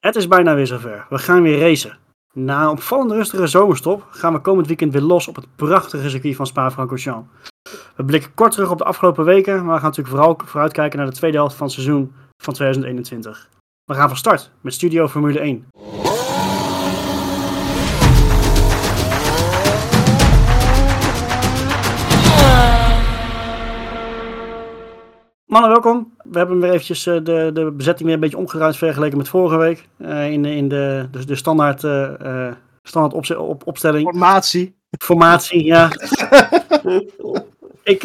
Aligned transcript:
Het 0.00 0.16
is 0.16 0.28
bijna 0.28 0.54
weer 0.54 0.66
zover. 0.66 1.06
We 1.08 1.18
gaan 1.18 1.42
weer 1.42 1.58
racen. 1.58 1.98
Na 2.32 2.62
een 2.62 2.68
opvallend 2.68 3.10
rustige 3.10 3.46
zomerstop 3.46 4.06
gaan 4.10 4.32
we 4.32 4.40
komend 4.40 4.66
weekend 4.66 4.92
weer 4.92 5.02
los 5.02 5.28
op 5.28 5.36
het 5.36 5.46
prachtige 5.56 6.10
circuit 6.10 6.36
van 6.36 6.46
Spa-Francorchamps. 6.46 7.28
We 7.96 8.04
blikken 8.04 8.34
kort 8.34 8.52
terug 8.52 8.70
op 8.70 8.78
de 8.78 8.84
afgelopen 8.84 9.24
weken, 9.24 9.54
maar 9.54 9.74
we 9.74 9.80
gaan 9.80 9.90
natuurlijk 9.90 10.16
vooral 10.16 10.40
vooruitkijken 10.44 10.98
naar 10.98 11.08
de 11.08 11.14
tweede 11.14 11.36
helft 11.36 11.56
van 11.56 11.66
het 11.66 11.74
seizoen 11.74 12.12
van 12.42 12.54
2021. 12.54 13.48
We 13.84 13.94
gaan 13.94 14.08
van 14.08 14.16
start 14.16 14.50
met 14.60 14.74
Studio 14.74 15.08
Formule 15.08 15.40
1. 15.40 15.66
Mannen, 25.48 25.70
welkom. 25.70 26.12
We 26.22 26.38
hebben 26.38 26.60
weer 26.60 26.70
eventjes 26.70 27.06
eh, 27.06 27.14
de, 27.22 27.50
de 27.54 27.70
bezetting 27.70 28.04
weer 28.04 28.14
een 28.14 28.20
beetje 28.20 28.36
omgeruimd 28.36 28.76
vergeleken 28.76 29.18
met 29.18 29.28
vorige 29.28 29.56
week. 29.56 29.88
Uh, 29.98 30.30
in, 30.30 30.42
de, 30.42 30.54
in 30.54 30.68
de, 30.68 31.08
de, 31.10 31.24
de 31.24 31.34
standaard, 31.34 31.82
uh, 31.82 32.52
standaard 32.82 33.14
opze- 33.14 33.40
op, 33.40 33.66
opstelling. 33.66 34.08
Formatie. 34.08 34.76
Formatie, 34.98 35.64
ja. 35.64 35.90
ik, 37.92 38.02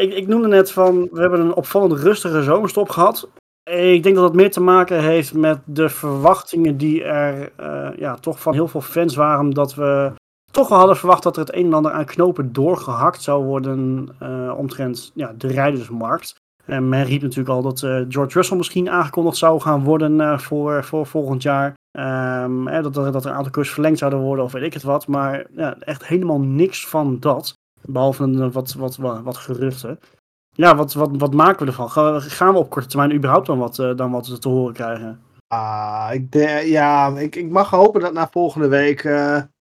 ik, 0.00 0.14
ik 0.14 0.26
noemde 0.26 0.48
net 0.48 0.72
van, 0.72 1.08
we 1.12 1.20
hebben 1.20 1.40
een 1.40 1.54
opvallend 1.54 1.92
rustige 1.92 2.42
zomerstop 2.42 2.88
gehad. 2.88 3.28
Ik 3.70 4.02
denk 4.02 4.14
dat 4.14 4.24
dat 4.24 4.34
meer 4.34 4.50
te 4.50 4.60
maken 4.60 5.02
heeft 5.02 5.34
met 5.34 5.58
de 5.64 5.88
verwachtingen 5.88 6.76
die 6.76 7.04
er 7.04 7.52
ja, 7.98 8.14
toch 8.14 8.40
van 8.40 8.52
heel 8.52 8.68
veel 8.68 8.80
fans 8.80 9.14
waren. 9.14 9.50
Dat 9.50 9.74
we 9.74 10.12
toch 10.50 10.68
wel 10.68 10.78
hadden 10.78 10.96
verwacht 10.96 11.22
dat 11.22 11.36
er 11.36 11.42
het 11.42 11.54
een 11.54 11.64
en 11.64 11.74
ander 11.74 11.92
aan 11.92 12.04
knopen 12.04 12.52
doorgehakt 12.52 13.22
zou 13.22 13.44
worden 13.44 14.08
omtrent 14.56 15.10
ja, 15.14 15.34
de 15.36 15.48
rijdersmarkt. 15.48 16.40
En 16.70 16.88
men 16.88 17.04
riep 17.04 17.22
natuurlijk 17.22 17.48
al 17.48 17.62
dat 17.62 17.82
uh, 17.82 18.04
George 18.08 18.32
Russell 18.32 18.56
misschien 18.56 18.90
aangekondigd 18.90 19.36
zou 19.36 19.60
gaan 19.60 19.84
worden 19.84 20.20
uh, 20.20 20.38
voor, 20.38 20.84
voor 20.84 21.06
volgend 21.06 21.42
jaar. 21.42 21.74
Um, 21.98 22.66
hè, 22.66 22.82
dat, 22.82 22.94
dat 22.94 23.24
er 23.24 23.30
een 23.30 23.36
aantal 23.36 23.52
cursussen 23.52 23.74
verlengd 23.74 23.98
zouden 23.98 24.20
worden 24.20 24.44
of 24.44 24.52
weet 24.52 24.62
ik 24.62 24.72
het 24.72 24.82
wat. 24.82 25.06
Maar 25.06 25.46
ja, 25.56 25.76
echt 25.78 26.06
helemaal 26.06 26.40
niks 26.40 26.86
van 26.86 27.18
dat. 27.20 27.54
Behalve 27.82 28.22
een, 28.22 28.52
wat, 28.52 28.72
wat, 28.72 28.96
wat, 28.96 29.36
geruchten. 29.36 29.98
Ja, 30.50 30.76
wat, 30.76 30.92
wat, 30.92 31.10
wat 31.12 31.34
maken 31.34 31.66
we 31.66 31.70
ervan? 31.70 31.90
Gaan 32.20 32.52
we 32.52 32.58
op 32.58 32.70
korte 32.70 32.88
termijn 32.88 33.14
überhaupt 33.14 33.46
dan 33.46 33.58
wat, 33.58 33.78
uh, 33.78 33.96
dan 33.96 34.10
wat 34.10 34.40
te 34.40 34.48
horen 34.48 34.74
krijgen? 34.74 35.20
Ah, 35.46 36.10
ik 36.12 36.34
ja, 36.64 37.08
ik, 37.08 37.36
ik 37.36 37.50
mag 37.50 37.70
hopen 37.70 38.00
dat 38.00 38.12
na 38.12 38.28
volgende 38.30 38.68
week 38.68 39.10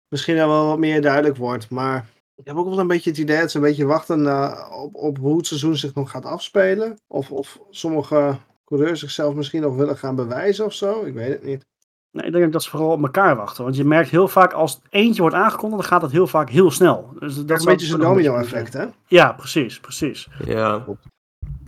misschien 0.09 0.35
wel 0.35 0.67
wat 0.67 0.79
meer 0.79 1.03
duidelijk 1.03 1.37
wordt. 1.37 1.71
Maar 1.71 2.07
ik 2.37 2.47
heb 2.47 2.57
ook 2.57 2.69
wel 2.69 2.79
een 2.79 2.87
beetje 2.87 3.11
het 3.11 3.19
idee 3.19 3.41
dat 3.41 3.51
ze 3.51 3.57
een 3.57 3.63
beetje 3.63 3.85
wachten 3.85 4.21
uh, 4.21 4.69
op, 4.83 4.95
op 4.95 5.19
hoe 5.19 5.37
het 5.37 5.47
seizoen 5.47 5.77
zich 5.77 5.95
nog 5.95 6.11
gaat 6.11 6.25
afspelen. 6.25 6.99
Of, 7.07 7.31
of 7.31 7.59
sommige 7.71 8.39
coureurs 8.65 9.01
zichzelf 9.01 9.35
misschien 9.35 9.63
nog 9.63 9.77
willen 9.77 9.97
gaan 9.97 10.15
bewijzen 10.15 10.65
of 10.65 10.73
zo. 10.73 11.05
Ik 11.05 11.15
weet 11.15 11.33
het 11.33 11.45
niet. 11.45 11.65
Nee, 12.11 12.27
ik 12.27 12.33
denk 12.33 12.53
dat 12.53 12.63
ze 12.63 12.71
vooral 12.71 12.91
op 12.91 13.03
elkaar 13.03 13.37
wachten. 13.37 13.65
Want 13.65 13.77
je 13.77 13.85
merkt 13.85 14.11
heel 14.11 14.29
vaak 14.29 14.53
als 14.53 14.81
eentje 14.91 15.21
wordt 15.21 15.37
aangekondigd, 15.37 15.81
dan 15.81 15.91
gaat 15.91 16.03
het 16.03 16.13
heel 16.13 16.27
vaak 16.27 16.51
heel 16.51 16.71
snel. 16.71 17.13
Dus 17.19 17.37
dat, 17.37 17.49
dat 17.49 17.59
is 17.59 17.65
een 17.65 17.71
beetje 17.71 17.87
zo'n 17.87 18.01
domino-effect, 18.01 18.73
hè? 18.73 18.87
Ja, 19.07 19.33
precies, 19.33 19.81
precies. 19.81 20.29
Ja, 20.45 20.85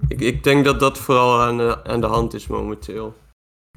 ik, 0.08 0.20
ik 0.20 0.44
denk 0.44 0.64
dat 0.64 0.80
dat 0.80 0.98
vooral 0.98 1.40
aan 1.40 1.56
de, 1.56 1.84
aan 1.84 2.00
de 2.00 2.06
hand 2.06 2.34
is 2.34 2.46
momenteel. 2.46 3.14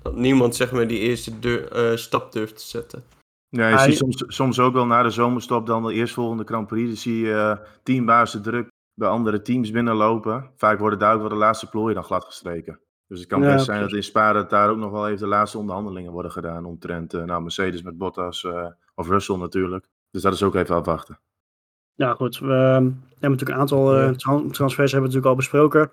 Dat 0.02 0.16
niemand 0.16 0.56
zeg 0.56 0.72
maar 0.72 0.88
die 0.88 1.00
eerste 1.00 1.40
deur, 1.40 1.92
uh, 1.92 1.98
stap 1.98 2.32
durft 2.32 2.58
te 2.58 2.68
zetten. 2.68 3.04
Ja, 3.52 3.70
je 3.70 3.78
ziet 3.78 3.98
soms, 3.98 4.24
soms 4.28 4.60
ook 4.60 4.74
wel 4.74 4.86
na 4.86 5.04
de 5.04 5.10
zomerstop 5.10 5.66
dan 5.66 5.84
de 5.84 5.94
eerstvolgende 5.94 6.44
Grand 6.44 6.68
Prix. 6.68 6.88
Dan 6.88 6.98
zie 6.98 7.20
je 7.20 7.32
uh, 7.32 7.58
teambazen 7.84 8.42
druk 8.42 8.70
bij 8.94 9.10
andere 9.10 9.42
teams 9.42 9.72
binnenlopen. 9.72 10.50
Vaak 10.56 10.80
worden 10.80 11.00
daar 11.00 11.14
ook 11.14 11.20
wel 11.20 11.30
de 11.30 11.36
laatste 11.36 11.70
plooien 11.70 11.96
dan 11.96 12.04
gladgestreken. 12.04 12.80
Dus 13.08 13.20
het 13.20 13.28
kan 13.28 13.42
ja, 13.42 13.54
best 13.54 13.66
zijn 13.66 13.82
dat 13.82 13.94
in 13.94 14.04
Spa 14.04 14.34
dat 14.34 14.50
daar 14.50 14.70
ook 14.70 14.78
nog 14.78 14.92
wel 14.92 15.08
even 15.08 15.20
de 15.20 15.28
laatste 15.28 15.58
onderhandelingen 15.58 16.12
worden 16.12 16.32
gedaan. 16.32 16.66
Omtrent 16.66 17.14
uh, 17.14 17.24
nou, 17.24 17.42
Mercedes 17.42 17.82
met 17.82 17.98
Bottas 17.98 18.44
uh, 18.44 18.68
of 18.96 19.08
Russell 19.08 19.38
natuurlijk. 19.38 19.88
Dus 20.12 20.22
dat 20.22 20.34
is 20.34 20.44
ook 20.44 20.56
even 20.56 20.76
afwachten. 20.76 21.20
Ja 21.94 22.14
goed, 22.14 22.40
we 22.40 22.54
hebben 22.54 22.98
natuurlijk 23.20 23.50
een 23.50 23.60
aantal 23.60 24.00
ja. 24.00 24.14
transfers 24.52 24.92
hebben 24.92 25.10
we 25.10 25.16
natuurlijk 25.16 25.26
al 25.26 25.36
besproken. 25.36 25.92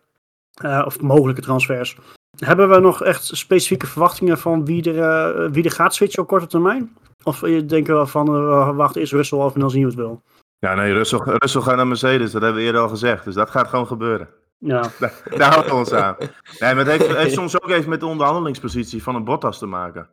of 0.85 1.01
mogelijke 1.01 1.41
transfers. 1.41 1.99
Hebben 2.37 2.69
we 2.69 2.79
nog 2.79 3.03
echt 3.03 3.25
specifieke 3.25 3.87
verwachtingen 3.87 4.39
van 4.39 4.65
wie 4.65 4.93
er, 4.93 5.51
wie 5.51 5.65
er 5.65 5.71
gaat 5.71 5.95
switchen 5.95 6.23
op 6.23 6.29
korte 6.29 6.47
termijn? 6.47 6.97
Of 7.29 7.41
je 7.41 7.65
denkt 7.65 7.89
wel 7.89 8.07
van, 8.07 8.37
uh, 8.37 8.77
wacht 8.77 8.97
eerst 8.97 9.13
Russell 9.13 9.39
af 9.39 9.55
en 9.55 9.61
dan 9.61 9.71
zien 9.71 9.83
we 9.83 9.89
het 9.89 9.97
wel. 9.97 10.23
Ja, 10.59 10.75
nee, 10.75 10.93
Russell, 10.93 11.19
Russell 11.19 11.61
gaat 11.61 11.77
naar 11.77 11.87
Mercedes. 11.87 12.33
Dat 12.33 12.43
hebben 12.43 12.61
we 12.61 12.67
eerder 12.67 12.81
al 12.81 12.89
gezegd. 12.89 13.25
Dus 13.25 13.35
dat 13.35 13.51
gaat 13.51 13.69
gewoon 13.69 13.87
gebeuren. 13.87 14.29
Ja. 14.59 14.81
Daar, 14.99 15.23
daar 15.37 15.51
houden 15.51 15.73
we 15.73 15.79
ons 15.79 15.93
aan. 15.93 16.17
Nee, 16.19 16.75
maar 16.75 16.77
het 16.77 16.87
heeft, 16.87 17.17
heeft, 17.17 17.35
soms 17.35 17.63
ook 17.63 17.71
even 17.71 17.91
met 17.91 18.01
de 18.01 18.07
onderhandelingspositie 18.07 19.03
van 19.03 19.15
een 19.15 19.25
Bottas 19.25 19.59
te 19.59 19.67
maken. 19.67 20.11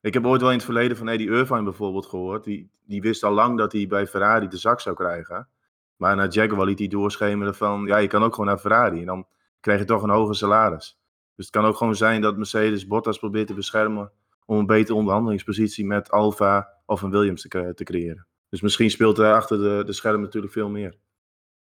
Ik 0.00 0.14
heb 0.14 0.26
ooit 0.26 0.40
wel 0.40 0.50
in 0.50 0.56
het 0.56 0.64
verleden 0.64 0.96
van 0.96 1.08
Eddie 1.08 1.30
Irvine 1.30 1.62
bijvoorbeeld 1.62 2.06
gehoord. 2.06 2.44
Die, 2.44 2.70
die 2.84 3.00
wist 3.00 3.24
al 3.24 3.32
lang 3.32 3.58
dat 3.58 3.72
hij 3.72 3.86
bij 3.86 4.06
Ferrari 4.06 4.48
de 4.48 4.56
zak 4.56 4.80
zou 4.80 4.96
krijgen. 4.96 5.48
Maar 5.96 6.16
naar 6.16 6.28
Jaguar 6.28 6.66
liet 6.66 6.78
hij 6.78 6.88
doorschemeren 6.88 7.54
van... 7.54 7.84
Ja, 7.86 7.96
je 7.96 8.08
kan 8.08 8.22
ook 8.22 8.34
gewoon 8.34 8.46
naar 8.46 8.58
Ferrari. 8.58 9.00
En 9.00 9.06
dan 9.06 9.26
krijg 9.60 9.78
je 9.78 9.84
toch 9.84 10.02
een 10.02 10.10
hoger 10.10 10.34
salaris. 10.34 10.98
Dus 11.36 11.46
het 11.46 11.54
kan 11.54 11.64
ook 11.64 11.76
gewoon 11.76 11.96
zijn 11.96 12.20
dat 12.20 12.36
Mercedes 12.36 12.86
Bottas 12.86 13.18
probeert 13.18 13.46
te 13.46 13.54
beschermen 13.54 14.12
om 14.48 14.58
een 14.58 14.66
betere 14.66 14.98
onderhandelingspositie 14.98 15.86
met 15.86 16.10
Alfa 16.10 16.68
of 16.86 17.02
een 17.02 17.10
Williams 17.10 17.42
te, 17.42 17.72
te 17.74 17.84
creëren. 17.84 18.26
Dus 18.48 18.60
misschien 18.60 18.90
speelt 18.90 19.18
er 19.18 19.32
achter 19.32 19.58
de, 19.58 19.82
de 19.86 19.92
scherm 19.92 20.20
natuurlijk 20.20 20.52
veel 20.52 20.68
meer. 20.68 20.94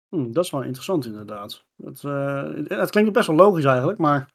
Hm, 0.09 0.31
dat 0.31 0.43
is 0.43 0.51
wel 0.51 0.63
interessant 0.63 1.05
inderdaad. 1.05 1.65
Dat, 1.75 2.03
uh, 2.05 2.43
het 2.67 2.89
klinkt 2.89 3.13
best 3.13 3.27
wel 3.27 3.35
logisch 3.35 3.65
eigenlijk, 3.65 3.99
maar 3.99 4.29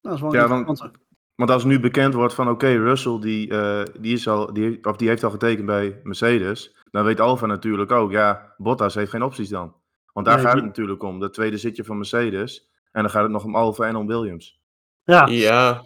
dat 0.00 0.14
is 0.14 0.20
wel 0.20 0.34
ja, 0.34 0.40
interessant. 0.40 0.78
Want, 0.78 1.04
want 1.34 1.50
als 1.50 1.64
nu 1.64 1.80
bekend 1.80 2.14
wordt 2.14 2.34
van 2.34 2.48
oké, 2.48 2.54
okay, 2.54 2.76
Russell 2.76 3.18
die, 3.20 3.50
uh, 3.50 3.82
die, 4.00 4.12
is 4.12 4.28
al, 4.28 4.52
die, 4.52 4.84
of 4.84 4.96
die 4.96 5.08
heeft 5.08 5.24
al 5.24 5.30
getekend 5.30 5.66
bij 5.66 6.00
Mercedes, 6.02 6.76
dan 6.90 7.04
weet 7.04 7.20
Alfa 7.20 7.46
natuurlijk 7.46 7.90
ook, 7.90 8.10
ja, 8.10 8.54
Bottas 8.56 8.94
heeft 8.94 9.10
geen 9.10 9.22
opties 9.22 9.48
dan. 9.48 9.74
Want 10.12 10.26
daar 10.26 10.34
nee, 10.34 10.44
gaat 10.44 10.54
die... 10.54 10.62
het 10.62 10.70
natuurlijk 10.70 11.02
om, 11.02 11.20
dat 11.20 11.32
tweede 11.32 11.56
zitje 11.56 11.84
van 11.84 11.96
Mercedes. 11.96 12.68
En 12.92 13.02
dan 13.02 13.10
gaat 13.10 13.22
het 13.22 13.32
nog 13.32 13.44
om 13.44 13.56
Alfa 13.56 13.86
en 13.86 13.96
om 13.96 14.06
Williams. 14.06 14.60
Ja, 15.04 15.26
ja 15.26 15.82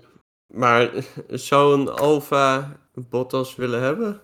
maar 0.46 0.90
zou 1.28 1.80
een 1.80 1.88
Alfa 1.88 2.76
Bottas 2.94 3.56
willen 3.56 3.82
hebben? 3.82 4.20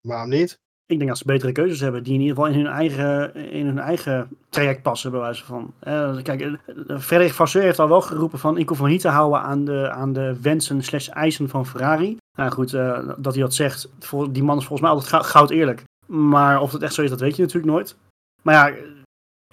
Waarom 0.00 0.28
niet? 0.28 0.60
Ik 0.86 0.98
denk 0.98 1.10
dat 1.10 1.18
ze 1.18 1.24
betere 1.24 1.52
keuzes 1.52 1.80
hebben 1.80 2.02
die 2.02 2.14
in 2.14 2.20
ieder 2.20 2.36
geval 2.36 2.50
in 2.50 2.58
hun 2.58 2.72
eigen, 2.72 3.34
in 3.34 3.66
hun 3.66 3.78
eigen 3.78 4.28
traject 4.48 4.82
passen, 4.82 5.10
bij 5.10 5.20
wijze 5.20 5.44
van. 5.44 5.74
Kijk, 6.22 6.40
uh, 6.40 6.98
Frederik 6.98 7.32
Vasseur 7.32 7.62
heeft 7.62 7.78
al 7.78 7.88
wel 7.88 8.00
geroepen 8.00 8.38
van 8.38 8.58
ik 8.58 8.68
hoef 8.68 8.80
me 8.80 8.88
niet 8.88 9.00
te 9.00 9.08
houden 9.08 9.40
aan 9.40 9.64
de, 9.64 9.90
aan 9.90 10.12
de 10.12 10.40
wensen 10.40 10.82
slash 10.82 11.08
eisen 11.08 11.48
van 11.48 11.66
Ferrari. 11.66 12.16
Nou 12.38 12.50
goed, 12.50 12.72
uh, 12.72 13.08
dat 13.16 13.34
hij 13.34 13.42
dat 13.42 13.54
zegt, 13.54 13.88
die 14.30 14.42
man 14.42 14.58
is 14.58 14.64
volgens 14.66 14.80
mij 14.80 14.90
altijd 14.90 15.26
goud 15.26 15.50
eerlijk. 15.50 15.84
Maar 16.06 16.60
of 16.60 16.70
dat 16.70 16.82
echt 16.82 16.94
zo 16.94 17.02
is, 17.02 17.10
dat 17.10 17.20
weet 17.20 17.36
je 17.36 17.42
natuurlijk 17.42 17.72
nooit. 17.72 17.96
Maar 18.42 18.54
ja, 18.54 18.76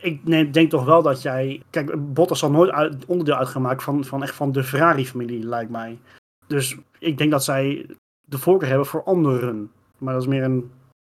ik 0.01 0.53
denk 0.53 0.69
toch 0.69 0.85
wel 0.85 1.01
dat 1.01 1.21
jij. 1.21 1.61
Kijk, 1.69 2.13
Bottas 2.13 2.39
zal 2.39 2.51
nooit 2.51 2.71
uit, 2.71 3.05
onderdeel 3.05 3.35
uitgemaakt 3.35 3.83
van, 3.83 4.05
van 4.05 4.23
echt 4.23 4.35
van 4.35 4.51
de 4.51 4.63
Ferrari-familie, 4.63 5.43
lijkt 5.43 5.71
mij. 5.71 5.99
Dus 6.47 6.77
ik 6.99 7.17
denk 7.17 7.31
dat 7.31 7.43
zij 7.43 7.85
de 8.27 8.37
voorkeur 8.37 8.69
hebben 8.69 8.87
voor 8.87 9.03
anderen. 9.03 9.71
Maar 9.97 10.13
dat 10.13 10.21
is 10.21 10.27
meer 10.27 10.43
een 10.43 10.71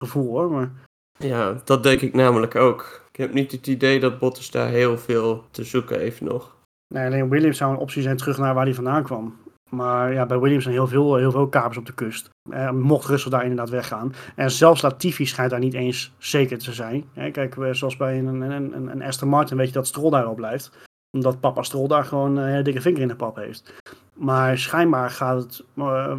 gevoel 0.04 0.28
hoor. 0.28 0.50
Maar... 0.50 0.70
Ja, 1.18 1.60
dat 1.64 1.82
denk 1.82 2.00
ik 2.00 2.14
namelijk 2.14 2.54
ook. 2.54 3.08
Ik 3.10 3.16
heb 3.16 3.32
niet 3.32 3.52
het 3.52 3.66
idee 3.66 4.00
dat 4.00 4.18
Bottas 4.18 4.50
daar 4.50 4.68
heel 4.68 4.98
veel 4.98 5.44
te 5.50 5.64
zoeken 5.64 5.98
heeft 5.98 6.20
nog. 6.20 6.56
Nee, 6.94 7.06
alleen 7.06 7.28
Williams 7.28 7.56
zou 7.56 7.72
een 7.72 7.78
optie 7.78 8.02
zijn 8.02 8.16
terug 8.16 8.38
naar 8.38 8.54
waar 8.54 8.64
hij 8.64 8.74
vandaan 8.74 9.02
kwam. 9.02 9.36
Maar 9.70 10.12
ja, 10.12 10.26
bij 10.26 10.38
Williams 10.38 10.62
zijn 10.62 10.74
heel 10.74 10.86
veel, 10.86 11.16
heel 11.16 11.30
veel 11.30 11.48
kapers 11.48 11.76
op 11.76 11.86
de 11.86 11.94
kust. 11.94 12.30
Eh, 12.50 12.70
mocht 12.70 13.08
Russell 13.08 13.30
daar 13.30 13.42
inderdaad 13.42 13.70
weggaan. 13.70 14.12
En 14.34 14.50
zelfs 14.50 14.82
Latifi 14.82 15.26
schijnt 15.26 15.50
daar 15.50 15.60
niet 15.60 15.74
eens 15.74 16.12
zeker 16.18 16.58
te 16.58 16.72
zijn. 16.72 17.04
Eh, 17.14 17.32
kijk, 17.32 17.56
zoals 17.70 17.96
bij 17.96 18.18
een, 18.18 18.26
een, 18.26 18.72
een, 18.72 18.90
een 18.90 19.02
Aston 19.02 19.28
Martin 19.28 19.56
weet 19.56 19.66
je 19.66 19.72
dat 19.72 19.86
Stroll 19.86 20.10
daar 20.10 20.24
al 20.24 20.34
blijft. 20.34 20.88
Omdat 21.10 21.40
papa 21.40 21.62
Stroll 21.62 21.88
daar 21.88 22.04
gewoon 22.04 22.36
een 22.36 22.48
hele 22.48 22.62
dikke 22.62 22.80
vinger 22.80 23.00
in 23.00 23.08
de 23.08 23.16
pap 23.16 23.36
heeft. 23.36 23.74
Maar 24.14 24.58
schijnbaar 24.58 25.10
gaat 25.10 25.42
het, 25.42 25.64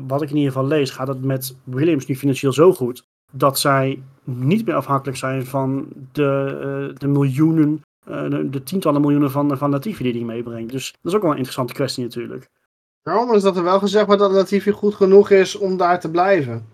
wat 0.07 0.22
ik 0.22 0.29
in 0.29 0.35
ieder 0.35 0.51
geval 0.51 0.68
lees, 0.68 0.89
gaat 0.89 1.07
het 1.07 1.23
met 1.23 1.56
Williams 1.63 2.06
nu 2.06 2.15
financieel 2.15 2.53
zo 2.53 2.74
goed. 2.74 3.03
Dat 3.31 3.59
zij 3.59 4.03
niet 4.24 4.65
meer 4.65 4.75
afhankelijk 4.75 5.18
zijn 5.18 5.45
van 5.45 5.88
de, 6.12 6.92
de 6.98 7.07
miljoenen, 7.07 7.81
de, 8.06 8.48
de, 8.50 8.63
tientallen 8.63 9.01
miljoenen 9.01 9.31
van, 9.31 9.57
van 9.57 9.69
Latifi 9.69 10.03
die 10.03 10.13
hij 10.13 10.24
meebrengt. 10.24 10.71
Dus 10.71 10.92
dat 10.92 11.12
is 11.12 11.13
ook 11.13 11.21
wel 11.21 11.31
een 11.31 11.38
interessante 11.38 11.74
kwestie 11.74 12.03
natuurlijk. 12.03 12.50
Ja, 13.03 13.25
maar 13.25 13.36
is 13.36 13.44
dat 13.44 13.57
er 13.57 13.63
wel 13.63 13.80
gezegd 13.80 14.06
wordt 14.06 14.21
dat 14.21 14.31
Latifi 14.31 14.71
goed 14.71 14.95
genoeg 14.95 15.30
is 15.30 15.57
om 15.57 15.77
daar 15.77 16.00
te 16.00 16.12
blijven? 16.12 16.68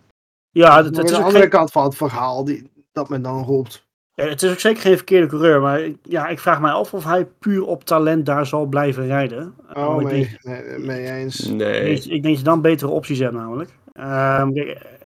Ja, 0.49 0.75
het, 0.83 0.95
het 0.95 1.05
is 1.05 1.11
de 1.11 1.17
andere 1.17 1.39
geen... 1.39 1.49
kant 1.49 1.71
van 1.71 1.83
het 1.83 1.95
verhaal 1.95 2.45
die, 2.45 2.71
dat 2.91 3.09
men 3.09 3.21
dan 3.21 3.43
roept. 3.43 3.85
Ja, 4.13 4.25
het 4.25 4.43
is 4.43 4.51
ook 4.51 4.59
zeker 4.59 4.81
geen 4.81 4.95
verkeerde 4.95 5.27
coureur, 5.27 5.61
maar 5.61 5.81
ja, 6.01 6.27
ik 6.27 6.39
vraag 6.39 6.61
mij 6.61 6.71
af 6.71 6.93
of 6.93 7.03
hij 7.03 7.25
puur 7.25 7.65
op 7.65 7.83
talent 7.83 8.25
daar 8.25 8.45
zal 8.45 8.65
blijven 8.65 9.05
rijden. 9.07 9.55
Oh, 9.73 9.97
mee, 9.97 10.05
denk, 10.05 10.43
nee, 10.43 10.79
mee 10.79 11.11
eens. 11.11 11.47
Nee. 11.47 11.89
Ik, 11.89 12.03
ik 12.03 12.09
denk 12.09 12.23
dat 12.23 12.37
je 12.37 12.43
dan 12.43 12.61
betere 12.61 12.91
opties 12.91 13.19
hebt 13.19 13.33
namelijk. 13.33 13.69
Um, 13.93 14.75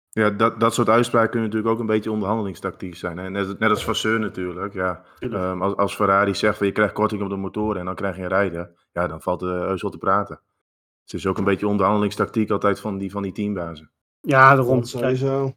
ja, 0.09 0.29
dat, 0.29 0.59
dat 0.59 0.73
soort 0.73 0.89
uitspraken 0.89 1.29
kunnen 1.29 1.49
natuurlijk 1.49 1.73
ook 1.75 1.79
een 1.81 1.93
beetje 1.93 2.11
onderhandelingstactiek 2.11 2.95
zijn. 2.95 3.17
Hè? 3.17 3.29
Net, 3.29 3.59
net 3.59 3.69
als 3.69 3.83
Vasseur 3.83 4.19
natuurlijk. 4.19 4.73
Ja. 4.73 5.03
Um, 5.19 5.61
als, 5.61 5.75
als 5.75 5.95
Ferrari 5.95 6.35
zegt 6.35 6.57
van 6.57 6.67
je 6.67 6.73
krijgt 6.73 6.93
korting 6.93 7.21
op 7.21 7.29
de 7.29 7.35
motoren 7.35 7.79
en 7.79 7.85
dan 7.85 7.95
krijg 7.95 8.15
je 8.15 8.21
een 8.21 8.27
rijden, 8.27 8.75
ja, 8.91 9.07
dan 9.07 9.21
valt 9.21 9.41
er 9.41 9.67
heus 9.67 9.81
wel 9.81 9.91
te 9.91 9.97
praten. 9.97 10.39
Het 11.11 11.19
is 11.19 11.27
ook 11.27 11.37
een 11.37 11.43
beetje 11.43 11.67
onderhandelingstactiek 11.67 12.49
altijd 12.49 12.79
van 12.79 12.97
die, 12.97 13.11
van 13.11 13.21
die 13.23 13.31
teambazen. 13.31 13.91
Ja, 14.19 14.55
daarom. 14.55 14.79
Dat 14.79 14.87
sowieso. 14.87 15.53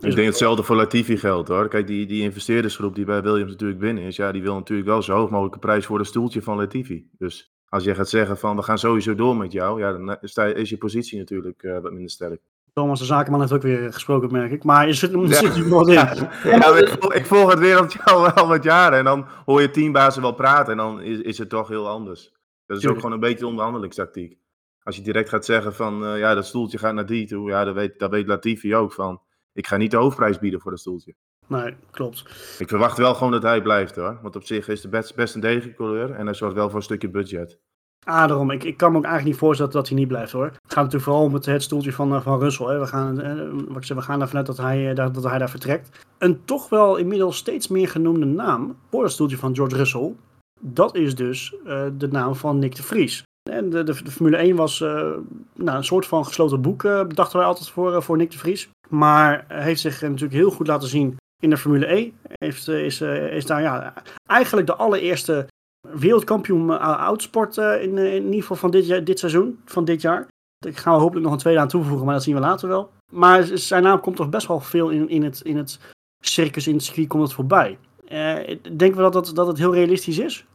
Ik 0.00 0.14
denk 0.14 0.26
hetzelfde 0.28 0.62
voor 0.62 0.76
Latifi 0.76 1.16
geldt 1.16 1.48
hoor. 1.48 1.68
Kijk, 1.68 1.86
die, 1.86 2.06
die 2.06 2.22
investeerdersgroep 2.22 2.94
die 2.94 3.04
bij 3.04 3.22
Williams 3.22 3.50
natuurlijk 3.50 3.80
binnen 3.80 4.04
is, 4.04 4.16
ja, 4.16 4.32
die 4.32 4.42
wil 4.42 4.54
natuurlijk 4.54 4.88
wel 4.88 5.02
zo 5.02 5.14
hoog 5.16 5.30
mogelijke 5.30 5.58
prijs 5.58 5.86
voor 5.86 5.98
een 5.98 6.04
stoeltje 6.04 6.42
van 6.42 6.56
Latifi. 6.56 7.08
Dus 7.18 7.52
als 7.68 7.84
je 7.84 7.94
gaat 7.94 8.08
zeggen 8.08 8.38
van 8.38 8.56
we 8.56 8.62
gaan 8.62 8.78
sowieso 8.78 9.14
door 9.14 9.36
met 9.36 9.52
jou, 9.52 9.80
ja, 9.80 9.92
dan 9.92 10.16
je- 10.20 10.54
is 10.54 10.70
je 10.70 10.76
positie 10.78 11.18
natuurlijk 11.18 11.62
eh, 11.62 11.78
wat 11.80 11.92
minder 11.92 12.10
sterk. 12.10 12.40
Thomas 12.72 12.98
de 12.98 13.04
Zakenman 13.04 13.40
heeft 13.40 13.52
ook 13.52 13.62
weer 13.62 13.92
gesproken, 13.92 14.32
merk 14.32 14.52
ik. 14.52 14.64
Maar 14.64 14.86
er 14.86 14.94
zit, 14.94 15.12
er 15.12 15.18
Ja. 15.28 15.66
nog 15.68 15.88
in. 15.88 15.94
Ja, 15.94 16.76
ik, 16.76 16.88
volg- 17.00 17.14
ik 17.14 17.26
volg 17.26 17.50
het 17.50 17.58
wereldje 17.58 18.04
al 18.12 18.34
wel 18.34 18.48
wat 18.48 18.62
jaren 18.64 18.98
en 18.98 19.04
dan 19.04 19.26
hoor 19.44 19.60
je 19.60 19.70
teambazen 19.70 20.22
wel 20.22 20.34
praten 20.34 20.72
en 20.72 20.78
dan 20.78 21.00
is, 21.00 21.18
is 21.20 21.38
het 21.38 21.48
toch 21.48 21.68
heel 21.68 21.88
anders. 21.88 22.32
Dat 22.66 22.78
is 22.78 22.86
ook 22.86 22.96
gewoon 22.96 23.12
een 23.12 23.20
beetje 23.20 23.46
onderhandelingstactiek. 23.46 24.36
Als 24.84 24.96
je 24.96 25.02
direct 25.02 25.28
gaat 25.28 25.44
zeggen 25.44 25.74
van 25.74 26.04
eh, 26.04 26.18
ja, 26.18 26.34
dat 26.34 26.46
stoeltje 26.46 26.78
gaat 26.78 26.94
naar 26.94 27.06
die 27.06 27.26
toe, 27.26 27.50
ja, 27.50 27.64
dat 27.64 27.74
weet, 27.74 27.98
dat 27.98 28.10
weet 28.10 28.26
Latifi 28.26 28.74
ook 28.74 28.92
van. 28.92 29.20
Ik 29.52 29.66
ga 29.66 29.76
niet 29.76 29.90
de 29.90 29.96
hoofdprijs 29.96 30.38
bieden 30.38 30.60
voor 30.60 30.70
dat 30.70 30.80
stoeltje. 30.80 31.14
Nee, 31.46 31.74
klopt. 31.90 32.24
Ik 32.58 32.68
verwacht 32.68 32.98
wel 32.98 33.14
gewoon 33.14 33.32
dat 33.32 33.42
hij 33.42 33.62
blijft 33.62 33.96
hoor. 33.96 34.18
Want 34.22 34.36
op 34.36 34.44
zich 34.44 34.68
is 34.68 34.80
de 34.80 34.88
best, 34.88 35.14
best 35.14 35.34
een 35.34 35.40
degelijke 35.40 35.74
coureur 35.74 36.10
en 36.10 36.24
hij 36.24 36.34
zorgt 36.34 36.54
wel 36.54 36.68
voor 36.68 36.76
een 36.78 36.84
stukje 36.84 37.10
budget. 37.10 37.58
Ah, 38.04 38.28
daarom. 38.28 38.50
Ik, 38.50 38.64
ik 38.64 38.76
kan 38.76 38.92
me 38.92 38.98
ook 38.98 39.04
eigenlijk 39.04 39.32
niet 39.32 39.42
voorstellen 39.42 39.72
dat 39.72 39.88
hij 39.88 39.96
niet 39.96 40.08
blijft 40.08 40.32
hoor. 40.32 40.44
Het 40.44 40.54
gaat 40.62 40.74
natuurlijk 40.74 41.04
vooral 41.04 41.22
om 41.22 41.34
het, 41.34 41.46
het 41.46 41.62
stoeltje 41.62 41.92
van, 41.92 42.14
eh, 42.14 42.22
van 42.22 42.38
Russell. 42.38 42.66
Hè. 42.66 42.78
We, 42.78 42.86
gaan, 42.86 43.20
eh, 43.20 43.48
wat 43.68 43.76
ik 43.76 43.84
zeg, 43.84 43.96
we 43.96 44.02
gaan 44.02 44.20
ervan 44.20 44.36
uit 44.36 44.46
dat 44.46 44.56
hij, 44.56 44.94
dat, 44.94 45.14
dat 45.14 45.24
hij 45.24 45.38
daar 45.38 45.50
vertrekt. 45.50 46.06
Een 46.18 46.44
toch 46.44 46.68
wel 46.68 46.96
inmiddels 46.96 47.36
steeds 47.36 47.68
meer 47.68 47.88
genoemde 47.88 48.26
naam 48.26 48.76
voor 48.90 49.02
het 49.02 49.12
stoeltje 49.12 49.36
van 49.36 49.54
George 49.54 49.76
Russell. 49.76 50.14
Dat 50.60 50.96
is 50.96 51.14
dus 51.14 51.54
de 51.96 52.08
naam 52.10 52.34
van 52.34 52.58
Nick 52.58 52.76
de 52.76 52.82
Vries. 52.82 53.24
En 53.50 53.70
de, 53.70 53.82
de, 53.82 54.02
de 54.02 54.10
Formule 54.10 54.36
1 54.36 54.56
was 54.56 54.80
eh, 54.80 55.10
nou, 55.54 55.76
een 55.76 55.84
soort 55.84 56.06
van 56.06 56.24
gesloten 56.24 56.60
boek, 56.62 56.84
eh, 56.84 57.04
dachten 57.08 57.38
wij 57.38 57.46
altijd 57.46 57.68
voor, 57.68 57.94
eh, 57.94 58.00
voor 58.00 58.16
Nick 58.16 58.30
de 58.30 58.38
Vries. 58.38 58.68
Maar 58.88 59.44
hij 59.48 59.62
heeft 59.62 59.80
zich 59.80 60.00
natuurlijk 60.00 60.32
heel 60.32 60.50
goed 60.50 60.66
laten 60.66 60.88
zien 60.88 61.16
in 61.42 61.50
de 61.50 61.56
Formule 61.56 61.92
E. 61.92 62.12
Heeft, 62.28 62.68
is, 62.68 63.00
is 63.00 63.46
daar 63.46 63.62
ja, 63.62 63.94
eigenlijk 64.26 64.66
de 64.66 64.74
allereerste 64.74 65.46
wereldkampioen 65.88 66.68
uh, 66.70 66.98
oudsport 66.98 67.58
eh, 67.58 67.82
in, 67.82 67.98
in 67.98 68.24
ieder 68.24 68.40
geval 68.40 68.56
van 68.56 68.70
dit, 68.70 68.86
jaar- 68.86 69.04
dit 69.04 69.18
seizoen, 69.18 69.60
van 69.64 69.84
dit 69.84 70.00
jaar. 70.00 70.26
Ik 70.66 70.76
ga 70.76 70.92
er 70.92 70.98
hopelijk 70.98 71.24
nog 71.24 71.32
een 71.34 71.40
tweede 71.40 71.60
aan 71.60 71.68
toevoegen, 71.68 72.04
maar 72.04 72.14
dat 72.14 72.22
zien 72.22 72.34
we 72.34 72.40
later 72.40 72.68
wel. 72.68 72.90
Maar 73.12 73.44
zijn 73.54 73.82
naam 73.82 74.00
komt 74.00 74.16
toch 74.16 74.28
best 74.28 74.46
wel 74.46 74.60
veel 74.60 74.90
in, 74.90 75.08
in, 75.08 75.22
het, 75.22 75.40
in 75.40 75.56
het 75.56 75.78
circus, 76.24 76.66
in 76.66 76.74
het 76.74 76.82
circuit 76.82 77.08
komt 77.08 77.22
het 77.22 77.32
voorbij. 77.32 77.78
Eh, 78.08 78.58
denken 78.62 78.96
we 78.96 79.02
dat, 79.02 79.12
dat, 79.12 79.32
dat 79.34 79.46
het 79.46 79.58
heel 79.58 79.74
realistisch 79.74 80.18
is? 80.18 80.46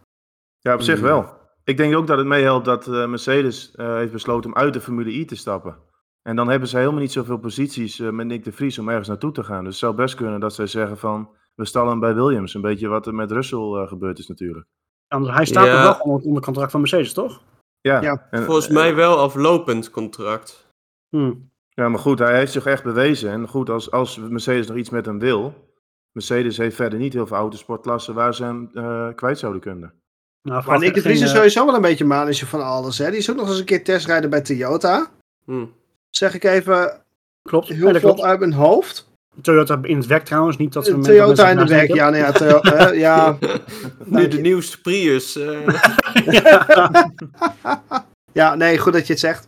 Ja, 0.60 0.74
op 0.74 0.82
zich 0.82 0.98
Mm. 0.98 1.04
wel. 1.04 1.37
Ik 1.68 1.78
denk 1.78 1.96
ook 1.96 2.08
dat 2.08 2.18
het 2.18 2.28
meehelpt 2.28 2.66
dat 2.66 2.88
eh, 2.88 3.08
Mercedes 3.08 3.72
eh, 3.76 3.96
heeft 3.96 4.12
besloten 4.12 4.50
om 4.50 4.56
uit 4.56 4.74
de 4.74 4.82
Formule 4.82 5.12
I 5.12 5.26
te 5.26 5.36
stappen. 5.36 5.78
En 6.22 6.36
dan 6.36 6.50
hebben 6.50 6.70
ze 6.70 6.78
helemaal 6.78 7.00
niet 7.00 7.12
zoveel 7.12 7.38
posities 7.38 8.00
eh, 8.00 8.10
met 8.10 8.26
Nick 8.28 8.44
de 8.44 8.52
Vries 8.52 8.80
om 8.80 8.90
ergens 8.90 9.08
naartoe 9.08 9.32
te 9.32 9.44
gaan. 9.44 9.60
Dus 9.64 9.68
het 9.70 9.80
zou 9.80 9.96
best 9.96 10.16
kunnen 10.16 10.40
dat 10.40 10.54
zij 10.54 10.68
zeggen 10.68 10.98
van, 10.98 11.30
we 11.56 11.66
stallen 11.66 11.90
hem 11.90 12.00
bij 12.00 12.14
Williams. 12.16 12.54
Een 12.54 12.62
beetje 12.62 12.88
wat 12.88 13.08
er 13.08 13.16
met 13.16 13.32
Russell 13.32 13.60
eh, 13.82 13.88
gebeurd 13.88 14.20
is 14.20 14.28
natuurlijk. 14.28 14.68
Ja, 15.08 15.22
hij 15.24 15.46
staat 15.46 15.66
Ja. 15.66 15.74
toch 15.74 15.82
wel 15.84 15.94
gewoon 15.94 16.22
onder 16.22 16.42
contract 16.44 16.72
van 16.72 16.80
Mercedes, 16.80 17.14
toch? 17.14 17.42
Ja, 17.82 18.02
Ja. 18.02 18.28
en- 18.30 18.44
Volgens 18.44 18.68
mij 18.68 18.96
wel 18.96 19.18
aflopend 19.18 19.90
contract. 19.90 20.68
Hm. 21.10 21.34
Ja, 21.70 21.90
maar 21.90 22.00
goed, 22.00 22.20
hij 22.20 22.38
heeft 22.38 22.52
zich 22.52 22.66
echt 22.66 22.84
bewezen. 22.84 23.32
En 23.32 23.48
goed, 23.48 23.70
als, 23.70 23.92
als 23.92 24.18
Mercedes 24.18 24.68
nog 24.68 24.78
iets 24.78 24.90
met 24.90 25.06
hem 25.06 25.20
wil. 25.20 25.54
Mercedes 26.12 26.58
heeft 26.58 26.76
verder 26.76 27.00
niet 27.00 27.14
heel 27.14 27.28
veel 27.28 27.38
autosportklassen 27.38 28.14
waar 28.14 28.36
ze 28.36 28.44
hem 28.44 28.70
eh, 28.74 29.08
kwijt 29.16 29.40
zouden 29.40 29.62
kunnen. 29.62 29.94
Nou, 30.48 30.64
Maar 30.66 30.80
Nick 30.80 30.94
de 30.94 31.02
Vries 31.02 31.22
is 31.22 31.30
eh, 31.30 31.36
sowieso 31.36 31.66
wel 31.66 31.76
een 31.76 31.82
beetje 31.82 32.06
manager 32.06 32.48
van 32.48 32.64
alles. 32.64 32.98
Hè? 32.98 33.10
Die 33.10 33.20
is 33.20 33.30
ook 33.30 33.36
nog 33.36 33.48
eens 33.50 33.60
een 33.60 33.66
keer 33.66 33.84
testrijden 33.84 34.30
bij 34.30 34.42
Toyota. 34.42 35.08
Hm. 35.46 35.66
Zeg 36.10 36.34
ik 36.34 36.44
even 36.44 37.02
Klopt, 37.42 37.68
heel 37.68 37.90
vlot 37.90 38.00
klopt. 38.02 38.22
uit 38.22 38.40
mijn 38.40 38.54
hoofd. 38.54 39.08
Toyota 39.42 39.80
in 39.82 39.98
het 39.98 40.06
werk 40.06 40.26
trouwens, 40.26 40.58
niet 40.58 40.74
dat 40.74 40.88
we 40.88 40.94
Eh, 40.94 41.00
Toyota 41.00 41.50
in 41.50 41.58
de 41.58 41.68
zitten. 41.68 41.96
Ja, 41.96 42.10
nee, 42.10 42.22
ja, 42.22 42.32
Toyo- 42.32 42.60
eh, 42.78 43.00
ja. 43.00 43.38
nu 44.06 44.28
de 44.28 44.40
nieuwste 44.40 44.82
Prius. 44.82 45.36
eh. 45.36 45.68
ja, 48.32 48.56
nee, 48.56 48.78
goed 48.78 48.94
dat 48.94 49.08
je 49.08 49.14
het 49.14 49.22
zegt. 49.22 49.48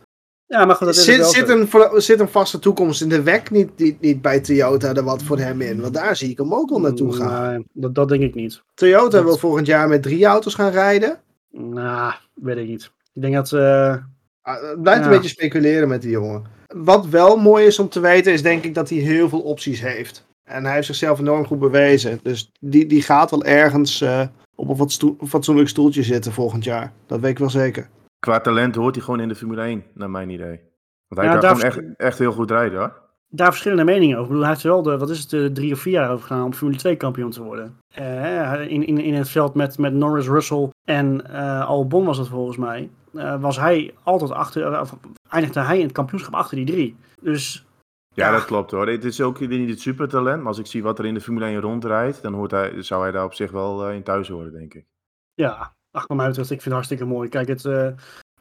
Ja, 0.49 0.65
maar 0.65 0.75
goed, 0.75 0.85
dat 0.85 0.95
is 0.95 1.05
het 1.07 1.25
Zit, 1.25 1.49
een, 1.49 2.01
zit 2.01 2.19
een 2.19 2.27
vaste 2.29 2.59
toekomst 2.59 3.01
in 3.01 3.09
de 3.09 3.21
weg 3.23 3.51
niet, 3.51 3.69
niet, 3.77 4.01
niet 4.01 4.21
bij 4.21 4.39
Toyota 4.39 4.93
er 4.93 5.03
wat 5.03 5.23
voor 5.23 5.37
hem 5.39 5.61
in? 5.61 5.81
Want 5.81 5.93
daar 5.93 6.15
zie 6.15 6.29
ik 6.29 6.37
hem 6.37 6.53
ook 6.53 6.69
wel 6.69 6.79
naartoe 6.79 7.13
gaan. 7.13 7.51
Nee, 7.53 7.65
dat, 7.73 7.95
dat 7.95 8.09
denk 8.09 8.21
ik 8.21 8.35
niet. 8.35 8.61
Toyota 8.73 9.09
dat- 9.09 9.23
wil 9.23 9.37
volgend 9.37 9.67
jaar 9.67 9.87
met 9.87 10.03
drie 10.03 10.25
auto's 10.25 10.53
gaan 10.53 10.71
rijden. 10.71 11.19
Nou, 11.51 12.13
weet 12.33 12.57
ik 12.57 12.67
niet. 12.67 12.91
Ik 13.13 13.21
denk 13.21 13.33
dat... 13.33 13.53
Ah, 13.53 14.61
Het 14.61 14.81
blijft 14.81 15.03
een 15.05 15.09
beetje 15.11 15.29
speculeren 15.29 15.87
met 15.87 16.01
die 16.01 16.11
jongen. 16.11 16.43
Wat 16.67 17.07
wel 17.07 17.37
mooi 17.37 17.65
is 17.65 17.79
om 17.79 17.89
te 17.89 17.99
weten, 17.99 18.33
is 18.33 18.41
denk 18.41 18.63
ik 18.63 18.73
dat 18.75 18.89
hij 18.89 18.97
heel 18.97 19.29
veel 19.29 19.41
opties 19.41 19.81
heeft. 19.81 20.27
En 20.43 20.63
hij 20.65 20.73
heeft 20.73 20.85
zichzelf 20.87 21.19
enorm 21.19 21.45
goed 21.45 21.59
bewezen. 21.59 22.19
Dus 22.23 22.51
die, 22.59 22.85
die 22.85 23.01
gaat 23.01 23.29
wel 23.31 23.43
ergens 23.43 24.01
eh, 24.01 24.21
op 24.55 24.69
een 24.69 24.75
fatsoen- 24.75 25.17
fatsoenlijk 25.27 25.69
stoeltje 25.69 26.03
zitten 26.03 26.31
volgend 26.31 26.63
jaar. 26.63 26.91
Dat 27.07 27.19
weet 27.19 27.31
ik 27.31 27.37
wel 27.39 27.49
zeker. 27.49 27.89
Qua 28.19 28.39
talent 28.39 28.75
hoort 28.75 28.95
hij 28.95 29.03
gewoon 29.03 29.19
in 29.19 29.27
de 29.27 29.35
Formule 29.35 29.61
1, 29.61 29.83
naar 29.93 30.09
mijn 30.09 30.29
idee. 30.29 30.59
Want 31.07 31.21
hij 31.21 31.25
Ja, 31.25 31.31
kan 31.31 31.41
daar 31.41 31.55
gewoon 31.55 31.85
echt, 31.87 31.95
echt 31.97 32.19
heel 32.19 32.31
goed 32.31 32.51
rijden 32.51 32.79
hoor. 32.79 33.01
daar 33.29 33.47
verschillende 33.49 33.83
meningen 33.83 34.17
over. 34.17 34.21
Ik 34.23 34.27
bedoel, 34.27 34.43
hij 34.43 34.51
heeft 34.51 34.63
er 34.65 34.71
wel 34.71 34.81
de, 34.83 34.97
wat 34.97 35.09
is 35.09 35.19
het, 35.19 35.29
de 35.29 35.51
drie 35.51 35.73
of 35.73 35.79
vier 35.79 35.93
jaar 35.93 36.11
over 36.11 36.27
gedaan 36.27 36.43
om 36.43 36.53
Formule 36.53 36.77
2 36.79 36.95
kampioen 36.95 37.31
te 37.31 37.43
worden. 37.43 37.77
Eh, 37.93 38.61
in, 38.69 38.85
in, 38.87 38.97
in 38.97 39.13
het 39.13 39.29
veld 39.29 39.53
met, 39.53 39.77
met 39.77 39.93
Norris, 39.93 40.27
Russell 40.27 40.69
en 40.87 41.25
eh 41.33 41.67
Albon 41.67 42.05
was 42.05 42.17
dat 42.17 42.27
volgens 42.27 42.57
mij. 42.57 42.89
eh, 43.13 43.41
was 43.41 43.57
hij 43.59 43.93
altijd 44.03 44.31
achter, 44.31 44.73
eh, 44.73 44.79
of 44.81 44.97
eindigde 45.29 45.59
hij 45.59 45.77
in 45.77 45.83
het 45.83 45.91
kampioenschap 45.91 46.33
achter 46.33 46.57
die 46.57 46.65
drie. 46.65 46.95
Dus 47.21 47.65
Ja, 48.13 48.31
dat 48.31 48.45
klopt 48.45 48.71
hoor. 48.71 48.87
Het 48.87 49.03
is 49.05 49.21
ook 49.21 49.39
niet 49.39 49.69
het 49.69 49.81
supertalent. 49.81 50.37
Maar 50.39 50.47
als 50.47 50.59
ik 50.59 50.65
zie 50.65 50.83
wat 50.83 50.99
er 50.99 51.05
in 51.05 51.13
de 51.13 51.21
Formule 51.21 51.45
1 51.45 51.59
rondrijdt, 51.59 52.21
dan 52.21 52.33
hoort 52.33 52.51
hij, 52.51 52.81
zou 52.81 53.01
hij 53.01 53.11
daar 53.11 53.23
op 53.25 53.33
zich 53.33 53.51
wel 53.51 53.87
eh, 53.87 53.95
in 53.95 54.03
thuis 54.03 54.27
horen, 54.27 54.51
denk 54.51 54.73
ik. 54.73 54.85
ja, 55.33 55.73
ach, 55.91 56.07
wat 56.07 56.17
mij 56.17 56.27
betreft, 56.27 56.51
ik 56.51 56.61
vind 56.61 56.63
het 56.63 56.73
hartstikke 56.73 57.05
mooi. 57.05 57.29
Kijk, 57.29 57.47
het, 57.47 57.65
eh, 57.65 57.87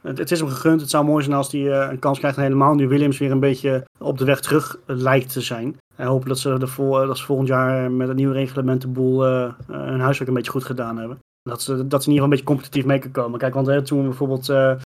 het, 0.01 0.19
het 0.19 0.31
is 0.31 0.41
hem 0.41 0.49
gegund. 0.49 0.81
Het 0.81 0.91
zou 0.91 1.05
mooi 1.05 1.25
zijn 1.25 1.37
als 1.37 1.53
hij 1.53 1.71
eh, 1.71 1.91
een 1.91 1.99
kans 1.99 2.19
krijgt. 2.19 2.37
En 2.37 2.43
helemaal 2.43 2.75
nu 2.75 2.89
Williams 2.89 3.19
weer 3.19 3.31
een 3.31 3.41
beetje 3.41 3.85
op 3.99 4.19
de 4.19 4.25
weg 4.25 4.41
terug 4.41 4.79
eh, 4.87 4.97
lijkt 4.97 5.33
te 5.33 5.41
zijn. 5.41 5.77
En 5.97 6.07
hopen 6.07 6.29
dat 6.29 6.39
ze, 6.39 6.59
dat 6.89 7.19
ze 7.19 7.25
volgend 7.25 7.49
jaar 7.49 7.91
met 7.91 8.09
het 8.09 8.17
nieuwe 8.17 8.35
reglement 8.35 8.81
de 8.81 8.89
boel 8.89 9.23
hun 9.67 10.01
huiswerk 10.01 10.29
een 10.29 10.37
beetje 10.37 10.51
goed 10.51 10.65
gedaan 10.65 10.99
hebben. 10.99 11.19
Dat 11.43 11.63
ze, 11.63 11.87
dat 11.87 12.03
ze 12.03 12.09
in 12.09 12.15
ieder 12.15 12.15
geval 12.15 12.25
een 12.25 12.31
beetje 12.31 12.45
competitief 12.45 12.85
mee 12.85 12.99
kunnen 12.99 13.23
komen. 13.23 13.39
Kijk, 13.39 13.55
want 13.55 13.87
toen 13.87 14.03
bijvoorbeeld, 14.03 14.47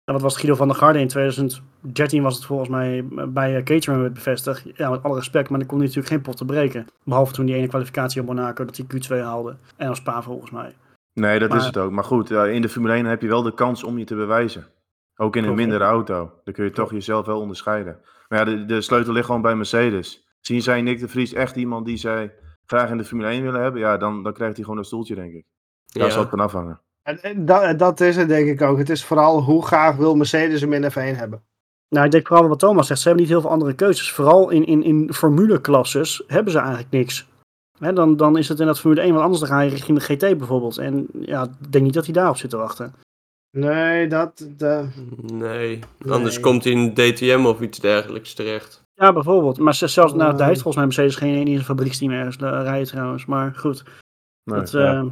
wat 0.04 0.20
was 0.20 0.36
Guido 0.36 0.54
van 0.54 0.68
der 0.68 0.76
Garde 0.76 1.00
in 1.00 1.08
2013 1.08 2.22
was 2.22 2.34
het 2.34 2.44
volgens 2.44 2.68
mij 2.68 3.04
bij 3.28 3.62
Caterham 3.62 4.00
werd 4.00 4.14
bevestigd. 4.14 4.64
Ja, 4.74 4.90
met 4.90 5.02
alle 5.02 5.14
respect, 5.14 5.50
maar 5.50 5.58
dan 5.58 5.68
kon 5.68 5.78
hij 5.78 5.86
natuurlijk 5.86 6.14
geen 6.14 6.22
pot 6.22 6.36
te 6.36 6.44
breken. 6.44 6.86
Behalve 7.04 7.32
toen 7.32 7.46
die 7.46 7.54
ene 7.54 7.68
kwalificatie 7.68 8.20
op 8.20 8.26
Monaco, 8.26 8.64
dat 8.64 8.76
hij 8.76 8.86
Q2 8.86 9.22
haalde. 9.22 9.56
En 9.76 9.88
als 9.88 9.98
Spa 9.98 10.22
volgens 10.22 10.50
mij. 10.50 10.74
Nee, 11.20 11.38
dat 11.38 11.48
Maar- 11.48 11.58
is 11.58 11.64
het 11.66 11.76
ook. 11.76 11.90
Maar 11.90 12.04
goed, 12.04 12.30
in 12.30 12.62
de 12.62 12.68
Formule 12.68 12.94
1 12.94 13.04
heb 13.04 13.22
je 13.22 13.28
wel 13.28 13.42
de 13.42 13.54
kans 13.54 13.84
om 13.84 13.98
je 13.98 14.04
te 14.04 14.14
bewijzen. 14.14 14.66
Ook 15.16 15.36
in 15.36 15.44
een 15.44 15.54
mindere 15.54 15.84
auto. 15.84 16.32
Dan 16.44 16.54
kun 16.54 16.64
je 16.64 16.70
toch 16.70 16.90
jezelf 16.90 17.26
wel 17.26 17.40
onderscheiden. 17.40 17.98
Maar 18.28 18.38
ja, 18.38 18.44
de, 18.44 18.64
de 18.64 18.80
sleutel 18.80 19.12
ligt 19.12 19.26
gewoon 19.26 19.42
bij 19.42 19.54
Mercedes. 19.56 20.28
Zien 20.40 20.62
zij 20.62 20.82
Nick 20.82 21.00
de 21.00 21.08
Vries 21.08 21.32
echt 21.32 21.56
iemand 21.56 21.86
die 21.86 21.96
zij 21.96 22.34
graag 22.66 22.90
in 22.90 22.96
de 22.96 23.04
Formule 23.04 23.28
1 23.28 23.42
willen 23.42 23.62
hebben? 23.62 23.80
Ja, 23.80 23.96
dan, 23.96 24.22
dan 24.22 24.32
krijgt 24.32 24.54
hij 24.54 24.64
gewoon 24.64 24.78
een 24.78 24.84
stoeltje, 24.84 25.14
denk 25.14 25.32
ik. 25.32 25.44
Daar 25.86 26.04
Ja. 26.06 26.10
zal 26.10 26.20
het 26.20 26.30
van 26.30 26.40
afhangen. 26.40 26.80
En, 27.02 27.22
en 27.22 27.44
dat, 27.46 27.78
dat 27.78 28.00
is 28.00 28.16
het 28.16 28.28
denk 28.28 28.48
ik 28.48 28.62
ook. 28.62 28.78
Het 28.78 28.90
is 28.90 29.04
vooral 29.04 29.42
hoe 29.42 29.64
graag 29.66 29.96
wil 29.96 30.14
Mercedes 30.14 30.60
hem 30.60 30.72
in 30.72 30.90
F1 30.90 31.16
hebben. 31.18 31.42
Nou, 31.88 32.04
ik 32.06 32.10
denk 32.10 32.26
vooral 32.26 32.48
wat 32.48 32.58
Thomas 32.58 32.86
zegt. 32.86 33.00
Ze 33.00 33.08
hebben 33.08 33.24
niet 33.26 33.32
heel 33.34 33.42
veel 33.42 33.50
andere 33.50 33.72
keuzes. 33.74 34.12
Vooral 34.12 34.50
in, 34.50 34.66
in, 34.66 34.82
in 34.82 35.12
formuleklasses 35.14 36.22
hebben 36.26 36.52
ze 36.52 36.58
eigenlijk 36.58 36.90
niks. 36.90 37.28
Hè, 37.80 37.92
dan, 37.92 38.16
dan 38.16 38.38
is 38.38 38.48
het 38.48 38.60
in 38.60 38.66
dat 38.66 38.80
Formule 38.80 39.00
1 39.00 39.14
wat 39.14 39.22
anders. 39.22 39.40
Dan 39.40 39.48
ga 39.48 39.60
je 39.60 39.70
richting 39.70 39.98
de 39.98 40.04
GT 40.04 40.38
bijvoorbeeld. 40.38 40.78
En 40.78 41.06
ja, 41.20 41.42
ik 41.60 41.72
denk 41.72 41.84
niet 41.84 41.94
dat 41.94 42.04
hij 42.04 42.14
daarop 42.14 42.36
zit 42.36 42.50
te 42.50 42.56
wachten. 42.56 42.94
Nee, 43.56 44.06
dat... 44.08 44.46
De... 44.56 44.88
Nee, 45.32 45.78
anders 46.08 46.40
komt 46.40 46.64
hij 46.64 46.72
in 46.72 46.94
DTM 46.94 47.44
of 47.46 47.60
iets 47.60 47.78
dergelijks 47.78 48.34
terecht. 48.34 48.82
Ja, 48.94 49.12
bijvoorbeeld. 49.12 49.58
Maar 49.58 49.74
ze- 49.74 49.86
zelfs, 49.86 50.12
nou, 50.14 50.36
daar 50.36 50.46
heeft 50.48 50.62
volgens 50.62 50.76
mij 50.76 50.84
Mercedes 50.84 51.16
geen 51.16 51.34
één 51.34 51.46
in 51.46 51.52
zijn 51.54 51.64
fabrieksteam 51.64 52.10
ergens 52.12 52.36
eh, 52.36 52.42
rijden 52.62 52.86
trouwens. 52.86 53.26
Maar 53.26 53.54
goed. 53.54 53.82
Nee, 54.44 54.58
dat, 54.60 54.70
ja. 54.70 54.92
eh, 55.00 55.04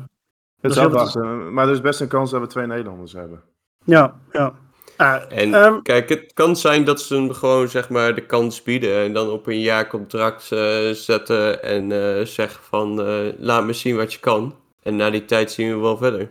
het 0.60 0.76
afwachten. 0.76 1.52
Maar 1.52 1.66
er 1.66 1.72
is 1.74 1.80
best 1.80 2.00
een 2.00 2.08
kans 2.08 2.30
dat 2.30 2.40
we 2.40 2.46
twee 2.46 2.66
Nederlanders 2.66 3.12
hebben. 3.12 3.42
ja, 3.84 4.14
ja. 4.32 4.52
Ah, 4.98 5.22
En 5.28 5.54
ehm, 5.54 5.82
kijk, 5.82 6.08
het 6.08 6.32
kan 6.32 6.56
zijn 6.56 6.84
dat 6.84 7.00
ze 7.00 7.14
hem 7.14 7.32
gewoon 7.32 7.68
zeg 7.68 7.88
maar 7.88 8.14
de 8.14 8.26
kans 8.26 8.62
bieden 8.62 9.04
en 9.04 9.12
dan 9.12 9.30
op 9.30 9.46
een 9.46 9.60
jaar 9.60 9.86
contract 9.86 10.52
eh, 10.52 10.90
zetten 10.90 11.62
en 11.62 11.92
eh, 11.92 12.24
zeggen 12.26 12.62
van 12.62 13.00
eh, 13.00 13.32
laat 13.38 13.64
me 13.64 13.72
zien 13.72 13.96
wat 13.96 14.12
je 14.12 14.20
kan. 14.20 14.56
En 14.82 14.96
na 14.96 15.10
die 15.10 15.24
tijd 15.24 15.50
zien 15.50 15.68
we 15.68 15.76
wel 15.76 15.96
verder. 15.96 16.30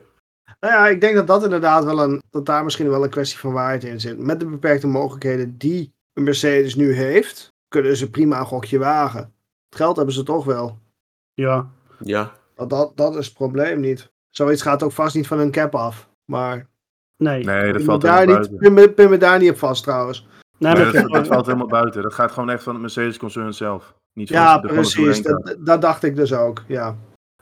Nou 0.60 0.74
ja, 0.74 0.88
ik 0.88 1.02
denk 1.02 1.16
dat 1.16 1.28
dat 1.28 1.44
inderdaad 1.44 1.84
wel 1.84 2.04
een... 2.04 2.22
Dat 2.30 2.46
daar 2.46 2.64
misschien 2.64 2.90
wel 2.90 3.04
een 3.04 3.10
kwestie 3.10 3.40
van 3.40 3.54
waarheid 3.54 3.84
in 3.84 4.00
zit. 4.00 4.18
Met 4.18 4.40
de 4.40 4.46
beperkte 4.46 4.88
mogelijkheden 4.88 5.58
die 5.58 5.94
een 6.14 6.24
Mercedes 6.24 6.76
nu 6.76 6.94
heeft... 6.94 7.56
Kunnen 7.68 7.98
ze 7.98 8.10
prima 8.10 8.40
een 8.40 8.46
gokje 8.46 8.78
wagen. 8.78 9.34
Het 9.70 9.76
geld 9.76 9.96
hebben 9.96 10.14
ze 10.14 10.24
toch 10.24 10.46
wel. 10.46 10.80
ja. 11.34 11.70
Ja, 12.00 12.34
Dat, 12.56 12.70
dat, 12.70 12.98
dat 12.98 13.16
is 13.16 13.26
het 13.26 13.36
probleem 13.36 13.80
niet. 13.80 14.12
Zoiets 14.30 14.62
gaat 14.62 14.84
ook 14.84 14.92
vast 14.92 15.16
niet 15.16 15.28
van 15.28 15.38
hun 15.38 15.52
cap 15.52 15.76
af. 15.76 16.10
Maar 16.26 16.68
Nee. 17.18 17.44
Nee, 17.44 17.74
dat 17.74 17.84
valt 17.84 18.02
daar 18.02 18.20
helemaal 18.20 18.40
niet, 18.40 18.50
buiten. 18.50 18.74
pin, 18.74 18.84
me, 18.84 18.94
pin 18.94 19.10
me 19.10 19.18
daar 19.18 19.40
niet 19.40 19.50
op 19.50 19.58
vast 19.58 19.84
trouwens. 19.84 20.28
Nee, 20.58 20.92
dat, 21.08 21.28
valt 21.28 21.46
helemaal 21.46 21.68
buiten. 21.68 22.02
Dat 22.02 22.14
gaat 22.14 22.32
gewoon 22.32 22.50
echt 22.50 22.64
van 22.64 22.74
het 22.74 22.82
Mercedes-concern 22.82 23.54
zelf. 23.54 23.94
Niet 24.14 24.28
van, 24.28 24.38
Ja, 24.38 24.58
de 24.58 24.68
precies. 24.68 25.22
Dat, 25.22 25.56
dat 25.60 25.82
dacht 25.82 26.04
ik 26.04 26.16
dus 26.16 26.34
ook. 26.34 26.64
Ja. 26.68 26.96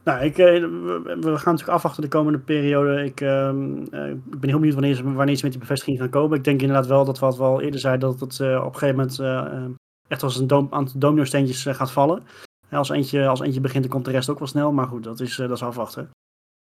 Nou, 0.03 0.23
ik, 0.23 0.37
eh, 0.37 0.45
we, 0.45 1.01
we 1.03 1.37
gaan 1.37 1.53
natuurlijk 1.53 1.69
afwachten 1.69 2.01
de 2.01 2.07
komende 2.07 2.39
periode. 2.39 3.03
Ik, 3.03 3.21
ehm, 3.21 3.83
eh, 3.91 4.09
ik 4.09 4.39
ben 4.39 4.49
heel 4.49 4.59
benieuwd 4.59 4.73
wanneer 4.73 4.95
ze, 4.95 5.13
wanneer 5.13 5.35
ze 5.35 5.43
met 5.43 5.51
die 5.51 5.61
bevestiging 5.61 5.99
gaan 5.99 6.09
komen. 6.09 6.37
Ik 6.37 6.43
denk 6.43 6.61
inderdaad 6.61 6.87
wel 6.87 7.05
dat 7.05 7.19
wat 7.19 7.37
we 7.37 7.43
al 7.43 7.61
eerder 7.61 7.79
zeiden, 7.79 8.09
dat 8.09 8.19
het 8.19 8.39
eh, 8.39 8.57
op 8.65 8.73
een 8.73 8.79
gegeven 8.79 8.95
moment 8.95 9.19
eh, 9.19 9.37
eh, 9.37 9.69
echt 10.07 10.23
als 10.23 10.37
een 10.37 10.47
dom, 10.47 10.67
aantal 10.69 10.99
domino-steentjes 10.99 11.65
gaat 11.65 11.91
vallen. 11.91 12.23
Als, 12.71 12.89
eentje, 12.89 13.27
als 13.27 13.39
eentje 13.39 13.61
begint, 13.61 13.83
dan 13.83 13.91
komt 13.91 14.05
de 14.05 14.11
rest 14.11 14.29
ook 14.29 14.39
wel 14.39 14.47
snel. 14.47 14.71
Maar 14.71 14.87
goed, 14.87 15.03
dat 15.03 15.19
is, 15.19 15.39
eh, 15.39 15.47
dat 15.47 15.57
is 15.57 15.63
afwachten. 15.63 16.09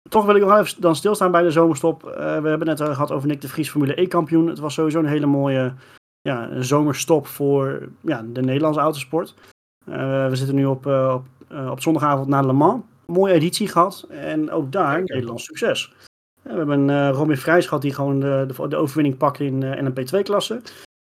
Toch 0.09 0.25
wil 0.25 0.35
ik 0.35 0.43
nog 0.43 0.59
even 0.59 0.81
dan 0.81 0.97
stilstaan 0.97 1.31
bij 1.31 1.43
de 1.43 1.51
zomerstop. 1.51 2.07
Eh, 2.07 2.15
we 2.15 2.49
hebben 2.49 2.67
net 2.67 2.81
eh, 2.81 2.87
gehad 2.87 3.13
over 3.13 3.29
Nick 3.29 3.41
de 3.41 3.49
Vries, 3.49 3.71
Formule 3.71 4.01
E-kampioen. 4.01 4.47
Het 4.47 4.59
was 4.59 4.75
sowieso 4.75 4.99
een 4.99 5.07
hele 5.07 5.27
mooie 5.27 5.75
ja, 6.21 6.51
een 6.51 6.65
zomerstop 6.65 7.27
voor 7.27 7.89
ja, 8.01 8.25
de 8.33 8.43
Nederlandse 8.43 8.81
autosport. 8.81 9.35
Eh, 9.85 10.29
we 10.29 10.37
zitten 10.37 10.55
nu 10.55 10.65
op, 10.65 10.87
eh, 10.87 11.15
op, 11.15 11.57
op 11.71 11.81
zondagavond 11.81 12.29
naar 12.29 12.47
Le 12.47 12.53
Mans. 12.53 12.83
Mooie 13.07 13.35
editie 13.35 13.69
gehad. 13.69 14.07
En 14.09 14.51
ook 14.51 14.73
daar 14.73 15.03
Nederlands 15.03 15.45
succes. 15.45 15.95
We 16.43 16.53
hebben 16.53 16.91
eh 16.91 17.11
Robin 17.11 17.37
Vrijs 17.37 17.65
gehad 17.65 17.83
die 17.83 17.95
gewoon 17.95 18.21
de, 18.21 18.45
de, 18.47 18.69
de 18.69 18.77
overwinning 18.77 19.17
pakte 19.17 19.45
in 19.45 19.61
de 19.61 19.77
NMP2-klasse. 19.83 20.55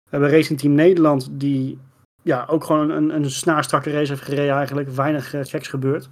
We 0.03 0.11
hebben 0.11 0.31
Racing 0.31 0.59
Team 0.59 0.75
Nederland 0.75 1.29
die 1.31 1.79
ja, 2.23 2.45
ook 2.49 2.65
gewoon 2.65 2.91
een, 2.91 3.15
een 3.15 3.31
snaarstrakke 3.31 3.91
race 3.91 4.13
heeft 4.13 4.25
gereden 4.25 4.55
eigenlijk. 4.55 4.89
Weinig 4.89 5.31
geks 5.31 5.69
gebeurd. 5.69 6.09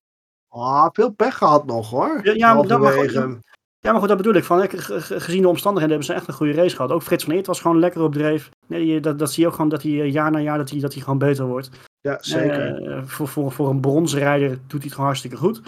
Ah, 0.54 0.87
veel 0.92 1.11
pech 1.11 1.37
gehad 1.37 1.66
nog 1.66 1.90
hoor. 1.90 2.21
Ja, 2.23 2.32
ja, 2.32 2.54
maar 2.54 2.66
dat 2.66 2.80
mag 2.80 2.88
Halverwege. 2.94 3.25
ook- 3.25 3.38
Ja, 3.78 3.90
maar 3.90 4.00
goed, 4.00 4.09
dat 4.09 4.16
bedoel 4.16 4.35
ik. 4.35 4.44
Van, 4.44 4.68
gezien 4.68 5.42
de 5.42 5.49
omstandigheden 5.49 5.97
hebben 5.97 6.04
ze 6.04 6.12
echt 6.12 6.28
een 6.28 6.35
goede 6.35 6.52
race 6.52 6.76
gehad. 6.76 6.90
Ook 6.90 7.02
Frits 7.02 7.25
van 7.25 7.32
Eert 7.35 7.47
was 7.47 7.61
gewoon 7.61 7.78
lekker 7.78 8.02
op 8.02 8.12
dreef. 8.12 8.49
Nee, 8.66 9.00
dat, 9.00 9.18
dat 9.18 9.32
zie 9.32 9.42
je 9.42 9.49
ook 9.49 9.54
gewoon 9.54 9.71
dat 9.71 9.82
hij 9.82 10.00
eh, 10.00 10.12
jaar 10.12 10.30
na 10.30 10.38
jaar 10.38 10.59
dat 10.59 10.71
hij, 10.71 10.80
dat 10.80 10.92
hij 10.92 11.02
gewoon 11.02 11.18
beter 11.18 11.47
wordt. 11.47 11.71
Ja, 12.00 12.18
zeker. 12.21 12.82
Eh, 12.90 13.02
voor, 13.04 13.28
voor, 13.28 13.52
voor 13.52 13.68
een 13.68 13.80
bronsrijder 13.80 14.49
doet 14.49 14.61
hij 14.71 14.80
het 14.80 14.90
gewoon 14.92 15.06
hartstikke 15.06 15.37
goed. 15.37 15.62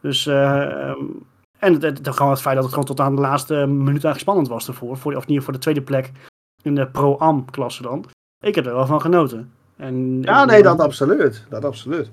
Dus, 0.00 0.26
eh, 0.26 0.88
ehm, 0.88 1.04
en 1.58 1.72
het, 1.72 1.82
het, 1.82 2.08
gewoon 2.08 2.30
het 2.32 2.40
feit 2.40 2.54
dat 2.54 2.64
het 2.64 2.72
gewoon 2.72 2.88
tot 2.88 3.00
aan 3.00 3.14
de 3.14 3.20
laatste 3.20 3.54
minuut 3.54 3.86
eigenlijk 3.88 4.18
spannend 4.18 4.48
was 4.48 4.68
ervoor. 4.68 4.96
Voor, 4.96 5.14
of 5.16 5.26
niet 5.26 5.42
voor 5.42 5.52
de 5.52 5.58
tweede 5.58 5.82
plek 5.82 6.10
in 6.62 6.74
de 6.74 6.86
Pro-Am-klasse 6.86 7.82
dan. 7.82 8.04
Ik 8.44 8.54
heb 8.54 8.66
er 8.66 8.74
wel 8.74 8.86
van 8.86 9.00
genoten. 9.00 9.52
En, 9.76 10.22
ja, 10.22 10.44
nee, 10.44 10.62
dat 10.62 10.80
absoluut. 10.80 11.46
Dat 11.48 11.64
absoluut. 11.64 12.10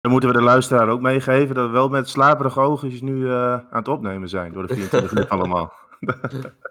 Dan 0.00 0.10
moeten 0.10 0.30
we 0.30 0.36
de 0.36 0.42
luisteraar 0.42 0.88
ook 0.88 1.00
meegeven 1.00 1.54
dat 1.54 1.66
we 1.66 1.72
wel 1.72 1.88
met 1.88 2.08
slaperige 2.08 2.60
oogjes 2.60 3.00
nu 3.00 3.26
eh, 3.28 3.52
aan 3.52 3.66
het 3.70 3.88
opnemen 3.88 4.28
zijn. 4.28 4.52
Door 4.52 4.66
de 4.66 4.74
24 4.74 5.12
uur 5.18 5.28
allemaal. 5.28 5.72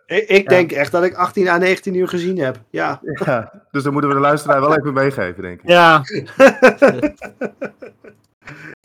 Ik, 0.05 0.27
ik 0.27 0.43
Ja. 0.43 0.49
denk 0.49 0.71
echt 0.71 0.91
dat 0.91 1.03
ik 1.03 1.13
18 1.13 1.47
à 1.47 1.57
19 1.57 1.93
uur 1.95 2.07
gezien 2.07 2.37
heb. 2.37 2.57
Ja. 2.69 2.99
Ja, 3.25 3.51
dus 3.71 3.83
dan 3.83 3.91
moeten 3.91 4.09
we 4.09 4.15
de 4.15 4.21
luisteraar 4.21 4.61
wel 4.61 4.77
even 4.77 4.93
meegeven, 4.93 5.41
denk 5.41 5.61
ik. 5.61 5.67
Ja, 5.69 6.01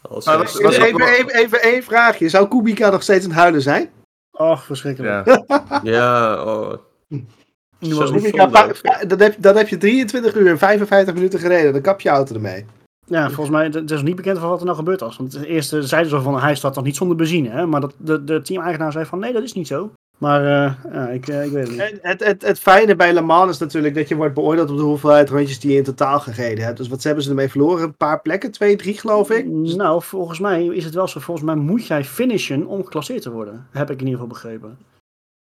Als 0.03 0.25
Dus 0.25 0.77
even, 0.77 1.09
even, 1.09 1.35
even 1.35 1.63
één 1.63 1.83
vraagje. 1.83 2.29
Zou 2.29 2.49
Kubica 2.49 2.91
nog 2.91 3.03
steeds 3.03 3.25
aan 3.25 3.31
het 3.31 3.41
huilen 3.41 3.63
zijn? 3.63 3.91
och, 4.31 4.65
verschrikkelijk. 4.65 5.27
Ja. 5.83 6.45
Oh. 6.45 6.75
Was 7.79 8.11
Kubica, 8.11 8.47
dan, 9.07 9.21
heb, 9.21 9.35
dan 9.39 9.57
heb 9.57 9.69
je 9.69 9.77
23 9.77 10.35
uur 10.35 10.47
en 10.51 10.59
55 10.59 11.15
minuten 11.15 11.39
gereden. 11.39 11.73
Dan 11.73 11.83
kap 11.83 12.01
je 12.01 12.09
auto 12.09 12.35
ermee. 12.35 12.65
Ja, 13.07 13.27
volgens 13.31 13.51
mij 13.51 13.65
het 13.65 13.91
is 13.91 14.03
niet 14.03 14.17
bekend 14.17 14.39
van 14.39 14.49
wat 14.49 14.59
er 14.59 14.65
nou 14.65 14.77
gebeurd 14.77 15.01
was. 15.01 15.17
Want 15.17 15.43
eerst 15.43 15.69
zeiden 15.81 16.11
ze 16.11 16.21
van 16.21 16.41
hij 16.41 16.55
staat 16.55 16.75
nog 16.75 16.85
niet 16.85 16.97
zonder 16.97 17.17
benzine. 17.17 17.49
Hè? 17.49 17.67
Maar 17.67 17.81
dat, 17.81 17.95
de, 17.97 18.25
de 18.25 18.43
team-eigenaar 18.43 18.93
zei 18.93 19.05
van 19.05 19.19
nee, 19.19 19.33
dat 19.33 19.43
is 19.43 19.53
niet 19.53 19.67
zo. 19.67 19.91
Maar 20.19 20.41
eh, 20.45 20.93
ja, 20.93 21.09
ik, 21.09 21.29
eh, 21.29 21.45
ik 21.45 21.51
weet 21.53 21.63
het 21.63 21.71
niet. 21.71 21.81
En 21.81 21.99
het, 22.03 22.25
het, 22.25 22.43
het 22.43 22.59
fijne 22.59 22.97
bij 22.97 23.13
Le 23.13 23.21
Mans 23.21 23.51
is 23.51 23.59
natuurlijk 23.59 23.95
dat 23.95 24.09
je 24.09 24.15
wordt 24.17 24.35
beoordeeld 24.35 24.71
op 24.71 24.77
de 24.77 24.83
hoeveelheid 24.83 25.29
rondjes 25.29 25.61
die 25.61 25.71
je 25.71 25.77
in 25.77 25.85
totaal 25.85 26.21
gereden 26.21 26.65
hebt. 26.65 26.77
Dus 26.77 26.89
wat 26.89 27.03
hebben 27.03 27.25
ze 27.25 27.31
ermee 27.31 27.49
verloren? 27.49 27.83
Een 27.85 27.97
paar 27.97 28.21
plekken, 28.21 28.51
twee, 28.51 28.77
drie 28.77 28.99
geloof 28.99 29.31
ik. 29.31 29.47
Nou, 29.47 30.03
volgens 30.03 30.39
mij 30.39 30.65
is 30.65 30.85
het 30.85 30.95
wel 30.95 31.09
zo. 31.09 31.21
Volgens 31.21 31.47
mij 31.47 31.55
moet 31.55 31.87
jij 31.87 32.05
finishen 32.05 32.67
om 32.67 32.85
geclasseerd 32.85 33.23
te 33.23 33.31
worden. 33.31 33.67
Heb 33.71 33.91
ik 33.91 34.01
in 34.01 34.07
ieder 34.07 34.21
geval 34.21 34.27
begrepen. 34.27 34.79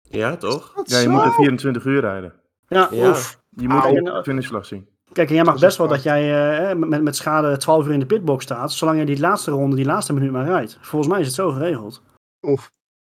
ja, 0.09 0.35
toch? 0.35 0.71
Ja, 0.83 0.97
je 0.97 1.03
zo? 1.03 1.09
moet 1.09 1.23
er 1.23 1.33
24 1.33 1.85
uur 1.85 2.01
rijden. 2.01 2.33
Ja, 2.67 2.87
Ja. 2.91 3.09
oef. 3.09 3.39
Je 3.49 3.67
moet 3.67 3.83
Au. 3.83 4.01
de 4.01 4.21
finishvlag 4.23 4.65
zien. 4.65 4.87
Kijk, 5.13 5.29
en 5.29 5.35
jij 5.35 5.43
mag 5.43 5.59
best 5.59 5.77
wel 5.77 5.87
dat 5.87 6.03
jij 6.03 6.67
eh, 6.69 6.75
met, 6.75 7.01
met 7.03 7.15
schade 7.15 7.57
12 7.57 7.85
uur 7.85 7.93
in 7.93 7.99
de 7.99 8.05
pitbox 8.05 8.43
staat. 8.43 8.71
Zolang 8.71 8.97
jij 8.97 9.05
die 9.05 9.19
laatste 9.19 9.51
ronde, 9.51 9.75
die 9.75 9.85
laatste 9.85 10.13
minuut 10.13 10.31
maar 10.31 10.45
rijdt. 10.45 10.77
Volgens 10.81 11.11
mij 11.11 11.19
is 11.21 11.25
het 11.25 11.35
zo 11.35 11.51
geregeld. 11.51 12.01
Oef. 12.41 12.71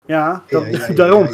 Ja, 0.06 0.42
dat, 0.48 0.62
Ja, 0.62 0.68
ja, 0.68 0.84
ja, 0.88 0.94
daarom. 0.94 1.28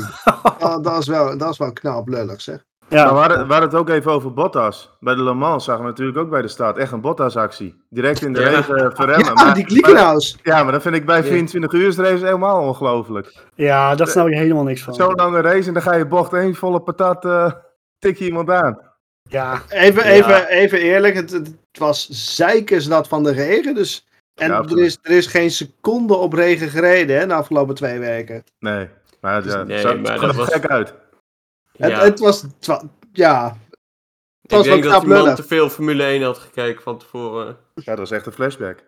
ja. 0.58 0.78
Dat, 0.78 0.98
is 0.98 1.06
wel, 1.06 1.38
dat 1.38 1.50
is 1.50 1.58
wel 1.58 1.72
knap 1.72 2.08
lullig 2.08 2.40
zeg. 2.40 2.64
Ja. 2.88 3.04
Maar 3.04 3.12
we 3.14 3.18
hadden, 3.20 3.46
we 3.46 3.52
hadden 3.52 3.70
het 3.70 3.78
ook 3.78 3.88
even 3.88 4.12
over 4.12 4.32
Bottas. 4.32 4.96
Bij 5.00 5.14
de 5.14 5.22
Le 5.22 5.34
Mans 5.34 5.64
zagen 5.64 5.82
we 5.82 5.88
natuurlijk 5.88 6.18
ook 6.18 6.30
bij 6.30 6.42
de 6.42 6.48
start 6.48 6.76
echt 6.76 6.92
een 6.92 7.00
Bottas-actie. 7.00 7.82
Direct 7.90 8.22
in 8.22 8.32
de 8.32 8.40
Ja. 8.40 8.48
regen 8.48 8.92
verremmen. 8.96 9.26
Ja, 9.26 9.32
maar, 9.44 9.54
die 9.54 9.80
maar- 9.92 10.16
ja, 10.42 10.62
maar 10.62 10.72
dat 10.72 10.82
vind 10.82 10.94
ik 10.94 11.06
bij 11.06 11.24
24 11.24 11.72
uur 11.72 11.96
race 11.96 12.24
helemaal 12.24 12.60
ongelooflijk. 12.66 13.46
ja, 13.54 13.94
daar 13.94 14.06
snap 14.08 14.26
ik 14.26 14.34
helemaal 14.34 14.62
niks 14.64 14.82
van. 14.82 14.94
Zo'n 14.94 15.14
lange 15.14 15.40
race 15.40 15.68
en 15.68 15.72
dan 15.74 15.82
ga 15.82 15.94
je 15.94 16.06
bocht 16.06 16.32
één 16.32 16.54
volle 16.54 16.80
patat, 16.80 17.24
eh, 17.24 17.52
tik 17.98 18.18
je 18.18 18.24
iemand 18.24 18.50
aan. 18.50 18.78
Ja, 19.30 19.62
Even, 19.68 20.04
Ja. 20.04 20.10
even, 20.10 20.48
even 20.48 20.78
eerlijk, 20.80 21.14
het, 21.14 21.30
het 21.30 21.48
was 21.78 22.08
zeikersnat 22.10 23.08
van 23.08 23.22
de 23.22 23.32
regen. 23.32 23.74
Dus, 23.74 24.06
en 24.34 24.48
Ja, 24.50 24.62
er, 24.62 24.78
is, 24.78 24.98
er 25.02 25.10
is 25.10 25.26
geen 25.26 25.50
seconde 25.50 26.14
op 26.14 26.32
regen 26.32 26.68
gereden 26.68 27.18
hè, 27.18 27.26
de 27.26 27.34
afgelopen 27.34 27.74
twee 27.74 27.98
weken. 27.98 28.44
Nee, 28.58 28.88
maar 29.20 29.34
het, 29.34 29.44
ja, 29.44 29.62
Nee, 29.62 29.84
maar 29.84 30.14
er 30.14 30.20
dat 30.20 30.34
was- 30.34 30.52
gek 30.52 30.66
uit. 30.66 30.94
Het, 31.76 31.90
Ja. 31.90 32.00
het 32.00 32.18
was, 32.18 32.42
het 32.42 32.66
ja, 33.12 33.44
het 33.46 33.56
Ik 34.42 34.50
was 34.50 34.66
wel 34.66 34.80
denk 34.80 34.84
dat 34.92 35.06
lullig. 35.06 35.34
te 35.34 35.42
veel 35.42 35.68
Formule 35.70 36.02
1 36.04 36.22
had 36.22 36.38
gekeken 36.38 36.82
van 36.82 36.98
tevoren. 36.98 37.56
Ja, 37.74 37.82
dat 37.84 37.98
was 37.98 38.10
echt 38.10 38.26
een 38.26 38.32
flashback. 38.32 38.84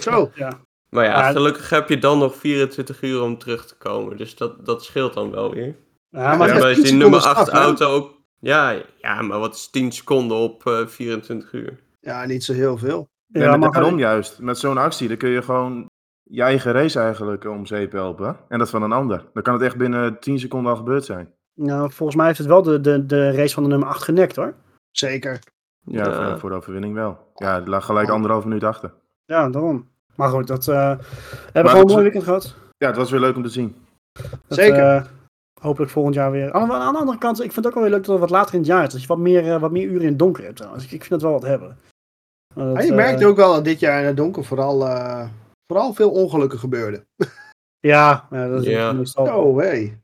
Zo. 0.00 0.30
Maar 0.90 1.04
ja, 1.04 1.10
Ja. 1.26 1.32
gelukkig 1.32 1.70
heb 1.70 1.88
je 1.88 1.98
dan 1.98 2.18
nog 2.18 2.36
24 2.36 3.02
uur 3.02 3.22
om 3.22 3.38
terug 3.38 3.66
te 3.66 3.74
komen. 3.76 4.16
Dus 4.16 4.36
dat, 4.36 4.66
dat 4.66 4.84
scheelt 4.84 5.14
dan 5.14 5.30
wel 5.30 5.50
weer. 5.54 5.76
ja 6.08 6.34
maar 6.36 6.48
Ja, 6.56 6.74
10 6.74 6.82
die 6.82 6.92
nummer 6.92 7.20
seconden 7.20 7.36
8 7.36 7.40
straf, 7.48 7.58
hè? 7.60 7.64
auto 7.66 7.94
ook... 7.94 8.19
Ja, 8.40 8.82
ja, 9.00 9.22
maar 9.22 9.38
wat 9.38 9.54
is 9.54 9.70
10 9.70 9.92
seconden 9.92 10.36
op 10.36 10.66
eh, 10.66 10.86
24 10.86 11.52
uur? 11.52 11.78
Ja, 12.00 12.24
niet 12.24 12.44
zo 12.44 12.52
heel 12.52 12.78
veel. 12.78 13.08
Nee, 13.26 13.42
ja, 13.42 13.56
maar 13.56 13.72
daarom 13.72 13.98
juist. 13.98 14.38
Met 14.38 14.58
zo'n 14.58 14.78
actie, 14.78 15.08
dan 15.08 15.16
kun 15.16 15.30
je 15.30 15.42
gewoon 15.42 15.86
je 16.22 16.42
eigen 16.42 16.72
race 16.72 17.00
eigenlijk 17.00 17.44
om 17.44 17.66
zeep 17.66 17.92
helpen. 17.92 18.36
En 18.48 18.58
dat 18.58 18.70
van 18.70 18.82
een 18.82 18.92
ander. 18.92 19.24
Dan 19.32 19.42
kan 19.42 19.54
het 19.54 19.62
echt 19.62 19.76
binnen 19.76 20.20
10 20.20 20.38
seconden 20.38 20.70
al 20.70 20.76
gebeurd 20.76 21.04
zijn. 21.04 21.34
nou, 21.54 21.92
volgens 21.92 22.16
mij 22.16 22.26
heeft 22.26 22.38
het 22.38 22.46
wel 22.46 22.62
de, 22.62 22.80
de, 22.80 23.06
de 23.06 23.30
race 23.30 23.54
van 23.54 23.62
de 23.62 23.68
nummer 23.68 23.88
8 23.88 24.02
genekt 24.02 24.36
hoor. 24.36 24.54
Zeker. 24.90 25.38
Ja. 25.80 26.12
Voor, 26.12 26.38
voor 26.38 26.50
de 26.50 26.56
overwinning 26.56 26.94
wel. 26.94 27.18
Ja, 27.34 27.54
het 27.54 27.68
lag 27.68 27.84
gelijk 27.84 28.08
anderhalf 28.08 28.44
minuut 28.44 28.64
achter. 28.64 28.92
Ja, 29.24 29.48
daarom. 29.48 29.88
Maar 30.16 30.28
goed, 30.28 30.46
dat, 30.46 30.68
eh, 30.68 30.74
we 30.74 31.04
hebben 31.44 31.62
Maar 31.62 31.70
gewoon 31.70 31.86
een 31.86 31.92
mooi 31.92 32.02
weekend 32.02 32.24
gehad. 32.24 32.54
Ja, 32.78 32.86
het 32.86 32.96
was 32.96 33.10
weer 33.10 33.20
leuk 33.20 33.36
om 33.36 33.42
te 33.42 33.48
zien. 33.48 33.76
Dat, 34.12 34.58
Zeker. 34.58 35.10
Hopelijk 35.60 35.92
volgend 35.92 36.14
jaar 36.14 36.30
weer. 36.30 36.52
Aan, 36.52 36.72
aan 36.72 36.92
de 36.92 36.98
andere 36.98 37.18
kant, 37.18 37.36
ik 37.36 37.52
vind 37.52 37.56
het 37.56 37.66
ook 37.66 37.74
wel 37.74 37.82
weer 37.82 37.92
leuk 37.92 38.04
dat 38.04 38.10
het 38.10 38.20
wat 38.20 38.30
later 38.30 38.54
in 38.54 38.60
het 38.60 38.68
jaar 38.68 38.86
is. 38.86 38.92
Dat 38.92 39.00
je 39.00 39.06
wat 39.06 39.18
meer, 39.18 39.52
eh, 39.52 39.60
wat 39.60 39.70
meer 39.70 39.86
uren 39.86 40.00
in 40.00 40.08
het 40.08 40.18
donker 40.18 40.44
hebt 40.44 40.56
trouwens. 40.56 40.84
Ik, 40.84 40.90
ik 40.90 41.00
vind 41.00 41.10
het 41.10 41.22
wel 41.22 41.32
wat 41.32 41.42
hebben. 41.42 41.78
Dat, 42.54 42.82
je 42.82 42.88
eh, 42.88 42.94
merkt 42.94 43.24
ook 43.24 43.36
wel 43.36 43.52
dat 43.52 43.64
dit 43.64 43.80
jaar 43.80 44.00
in 44.00 44.06
het 44.06 44.16
donker 44.16 44.44
vooral, 44.44 44.86
eh, 44.86 45.28
vooral 45.66 45.94
veel 45.94 46.10
ongelukken 46.10 46.58
gebeurden. 46.58 47.04
Ja, 47.82 48.26
ja, 48.30 48.48
dat 48.48 48.66
is 48.66 48.92
meestal. 48.92 49.26
Oh, 49.26 49.58
hey. 49.58 49.98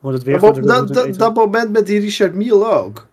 Wordt 0.00 0.16
het 0.16 0.26
weer 0.26 0.40
dat, 0.40 0.88
dat, 0.94 1.14
dat 1.14 1.34
moment 1.34 1.72
met 1.72 1.86
die 1.86 2.00
Richard 2.00 2.34
Miel 2.34 2.72
ook. 2.72 3.08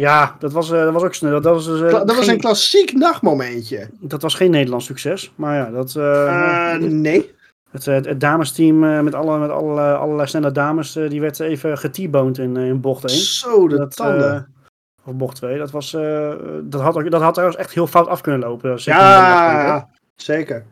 Ja, 0.00 0.36
dat 0.38 0.52
was, 0.52 0.70
eh, 0.70 0.84
dat 0.84 0.92
was 0.92 1.02
ook 1.02 1.14
snel. 1.14 1.40
Dat 1.40 1.66
was, 1.66 1.80
dat 1.80 2.16
was 2.16 2.26
een 2.26 2.40
klassiek 2.40 2.92
nachtmomentje. 2.92 3.88
dat 4.00 4.22
was 4.22 4.34
geen 4.34 4.50
Nederlands 4.50 4.86
succes. 4.86 5.32
Maar 5.34 5.56
ja, 5.56 5.70
dat, 5.70 5.96
eh, 5.96 6.74
Eh, 6.74 6.80
nee. 6.80 7.34
Het, 7.70 7.84
het, 7.84 8.04
het 8.04 8.20
damesteam 8.20 8.84
eh, 8.84 9.00
met, 9.00 9.14
alle, 9.14 9.38
met 9.38 9.50
alle, 9.50 9.94
allerlei 9.94 10.28
snelle 10.28 10.52
dames, 10.52 10.96
eh, 10.96 11.08
die 11.10 11.20
werd 11.20 11.40
even 11.40 11.78
getieboned 11.78 12.38
in, 12.38 12.56
eh, 12.56 12.66
in 12.66 12.80
bocht 12.80 13.04
1. 13.04 13.10
Zo, 13.18 13.68
de 13.68 13.76
dat, 13.76 13.96
tanden. 13.96 14.34
eh, 14.34 15.08
of 15.08 15.14
bocht 15.14 15.36
2. 15.36 15.58
Dat, 15.58 15.70
was, 15.70 15.94
eh, 15.94 16.32
dat, 16.62 16.80
had, 16.80 16.94
dat 17.10 17.20
had 17.22 17.34
trouwens 17.34 17.60
echt 17.60 17.72
heel 17.72 17.86
fout 17.86 18.06
af 18.06 18.20
kunnen 18.20 18.40
lopen. 18.40 18.80
zeker 18.80 19.00
ja, 19.00 19.88
zeker. 20.14 20.64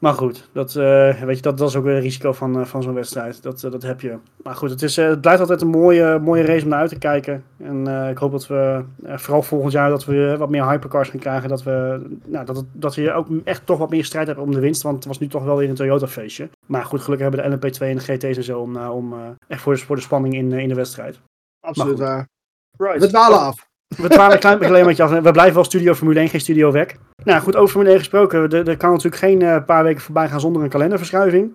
Maar 0.00 0.14
goed, 0.14 0.48
dat, 0.52 0.76
eh, 0.76 1.22
weet 1.22 1.36
je, 1.36 1.42
dat, 1.42 1.58
dat 1.58 1.68
is 1.68 1.76
ook 1.76 1.84
weer 1.84 1.94
een 1.94 2.00
risico 2.00 2.32
van, 2.32 2.60
eh, 2.60 2.64
van 2.64 2.82
zo'n 2.82 2.94
wedstrijd. 2.94 3.42
Dat, 3.42 3.64
eh, 3.64 3.70
dat 3.70 3.82
heb 3.82 4.00
je. 4.00 4.18
Maar 4.42 4.54
goed, 4.54 4.70
het, 4.70 4.82
is, 4.82 4.96
eh, 4.98 5.08
het 5.08 5.20
blijft 5.20 5.40
altijd 5.40 5.60
een 5.60 5.68
mooie, 5.68 6.18
mooie 6.18 6.44
race 6.44 6.64
om 6.64 6.70
naar 6.70 6.80
uit 6.80 6.88
te 6.88 6.98
kijken. 6.98 7.44
En 7.56 7.86
eh, 7.86 8.10
ik 8.10 8.18
hoop 8.18 8.30
dat 8.30 8.46
we, 8.46 8.84
vooral 9.02 9.42
volgend 9.42 9.72
jaar, 9.72 9.88
dat 9.90 10.04
we 10.04 10.36
wat 10.38 10.50
meer 10.50 10.68
hypercars 10.68 11.08
gaan 11.08 11.20
krijgen. 11.20 11.48
Dat 11.48 11.62
we, 11.62 12.06
nou, 12.24 12.44
dat, 12.44 12.64
dat 12.72 12.94
je 12.94 13.12
ook 13.12 13.26
echt 13.44 13.66
toch 13.66 13.78
wat 13.78 13.90
meer 13.90 14.04
strijd 14.04 14.26
hebt 14.26 14.38
om 14.38 14.50
de 14.50 14.60
winst. 14.60 14.82
Want 14.82 14.96
het 14.96 15.04
was 15.04 15.18
nu 15.18 15.28
toch 15.28 15.44
wel 15.44 15.56
weer 15.56 15.68
een 15.68 15.74
Toyota 15.74 16.06
feestje. 16.06 16.48
Maar 16.66 16.84
goed, 16.84 17.00
gelukkig 17.00 17.28
hebben 17.28 17.60
de 17.60 17.70
LMP2 17.70 17.78
en 17.78 17.96
de 17.96 18.02
GT's 18.02 18.36
en 18.36 18.44
zo 18.44 18.60
om, 18.60 18.76
om 18.76 19.12
eh, 19.12 19.18
echt 19.48 19.60
voor 19.60 19.74
de, 19.74 19.80
voor 19.80 19.96
de 19.96 20.02
spanning 20.02 20.34
in, 20.34 20.52
in 20.52 20.68
de 20.68 20.74
wedstrijd. 20.74 21.20
Absoluut 21.60 21.98
waar. 21.98 22.28
Right. 22.76 23.00
We 23.00 23.06
dwalen 23.06 23.38
af. 23.38 23.72
We 23.96 24.08
dwalen 24.08 24.32
een 24.32 24.58
klein 24.58 24.86
beetje 24.86 25.02
af. 25.02 25.10
We 25.10 25.30
blijven 25.30 25.54
wel 25.54 25.64
Studio 25.64 25.94
Formule 25.94 26.20
1, 26.20 26.28
geen 26.28 26.40
Studio 26.40 26.72
WEC. 26.72 26.96
Nou 27.24 27.42
goed, 27.42 27.56
over 27.56 27.68
Formule 27.70 27.90
1 27.90 27.98
gesproken. 27.98 28.42
Er, 28.52 28.68
er 28.68 28.76
kan 28.76 28.90
natuurlijk 28.90 29.16
geen 29.22 29.42
eh, 29.42 29.64
paar 29.64 29.84
weken 29.84 30.00
voorbij 30.00 30.28
gaan 30.28 30.40
zonder 30.40 30.62
een 30.62 30.68
kalenderverschuiving. 30.68 31.52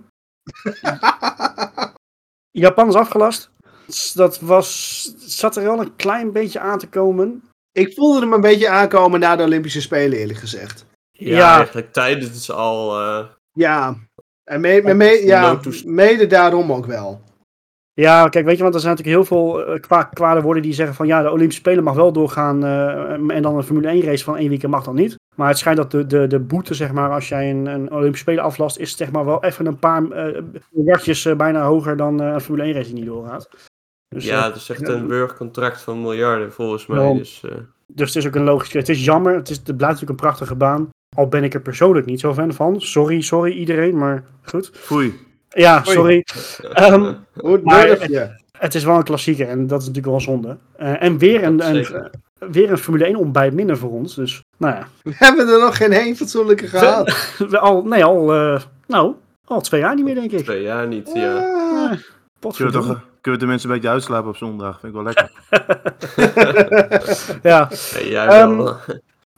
Japan 2.51 2.87
is 2.87 2.95
afgelast. 2.95 3.49
dat 4.13 4.39
was, 4.39 5.01
zat 5.17 5.55
er 5.55 5.63
wel 5.63 5.79
een 5.79 5.95
klein 5.95 6.31
beetje 6.31 6.59
aan 6.59 6.77
te 6.79 6.87
komen. 6.87 7.43
Ik 7.71 7.93
voelde 7.93 8.19
hem 8.19 8.33
een 8.33 8.41
beetje 8.41 8.69
aankomen 8.69 9.19
na 9.19 9.35
de 9.35 9.43
Olympische 9.43 9.81
Spelen, 9.81 10.17
eerlijk 10.19 10.39
gezegd. 10.39 10.85
Ja, 11.11 11.37
Ja. 11.37 11.55
eigenlijk 11.57 11.93
tijdens 11.93 12.51
al. 12.51 12.99
eh, 13.01 13.25
Ja, 13.53 13.95
en 14.43 14.61
me, 14.61 14.81
me- 14.83 14.93
me- 14.93 15.25
ja, 15.25 15.59
mede 15.85 16.27
daarom 16.27 16.71
ook 16.71 16.85
wel. 16.85 17.21
Ja, 17.99 18.29
kijk, 18.29 18.45
weet 18.45 18.57
je, 18.57 18.63
want 18.63 18.75
er 18.75 18.81
zijn 18.81 18.95
natuurlijk 18.95 19.17
heel 19.17 19.37
veel 19.37 19.65
eh, 19.65 19.79
kwa 19.79 20.03
kwade 20.03 20.41
woorden 20.41 20.63
die 20.63 20.73
zeggen 20.73 20.95
van 20.95 21.07
ja, 21.07 21.21
de 21.21 21.31
Olympische 21.31 21.61
Spelen 21.61 21.83
mag 21.83 21.95
wel 21.95 22.11
doorgaan 22.11 22.63
eh, 22.63 23.35
en 23.35 23.41
dan 23.41 23.57
een 23.57 23.63
Formule 23.63 23.87
1 23.87 24.01
race 24.01 24.23
van 24.23 24.37
één 24.37 24.49
weekend 24.49 24.71
mag 24.71 24.83
dan 24.83 24.95
niet. 24.95 25.15
Maar 25.35 25.47
het 25.47 25.57
schijnt 25.57 25.77
dat 25.77 25.91
de, 25.91 26.05
de, 26.05 26.27
de 26.27 26.39
boete, 26.39 26.73
zeg 26.73 26.91
maar, 26.91 27.11
als 27.11 27.29
jij 27.29 27.49
een, 27.49 27.65
een 27.65 27.91
Olympische 27.91 28.23
Spelen 28.23 28.43
aflast, 28.43 28.77
is 28.77 28.97
zeg 28.97 29.11
maar 29.11 29.25
wel 29.25 29.43
even 29.43 29.65
een 29.65 29.79
paar 29.79 30.11
eh 30.11 30.41
miljardjes 30.71 31.35
bijna 31.37 31.65
hoger 31.65 31.97
dan 31.97 32.19
een 32.19 32.41
Formule 32.41 32.63
1 32.63 32.73
race 32.73 32.85
die 32.85 32.95
niet 32.95 33.05
doorgaat. 33.05 33.49
Dus, 34.07 34.25
ja, 34.25 34.45
het 34.45 34.55
is 34.55 34.69
echt 34.69 34.87
een 34.87 35.07
burgercontract 35.07 35.81
van 35.81 36.01
miljarden 36.01 36.51
volgens 36.51 36.87
mij. 36.87 37.13
Dus, 37.13 37.43
dus 37.87 38.07
het 38.07 38.15
is 38.15 38.27
ook 38.27 38.35
een 38.35 38.43
logisch. 38.43 38.73
Het 38.73 38.89
is 38.89 39.05
jammer, 39.05 39.35
het, 39.35 39.49
is, 39.49 39.55
het 39.55 39.65
blijft 39.65 39.81
natuurlijk 39.81 40.09
een 40.09 40.27
prachtige 40.27 40.55
baan. 40.55 40.89
Al 41.15 41.27
ben 41.27 41.43
ik 41.43 41.53
er 41.53 41.61
persoonlijk 41.61 42.05
niet 42.05 42.19
zo 42.19 42.33
fan 42.33 42.53
van. 42.53 42.81
Sorry, 42.81 43.21
sorry 43.21 43.51
iedereen, 43.51 43.97
maar 43.97 44.23
goed. 44.41 44.71
Foei. 44.73 45.27
Ja, 45.49 45.83
sorry. 45.83 46.25
Ehm, 46.73 47.13
Hoe 47.33 47.59
Maar- 47.63 47.85
durf 47.85 48.07
je? 48.07 48.37
Het 48.57 48.75
is 48.75 48.83
wel 48.83 48.95
een 48.95 49.03
klassieker 49.03 49.47
en 49.49 49.67
dat 49.67 49.81
is 49.81 49.87
natuurlijk 49.87 50.13
wel 50.13 50.21
zonde. 50.25 50.57
Eh, 50.77 51.03
en 51.03 51.17
weer 51.17 51.43
een, 51.43 51.67
een, 51.69 51.87
weer 52.51 52.71
een 52.71 52.77
Formule 52.77 53.05
1 53.05 53.15
ontbijt 53.15 53.53
minder 53.53 53.77
voor 53.77 53.91
ons. 53.91 54.15
Dus, 54.15 54.43
nou 54.57 54.75
ja. 54.75 54.87
We 55.03 55.11
hebben 55.15 55.47
er 55.47 55.59
nog 55.59 55.77
geen 55.77 55.91
één 55.91 56.15
fatsoenlijke 56.15 56.67
gehad. 56.67 57.27
We 57.49 57.59
al, 57.59 57.83
nee, 57.83 58.03
al, 58.03 58.33
eh, 58.33 58.61
nou, 58.87 59.13
al 59.45 59.61
twee 59.61 59.81
jaar 59.81 59.95
niet 59.95 60.05
meer, 60.05 60.15
denk 60.15 60.31
ik. 60.31 60.43
twee 60.43 60.61
jaar 60.61 60.87
niet. 60.87 61.09
Ja. 61.13 61.37
Ah. 61.37 61.91
Kunnen 62.55 62.73
we, 62.73 62.79
toch, 62.79 62.85
kunnen 63.21 63.39
we 63.39 63.45
de 63.45 63.45
mensen 63.45 63.69
een 63.69 63.75
beetje 63.75 63.91
uitslapen 63.91 64.29
op 64.29 64.35
zondag? 64.37 64.79
Vind 64.79 64.95
ik 64.95 65.03
wel 65.03 65.13
lekker. 65.13 65.31
Ja. 67.41 67.69
Jij 68.03 68.27
Ehm. 68.27 68.71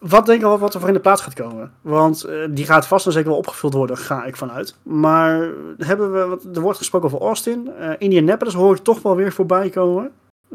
Wat 0.07 0.25
denk 0.25 0.41
wel 0.41 0.57
wat 0.59 0.73
er 0.73 0.79
voor 0.79 0.89
in 0.89 0.95
de 0.95 1.01
plaats 1.01 1.21
gaat 1.21 1.33
komen? 1.33 1.71
Want 1.81 2.23
eh, 2.23 2.35
die 2.49 2.65
gaat 2.65 2.87
vast 2.87 3.05
en 3.05 3.11
zeker 3.11 3.29
wel 3.29 3.37
opgevuld 3.37 3.73
worden, 3.73 3.97
ga 3.97 4.23
ik 4.25 4.35
vanuit. 4.35 4.75
Maar 4.83 5.49
hebben 5.77 6.11
we, 6.13 6.49
er 6.53 6.61
wordt 6.61 6.77
gesproken 6.77 7.07
over 7.13 7.27
Austin. 7.27 7.71
Eh 7.79 7.89
Indianapolis 7.97 8.53
hoor 8.53 8.75
ik 8.75 8.83
toch 8.83 9.01
wel 9.01 9.15
weer 9.15 9.31
voorbij 9.33 9.69
komen. 9.69 10.11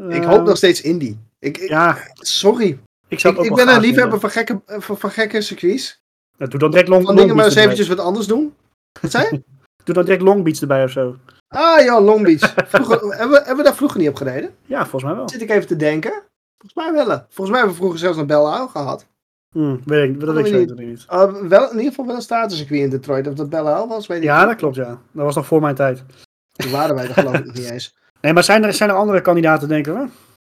Ik 0.09 0.23
Eh, 0.23 0.29
hoop 0.29 0.45
nog 0.45 0.57
steeds 0.57 0.81
Indy. 0.81 1.17
Ik, 1.39 1.57
ik- 1.57 1.69
Ja, 1.69 1.97
sorry. 2.13 2.79
ik 3.07 3.19
zou 3.19 3.35
Ik, 3.35 3.43
ik 3.43 3.55
ben 3.55 3.67
een 3.67 3.79
liefhebber 3.81 4.19
van 4.19 4.29
gekke, 4.29 4.61
van, 4.65 4.97
van 4.97 5.11
gekke 5.11 5.41
circuits. 5.41 5.99
Doe 6.37 6.59
dan 6.59 6.71
direct 6.71 6.87
Long, 6.89 7.03
Long 7.03 7.17
dingen 7.17 7.35
maar 7.35 7.45
Beach 7.45 7.47
eens 7.47 7.55
erbij. 7.55 7.73
eventjes 7.73 7.95
wat 7.95 8.05
anders 8.05 8.27
doen. 8.27 8.55
Wat 9.01 9.11
zei 9.11 9.23
je? 9.31 9.43
Doe 9.83 9.95
dan 9.95 10.05
direct 10.05 10.21
Long 10.23 10.43
Beach 10.43 10.59
erbij 10.59 10.83
of 10.83 10.91
zo. 10.91 11.15
Ah 11.47 11.83
ja, 11.83 12.01
Long 12.01 12.23
Beach. 12.23 12.53
Vroeger, 12.67 12.99
hebben, 13.17 13.29
we, 13.29 13.37
hebben 13.37 13.57
we 13.57 13.63
daar 13.63 13.75
vroeger 13.75 13.99
niet 13.99 14.09
op 14.09 14.15
gereden? 14.15 14.55
Ja, 14.65 14.81
volgens 14.81 15.03
mij 15.03 15.15
wel. 15.15 15.29
Zit 15.29 15.41
ik 15.41 15.49
even 15.49 15.67
te 15.67 15.75
denken. 15.75 16.11
Volgens 16.57 16.73
mij 16.73 17.05
wel. 17.05 17.17
Volgens 17.17 17.49
mij 17.49 17.57
hebben 17.57 17.69
we 17.69 17.75
vroeger 17.75 17.99
zelfs 17.99 18.17
een 18.17 18.27
Belle 18.27 18.67
gehad. 18.67 19.05
Hm, 19.51 19.75
weet 19.85 20.09
ik, 20.09 20.19
dat 20.19 20.35
weet 20.35 20.45
ik 20.45 20.69
zo 20.69 20.75
niet. 20.75 21.05
Uh, 21.11 21.47
wel, 21.47 21.63
in 21.71 21.75
ieder 21.77 21.89
geval 21.89 22.05
wel 22.05 22.15
een 22.15 22.21
statuscircuit 22.21 22.81
in 22.81 22.89
Detroit. 22.89 23.27
Of 23.27 23.33
dat 23.33 23.49
Belle 23.49 23.71
Isle 23.75 23.87
was, 23.87 24.07
weet 24.07 24.17
ik 24.17 24.23
Ja, 24.23 24.37
niet. 24.39 24.47
dat 24.47 24.55
klopt, 24.57 24.75
ja. 24.75 24.87
Dat 25.11 25.23
was 25.25 25.35
nog 25.35 25.45
voor 25.45 25.61
mijn 25.61 25.75
tijd. 25.75 26.03
Toen 26.51 26.71
waren 26.71 26.95
wij 26.95 27.07
er 27.07 27.13
geloof 27.13 27.33
ik 27.37 27.45
niet 27.45 27.69
eens. 27.69 27.95
Nee, 28.21 28.33
maar 28.33 28.43
zijn 28.43 28.63
er, 28.63 28.73
zijn 28.73 28.89
er 28.89 28.95
andere 28.95 29.21
kandidaten, 29.21 29.67
denken 29.67 29.93
we? 29.93 30.07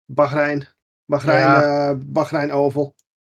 Bahrein. 0.07 0.69
Bahrein, 1.07 1.41
Ja. 1.41 1.89
eh, 1.91 1.97
Bahrein 2.07 2.53
Oval. 2.53 2.95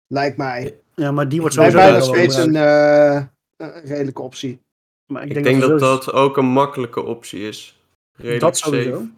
Lijkt 0.06 0.36
mij. 0.36 0.78
Ja, 0.94 1.10
maar 1.12 1.28
die 1.28 1.40
wordt 1.40 1.56
Lijkt 1.56 1.72
sowieso 1.72 1.90
mij 1.92 2.00
nog 2.00 2.10
wel 2.10 2.16
steeds 2.18 2.36
een, 2.46 2.56
eh, 2.56 3.14
een 3.56 3.80
redelijke 3.84 4.22
optie. 4.22 4.60
Maar 5.06 5.22
ik, 5.22 5.28
Ik 5.28 5.34
denk, 5.34 5.46
denk 5.46 5.60
dat 5.60 5.80
dat 5.80 6.12
ook 6.12 6.36
een 6.36 6.44
makkelijke 6.46 7.02
optie 7.02 7.48
is. 7.48 7.80
Redelijk 8.16 8.40
Dat 8.40 8.56
sowieso. 8.56 8.90
safe. 8.90 9.10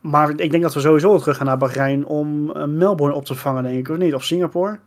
Maar 0.00 0.30
ik 0.40 0.50
denk 0.50 0.62
dat 0.62 0.74
we 0.74 0.80
sowieso 0.80 1.18
terug 1.18 1.36
gaan 1.36 1.46
naar 1.46 1.58
Bahrein 1.58 2.06
om 2.06 2.50
eh, 2.50 2.64
Melbourne 2.64 3.16
op 3.16 3.24
te 3.24 3.34
vangen, 3.34 3.62
denk 3.62 3.78
ik, 3.78 3.88
of 3.88 3.96
niet? 3.96 4.14
Of 4.14 4.24
Singapore? 4.24 4.78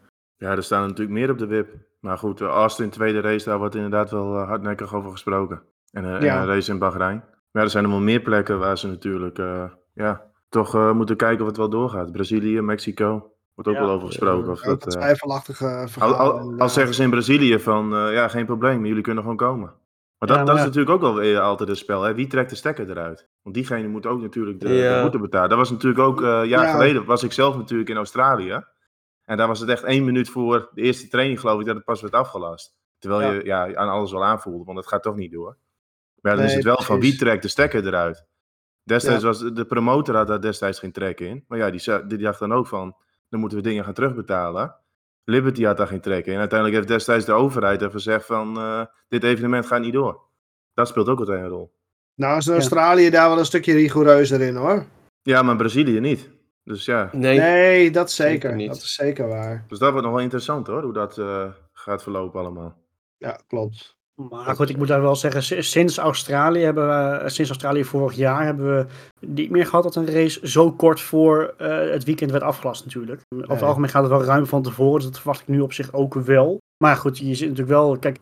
Ja, 0.41 0.50
er 0.55 0.63
staan 0.63 0.81
natuurlijk 0.81 1.10
meer 1.19 1.29
op 1.29 1.38
de 1.38 1.45
wip. 1.45 1.69
Maar 2.00 2.17
goed, 2.17 2.41
eh, 2.41 2.48
Austin, 2.48 2.89
tweede 2.89 3.19
race, 3.19 3.50
daar 3.50 3.57
wordt 3.57 3.75
inderdaad 3.75 4.12
wel 4.12 4.36
eh, 4.38 4.48
hardnekkig 4.48 4.95
over 4.95 5.12
gesproken. 5.12 5.61
En, 5.92 6.05
eh, 6.05 6.13
en 6.31 6.37
een 6.42 6.46
race 6.48 6.72
in 6.72 6.79
Bahrein. 6.79 7.24
Maar 7.51 7.63
er 7.63 7.70
zijn 7.70 7.89
wel 7.89 8.00
meer 8.00 8.20
plekken 8.22 8.59
waar 8.59 8.77
ze 8.77 8.87
natuurlijk 8.87 9.37
eh, 9.39 9.63
ja, 9.94 10.22
toch 10.50 10.75
eh, 10.75 10.92
moeten 10.92 11.15
kijken 11.15 11.46
wat 11.46 11.57
wel 11.57 11.70
doorgaat. 11.70 12.11
Brazilië, 12.11 12.61
Mexico. 12.61 13.31
Wordt 13.55 13.70
ook 13.70 13.75
Ja. 13.75 13.81
wel 13.85 13.96
over 13.96 14.07
gesproken. 14.07 14.51
Of 14.51 14.61
dat, 14.61 14.89
twijfelachtige 14.89 15.65
al, 15.68 15.87
verhaal. 15.87 16.13
al, 16.15 16.39
En, 16.39 16.59
al 16.59 16.70
zeggen 16.70 16.94
ze 16.94 17.03
in 17.03 17.09
Brazilië 17.09 17.59
van, 17.59 17.96
eh, 17.96 18.13
ja, 18.13 18.27
geen 18.27 18.46
probleem, 18.46 18.85
jullie 18.85 19.03
kunnen 19.03 19.24
gewoon 19.24 19.37
komen. 19.37 19.74
Maar 20.18 20.29
dat, 20.29 20.29
Ja, 20.29 20.35
maar 20.35 20.46
dat 20.46 20.55
is 20.57 20.63
natuurlijk 20.63 20.92
ook 20.96 21.01
wel 21.01 21.15
weer 21.15 21.39
altijd 21.39 21.70
een 21.70 21.75
spel. 21.75 22.01
Hè? 22.01 22.13
Wie 22.13 22.27
trekt 22.27 22.50
de 22.50 22.55
stekker 22.55 22.89
eruit? 22.89 23.27
Want 23.44 23.55
diegene 23.55 23.87
moet 23.87 24.05
ook 24.05 24.22
natuurlijk 24.22 24.59
de, 24.59 24.70
Ja. 24.74 24.96
de 24.96 25.01
boete 25.01 25.20
betalen. 25.20 25.50
Dat 25.50 25.57
was 25.57 25.72
natuurlijk 25.72 26.01
ook, 26.01 26.22
eh, 26.22 26.27
een 26.27 26.48
jaar 26.48 26.65
Ja. 26.65 26.72
geleden 26.72 27.05
was 27.05 27.24
ik 27.24 27.31
zelf 27.31 27.57
natuurlijk 27.57 27.89
in 27.89 27.96
Australië. 27.98 28.63
En 29.31 29.37
daar 29.37 29.48
was 29.48 29.59
het 29.59 29.70
echt 29.70 29.83
één 29.83 30.05
minuut 30.05 30.29
voor 30.29 30.70
de 30.74 30.81
eerste 30.81 31.07
training 31.07 31.39
geloof 31.39 31.59
ik 31.59 31.65
dat 31.65 31.75
het 31.75 31.85
pas 31.85 32.01
werd 32.01 32.13
afgelast. 32.13 32.75
Terwijl 33.00 33.33
je 33.33 33.46
ja, 33.46 33.75
aan 33.75 33.89
alles 33.89 34.11
wel 34.11 34.24
aanvoelde, 34.25 34.63
want 34.63 34.77
dat 34.77 34.87
gaat 34.87 35.03
toch 35.03 35.15
niet 35.15 35.31
door. 35.31 35.57
Maar 36.22 36.35
dan 36.35 36.46
is 36.46 36.53
het 36.53 36.63
wel 36.63 36.81
van 36.81 37.00
wie 37.00 37.15
trekt 37.15 37.41
de 37.41 37.48
stekker 37.48 37.87
eruit? 37.87 38.25
Destijds 38.83 39.22
Ja. 39.22 39.27
was 39.27 39.39
de 39.39 39.65
promotor 39.65 40.15
had 40.15 40.27
daar 40.27 40.41
destijds 40.41 40.79
geen 40.79 40.91
trek 40.91 41.20
in. 41.20 41.46
Maar 41.48 41.57
ja, 41.57 41.70
die, 41.70 42.05
die 42.07 42.17
dacht 42.17 42.39
dan 42.39 42.53
ook 42.53 42.67
van, 42.67 42.96
dan 43.29 43.39
moeten 43.39 43.57
we 43.57 43.63
dingen 43.63 43.83
gaan 43.83 43.94
terugbetalen. 43.94 44.75
Liberty 45.24 45.63
had 45.63 45.77
daar 45.77 45.87
geen 45.87 46.01
trek 46.01 46.25
in. 46.25 46.33
En 46.33 46.39
uiteindelijk 46.39 46.77
heeft 46.77 46.91
destijds 46.94 47.25
de 47.25 47.33
overheid 47.33 47.79
even 47.79 47.91
gezegd 47.91 48.25
van, 48.25 48.57
eh, 48.57 48.85
dit 49.07 49.24
evenement 49.24 49.65
gaat 49.65 49.81
niet 49.81 49.94
door. 49.94 50.22
Dat 50.74 50.87
speelt 50.87 51.07
ook 51.07 51.20
altijd 51.20 51.39
een 51.39 51.48
rol. 51.48 51.74
Nou 52.15 52.37
is 52.37 52.48
in 52.48 52.53
Australië 52.53 53.09
daar 53.09 53.29
wel 53.29 53.39
een 53.39 53.46
stukje 53.46 53.74
rigoureuzer 53.74 54.41
in 54.41 54.55
hoor. 54.55 54.85
Ja, 55.22 55.41
maar 55.41 55.55
Brazilië 55.55 56.00
niet. 56.00 56.29
Dus 56.63 56.85
ja, 56.85 57.09
Nee, 57.11 57.39
Nee, 57.39 57.91
dat 57.91 58.11
zeker. 58.11 58.31
Zeker 58.33 58.55
niet. 58.55 58.67
Dat 58.67 58.77
is 58.77 58.93
zeker 58.93 59.27
waar. 59.27 59.63
dus 59.67 59.79
dat 59.79 59.89
wordt 59.91 60.05
nog 60.05 60.15
wel 60.15 60.24
interessant 60.24 60.67
hoor, 60.67 60.83
hoe 60.83 60.93
dat 60.93 61.17
eh, 61.17 61.43
gaat 61.74 62.03
verlopen 62.03 62.39
allemaal. 62.39 62.75
Ja, 63.17 63.39
klopt. 63.47 63.95
Maar 64.29 64.55
goed, 64.55 64.69
ik 64.69 64.77
moet 64.77 64.87
daar 64.87 65.01
wel 65.01 65.15
zeggen, 65.15 65.43
si- 65.43 65.61
sinds 65.61 65.97
Australië 65.97 66.59
hebben 66.63 66.87
we, 66.87 67.15
eh, 67.17 67.27
sinds 67.27 67.50
Australië 67.50 67.83
vorig 67.85 68.13
jaar 68.15 68.43
hebben 68.45 68.75
we 68.77 68.85
niet 69.27 69.50
meer 69.50 69.65
gehad 69.65 69.83
dat 69.83 69.95
een 69.95 70.11
race 70.11 70.47
zo 70.47 70.71
kort 70.71 71.01
voor 71.01 71.53
eh, 71.57 71.91
het 71.91 72.03
weekend 72.03 72.31
werd 72.31 72.43
afgelast 72.43 72.83
natuurlijk. 72.85 73.21
Over 73.29 73.47
het 73.50 73.59
Nee. 73.59 73.67
algemeen 73.67 73.89
gaat 73.89 74.01
het 74.03 74.11
wel 74.11 74.24
ruim 74.24 74.45
van 74.45 74.61
tevoren, 74.61 74.95
dus 74.95 75.05
dat 75.09 75.17
verwacht 75.19 75.41
ik 75.41 75.47
nu 75.47 75.59
op 75.61 75.74
zich 75.74 75.93
ook 75.93 76.13
wel. 76.13 76.57
Maar 76.83 76.95
goed, 76.95 77.17
je 77.17 77.35
zit 77.35 77.50
natuurlijk 77.50 77.77
wel, 77.77 77.97
kijk, 77.97 78.17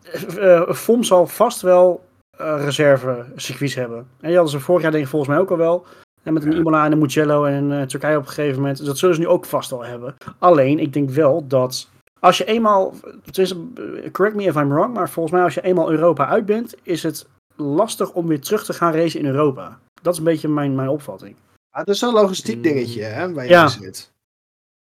FOM 0.76 1.04
zal 1.04 1.26
vast 1.26 1.60
wel 1.60 2.04
eh 2.30 2.64
reserve 2.64 3.24
circuits 3.36 3.74
hebben. 3.74 3.98
En 3.98 4.26
die 4.28 4.34
hadden 4.34 4.50
ze 4.52 4.60
vorig 4.60 4.82
jaar 4.82 4.90
denk 4.90 5.04
ik 5.04 5.10
volgens 5.10 5.30
mij 5.30 5.40
ook 5.40 5.50
al 5.50 5.56
wel. 5.56 5.84
En 6.22 6.32
met 6.32 6.44
een 6.44 6.50
Ja. 6.52 6.58
Imola 6.58 6.84
en 6.84 6.92
een 6.92 6.98
Mugello 6.98 7.44
en 7.44 7.52
een 7.54 7.80
eh, 7.80 7.86
Turkije 7.86 8.16
op 8.16 8.22
een 8.22 8.28
gegeven 8.28 8.56
moment. 8.60 8.76
Dus 8.78 8.86
dat 8.86 8.98
zullen 8.98 9.14
ze 9.14 9.20
nu 9.20 9.26
ook 9.28 9.44
vast 9.44 9.70
wel 9.70 9.84
hebben. 9.84 10.14
Alleen, 10.38 10.78
ik 10.78 10.92
denk 10.92 11.10
wel 11.10 11.46
dat 11.46 11.88
als 12.20 12.38
je 12.38 12.44
eenmaal, 12.44 12.94
eh, 13.32 14.10
correct 14.12 14.36
me 14.36 14.42
if 14.44 14.54
I'm 14.56 14.68
wrong, 14.68 14.94
maar 14.94 15.10
volgens 15.10 15.34
mij 15.34 15.44
als 15.44 15.54
je 15.54 15.62
eenmaal 15.62 15.90
Europa 15.90 16.26
uit 16.26 16.46
bent, 16.46 16.74
is 16.82 17.02
het 17.02 17.26
lastig 17.56 18.12
om 18.12 18.26
weer 18.26 18.40
terug 18.40 18.64
te 18.64 18.72
gaan 18.72 18.92
racen 18.94 19.20
in 19.20 19.26
Europa. 19.26 19.78
Dat 20.02 20.12
is 20.12 20.18
een 20.18 20.24
beetje 20.24 20.48
mijn, 20.48 20.74
mijn 20.74 20.88
opvatting. 20.88 21.36
Ja, 21.72 21.78
het 21.78 21.88
is 21.88 21.98
zo'n 21.98 22.12
logistiek 22.14 22.56
Mm. 22.56 22.62
dingetje 22.62 23.02
hè, 23.02 23.32
waar 23.32 23.44
je 23.44 23.50
Ja. 23.50 23.62
in 23.62 23.68
zit. 23.70 24.12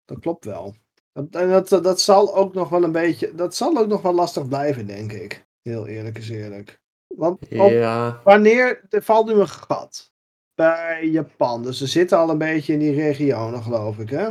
Dat 0.05 0.19
klopt 0.19 0.45
wel. 0.45 0.75
Dat, 1.13 1.25
en 1.41 1.49
dat, 1.49 1.69
dat 1.83 2.01
zal 2.01 2.35
ook 2.35 2.53
nog 2.53 2.69
wel 2.69 2.83
een 2.83 2.91
beetje, 2.91 3.35
dat 3.35 3.55
zal 3.55 3.77
ook 3.77 3.87
nog 3.87 4.01
wel 4.01 4.13
lastig 4.13 4.47
blijven, 4.47 4.87
denk 4.87 5.11
ik. 5.11 5.45
Heel 5.61 5.87
eerlijk 5.87 6.17
is 6.17 6.29
eerlijk. 6.29 6.79
Want 7.15 7.39
op, 7.41 7.69
ja. 7.69 8.21
wanneer, 8.23 8.85
er 8.89 9.03
valt 9.03 9.27
nu 9.27 9.33
een 9.33 9.47
gat 9.47 10.11
bij 10.57 11.07
Japan. 11.11 11.63
Dus 11.63 11.77
ze 11.77 11.87
zitten 11.87 12.17
al 12.17 12.29
een 12.29 12.37
beetje 12.37 12.73
in 12.73 12.79
die 12.79 12.93
regionen, 12.93 13.63
geloof 13.63 13.99
ik, 13.99 14.09
hè? 14.09 14.27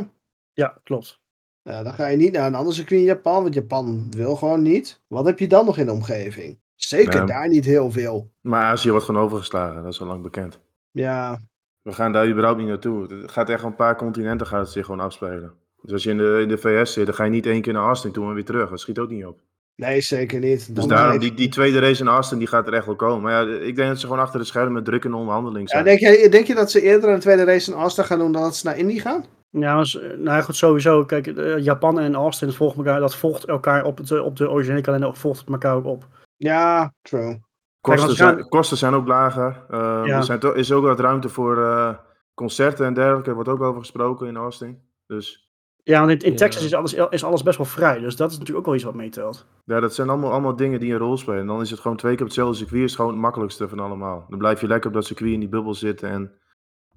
Ja, 0.53 0.77
klopt. 0.83 1.19
Nou, 1.63 1.83
dan 1.83 1.93
ga 1.93 2.07
je 2.07 2.17
niet 2.17 2.31
naar 2.33 2.47
een 2.47 2.55
ander 2.55 2.73
circuit 2.73 2.99
in 2.99 3.05
Japan, 3.05 3.41
want 3.41 3.53
Japan 3.53 4.07
wil 4.09 4.35
gewoon 4.35 4.61
niet. 4.61 5.01
Wat 5.07 5.25
heb 5.25 5.39
je 5.39 5.47
dan 5.47 5.65
nog 5.65 5.77
in 5.77 5.85
de 5.85 5.91
omgeving? 5.91 6.59
Zeker 6.75 7.19
Ja. 7.19 7.25
daar 7.25 7.47
niet 7.47 7.65
heel 7.65 7.91
veel. 7.91 8.31
Maar 8.41 8.63
Azië 8.63 8.89
wordt 8.89 9.05
gewoon 9.05 9.21
overgeslagen, 9.23 9.83
dat 9.83 9.93
is 9.93 10.01
al 10.01 10.07
lang 10.07 10.21
bekend. 10.23 10.59
Ja, 10.91 11.41
We 11.81 11.93
gaan 11.93 12.11
daar 12.11 12.27
überhaupt 12.29 12.59
niet 12.59 12.67
naartoe. 12.67 13.13
Het 13.13 13.31
gaat 13.31 13.49
echt 13.49 13.63
een 13.63 13.75
paar 13.75 13.95
continenten 13.95 14.47
gaat 14.47 14.59
het 14.59 14.69
zich 14.69 14.85
gewoon 14.85 14.99
afspelen. 15.05 15.53
Dus 15.81 15.91
als 15.91 16.03
je 16.03 16.09
in 16.09 16.17
de, 16.17 16.39
in 16.41 16.47
de 16.47 16.57
VS 16.57 16.93
zit, 16.93 17.05
dan 17.05 17.15
ga 17.15 17.23
je 17.23 17.29
niet 17.29 17.45
één 17.45 17.61
keer 17.61 17.73
naar 17.73 17.83
Austin 17.83 18.11
toe 18.11 18.27
en 18.27 18.33
weer 18.33 18.45
terug. 18.45 18.69
Dat 18.69 18.79
schiet 18.79 18.99
ook 18.99 19.09
niet 19.09 19.25
op. 19.25 19.39
nee, 19.77 20.01
zeker 20.01 20.39
niet. 20.39 20.75
Dus 20.75 20.85
daarom, 20.85 21.19
die, 21.19 21.33
die 21.33 21.49
tweede 21.49 21.79
race 21.79 22.01
in 22.01 22.07
Austin, 22.07 22.37
die 22.37 22.47
gaat 22.47 22.67
er 22.67 22.73
echt 22.73 22.85
wel 22.85 22.95
komen. 22.95 23.21
Maar 23.21 23.31
ja, 23.47 23.55
ik 23.59 23.75
denk 23.75 23.87
dat 23.89 23.99
ze 23.99 24.07
gewoon 24.07 24.21
achter 24.21 24.39
de 24.39 24.45
schermen 24.45 24.83
druk 24.83 25.05
in 25.05 25.13
onderhandeling 25.13 25.69
Ja, 25.69 25.73
zijn. 25.73 25.83
denk, 25.83 25.99
je, 25.99 26.29
denk 26.29 26.45
je 26.47 26.55
dat 26.55 26.71
ze 26.71 26.81
eerder 26.81 27.09
een 27.09 27.19
tweede 27.19 27.43
race 27.43 27.71
in 27.71 27.77
Austin 27.77 28.03
gaan 28.03 28.19
doen 28.19 28.31
dan 28.31 28.41
dat 28.41 28.55
ze 28.55 28.65
naar 28.65 28.77
Indy 28.77 28.99
gaan? 28.99 29.25
Ja, 29.49 29.75
maar, 29.75 29.95
nou 30.01 30.23
ja, 30.23 30.41
goed, 30.41 30.55
sowieso. 30.55 31.05
Kijk, 31.05 31.27
eh, 31.27 31.57
Japan 31.57 31.99
en 31.99 32.15
Austin 32.15 32.51
volgen 32.53 32.77
elkaar, 32.77 32.99
dat 32.99 33.15
volgt 33.15 33.45
elkaar 33.45 33.83
op, 33.83 33.97
het, 33.97 34.19
op 34.21 34.35
de 34.35 34.49
originele 34.49 34.81
kalender, 34.81 35.15
volgt 35.15 35.39
het 35.39 35.49
elkaar 35.49 35.75
ook 35.75 35.85
op. 35.85 36.07
Ja, 36.37 36.93
true. 37.01 37.39
kosten, 37.81 38.15
zijn, 38.15 38.47
kosten 38.49 38.77
zijn 38.77 38.93
ook 38.93 39.07
lager. 39.07 39.63
Eh, 39.69 40.01
Ja. 40.05 40.17
Er 40.17 40.23
zijn 40.23 40.39
to- 40.39 40.51
is 40.51 40.71
ook 40.71 40.83
wat 40.83 40.99
ruimte 40.99 41.29
voor 41.29 41.57
eh, 41.63 41.93
concerten 42.33 42.85
en 42.85 42.93
dergelijke. 42.93 43.29
Er 43.29 43.35
wordt 43.35 43.49
ook 43.49 43.61
over 43.61 43.79
gesproken 43.79 44.27
in 44.27 44.35
Austin. 44.37 44.81
Dus 45.07 45.46
Ja, 45.87 45.99
want 46.05 46.11
in, 46.11 46.19
in 46.19 46.31
Ja. 46.31 46.37
Texas 46.37 46.63
is 46.63 46.73
alles, 46.73 46.93
is 46.93 47.23
alles 47.23 47.43
best 47.43 47.57
wel 47.57 47.65
vrij, 47.65 47.99
dus 47.99 48.15
dat 48.15 48.31
is 48.31 48.37
natuurlijk 48.37 48.59
ook 48.59 48.65
wel 48.65 48.75
iets 48.75 48.83
wat 48.83 48.93
meetelt. 48.93 49.45
ja, 49.65 49.79
dat 49.79 49.95
zijn 49.95 50.09
allemaal, 50.09 50.31
allemaal 50.31 50.55
dingen 50.55 50.79
die 50.79 50.91
een 50.91 50.97
rol 50.99 51.17
spelen. 51.17 51.39
En 51.39 51.47
dan 51.47 51.61
is 51.61 51.69
het 51.71 51.79
gewoon 51.79 51.97
twee 51.97 52.11
keer 52.11 52.21
op 52.21 52.27
hetzelfde 52.27 52.57
circuit. 52.57 52.83
is 52.83 52.95
gewoon 52.95 53.11
het 53.11 53.19
makkelijkste 53.19 53.67
van 53.67 53.79
allemaal. 53.79 54.25
Dan 54.29 54.37
blijf 54.37 54.61
je 54.61 54.67
lekker 54.67 54.87
op 54.87 54.95
dat 54.95 55.05
circuit 55.05 55.31
in 55.31 55.39
die 55.39 55.49
bubbel 55.49 55.73
zitten. 55.73 56.09
En 56.09 56.31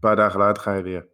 paar 0.00 0.16
dagen 0.16 0.38
later 0.38 0.62
ga 0.62 0.74
je 0.74 0.82
weer. 0.82 1.06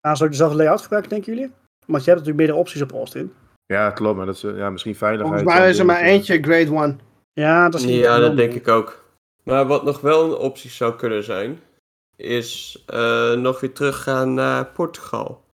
Gaan 0.00 0.16
ze 0.16 0.24
ook 0.24 0.30
dezelfde 0.30 0.56
layout 0.56 0.82
gebruiken, 0.82 1.10
denken 1.10 1.34
jullie? 1.34 1.50
Want 1.86 2.04
je 2.04 2.10
hebt 2.10 2.26
natuurlijk 2.26 2.36
meerdere 2.36 2.58
opties 2.58 2.82
op 2.82 2.92
Austin. 2.92 3.32
Ja, 3.66 3.90
klopt. 3.90 4.16
Maar 4.16 4.26
dat 4.26 4.34
is 4.34 4.40
ja, 4.40 4.70
misschien 4.70 4.94
veiligheid. 4.94 5.34
Volgens 5.34 5.58
mij 5.58 5.70
is 5.70 5.78
er 5.78 5.86
maar 5.86 6.00
eentje 6.00 6.42
grade 6.42 6.72
one. 6.72 6.96
Ja, 7.32 7.68
dat 7.68 7.80
is 7.80 7.86
niet 7.86 7.96
Ja, 7.96 8.18
dat 8.18 8.36
denk 8.36 8.52
ik 8.52 8.68
ook. 8.68 9.04
Maar 9.44 9.66
wat 9.66 9.84
nog 9.84 10.00
wel 10.00 10.24
een 10.24 10.36
optie 10.36 10.70
zou 10.70 10.94
kunnen 10.94 11.24
zijn, 11.24 11.60
is 12.16 12.82
eh, 12.86 13.32
nog 13.32 13.60
weer 13.60 13.72
teruggaan 13.72 14.34
naar 14.34 14.66
Portugal. 14.66 15.46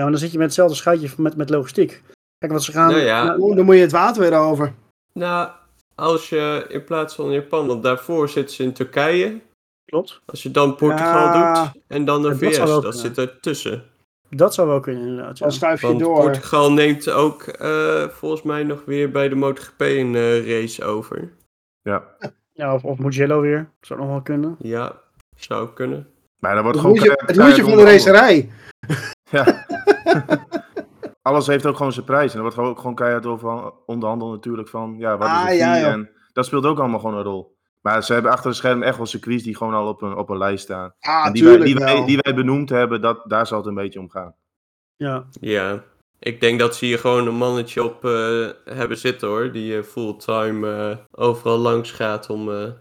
Ja, 0.00 0.06
maar 0.06 0.14
dan 0.14 0.24
zit 0.24 0.32
je 0.32 0.38
met 0.38 0.46
hetzelfde 0.46 0.76
schuitje 0.76 1.08
met, 1.16 1.36
met 1.36 1.50
logistiek. 1.50 2.02
Kijk, 2.38 2.52
wat 2.52 2.62
ze 2.62 2.72
gaan... 2.72 2.90
Nou 2.90 3.00
ja. 3.00 3.24
nou, 3.24 3.54
dan 3.54 3.64
moet 3.64 3.74
je 3.74 3.80
het 3.80 3.92
water 3.92 4.22
weer 4.22 4.38
over. 4.38 4.74
Nou, 5.12 5.50
als 5.94 6.28
je 6.28 6.64
in 6.68 6.84
plaats 6.84 7.14
van 7.14 7.30
Japan, 7.30 7.66
want 7.66 7.82
daarvoor 7.82 8.28
zitten 8.28 8.54
ze 8.54 8.62
in 8.62 8.72
Turkije. 8.72 9.40
klopt. 9.84 10.20
Als 10.26 10.42
je 10.42 10.50
dan 10.50 10.76
Portugal 10.76 11.14
Ja. 11.14 11.62
doet 11.62 11.82
en 11.86 12.04
dan 12.04 12.22
de 12.22 12.28
dat 12.28 12.38
VS, 12.38 12.56
wel 12.58 12.66
dat 12.66 12.80
kunnen. 12.80 13.00
zit 13.00 13.18
ertussen. 13.18 13.84
Dat 14.30 14.54
zou 14.54 14.68
wel 14.68 14.80
kunnen, 14.80 15.06
inderdaad. 15.06 15.38
Ja. 15.38 15.44
Dan 15.44 15.54
schuif 15.54 15.80
je 15.80 15.86
Want 15.86 15.98
door. 16.00 16.20
Portugal 16.22 16.72
neemt 16.72 17.10
ook 17.10 17.42
eh, 17.42 18.08
volgens 18.08 18.42
mij 18.42 18.62
nog 18.62 18.84
weer 18.84 19.10
bij 19.10 19.28
de 19.28 19.34
MotoGP 19.34 19.80
een 19.80 20.14
eh, 20.14 20.60
race 20.60 20.84
over. 20.84 21.32
Ja. 21.82 22.04
Ja, 22.52 22.74
of, 22.74 22.84
of 22.84 22.98
Mugello 22.98 23.40
weer. 23.40 23.58
Dat 23.58 23.86
zou 23.86 24.00
nog 24.00 24.08
wel 24.08 24.22
kunnen. 24.22 24.56
Ja, 24.58 25.00
zou 25.36 25.68
kunnen. 25.74 26.08
Maar 26.38 26.54
dan 26.54 26.62
wordt 26.62 26.78
Het 26.78 26.86
gewoon 26.86 26.98
hoedje, 27.08 27.22
het 27.26 27.36
hoedje 27.36 27.62
van 27.62 27.76
de 27.76 27.84
racerij. 27.84 28.50
Ja. 29.30 29.66
Alles 31.22 31.46
heeft 31.46 31.66
ook 31.66 31.76
gewoon 31.76 31.92
zijn 31.92 32.04
prijs. 32.04 32.30
En 32.30 32.34
er 32.34 32.40
wordt 32.40 32.56
gewoon, 32.56 32.70
ook 32.70 32.78
gewoon 32.78 32.94
keihard 32.94 33.26
over 33.26 33.72
onderhandeld 33.86 34.32
natuurlijk 34.32 34.68
van, 34.68 34.94
ja, 34.98 35.16
wat 35.16 35.28
is 35.28 35.34
Ah, 35.34 35.56
ja. 35.56 35.76
En 35.76 36.10
dat 36.32 36.46
speelt 36.46 36.64
ook 36.64 36.78
allemaal 36.78 36.98
gewoon 36.98 37.16
een 37.16 37.22
rol. 37.22 37.58
Maar 37.80 38.04
ze 38.04 38.12
hebben 38.12 38.32
achter 38.32 38.50
de 38.50 38.56
schermen 38.56 38.86
echt 38.86 38.96
wel 38.96 39.06
circuits 39.06 39.42
die 39.42 39.56
gewoon 39.56 39.74
al 39.74 39.88
op 39.88 40.02
een, 40.02 40.16
op 40.16 40.28
een 40.28 40.38
lijst 40.38 40.62
staan. 40.62 40.94
Ah, 41.00 41.26
en 41.26 41.32
die 41.32 41.44
wij, 41.44 41.52
tuurlijk 41.52 41.76
die, 41.76 41.84
wij, 41.84 41.94
wel. 41.94 42.06
die 42.06 42.18
wij 42.20 42.34
benoemd 42.34 42.68
hebben, 42.68 43.00
dat, 43.00 43.22
daar 43.24 43.46
zal 43.46 43.58
het 43.58 43.66
een 43.66 43.74
beetje 43.74 44.00
om 44.00 44.10
gaan. 44.10 44.34
Ja. 44.96 45.26
Ja, 45.40 45.82
ik 46.18 46.40
denk 46.40 46.58
dat 46.58 46.76
ze 46.76 46.84
hier 46.84 46.98
gewoon 46.98 47.26
een 47.26 47.34
mannetje 47.34 47.84
op 47.84 48.04
eh, 48.04 48.48
hebben 48.64 48.96
zitten 48.96 49.28
hoor. 49.28 49.52
Die 49.52 49.76
eh, 49.76 49.82
fulltime 49.82 50.90
eh, 50.90 50.96
overal 51.10 51.58
langs 51.58 51.90
gaat 51.90 52.30
om 52.30 52.50
eh, 52.50 52.62
in 52.62 52.74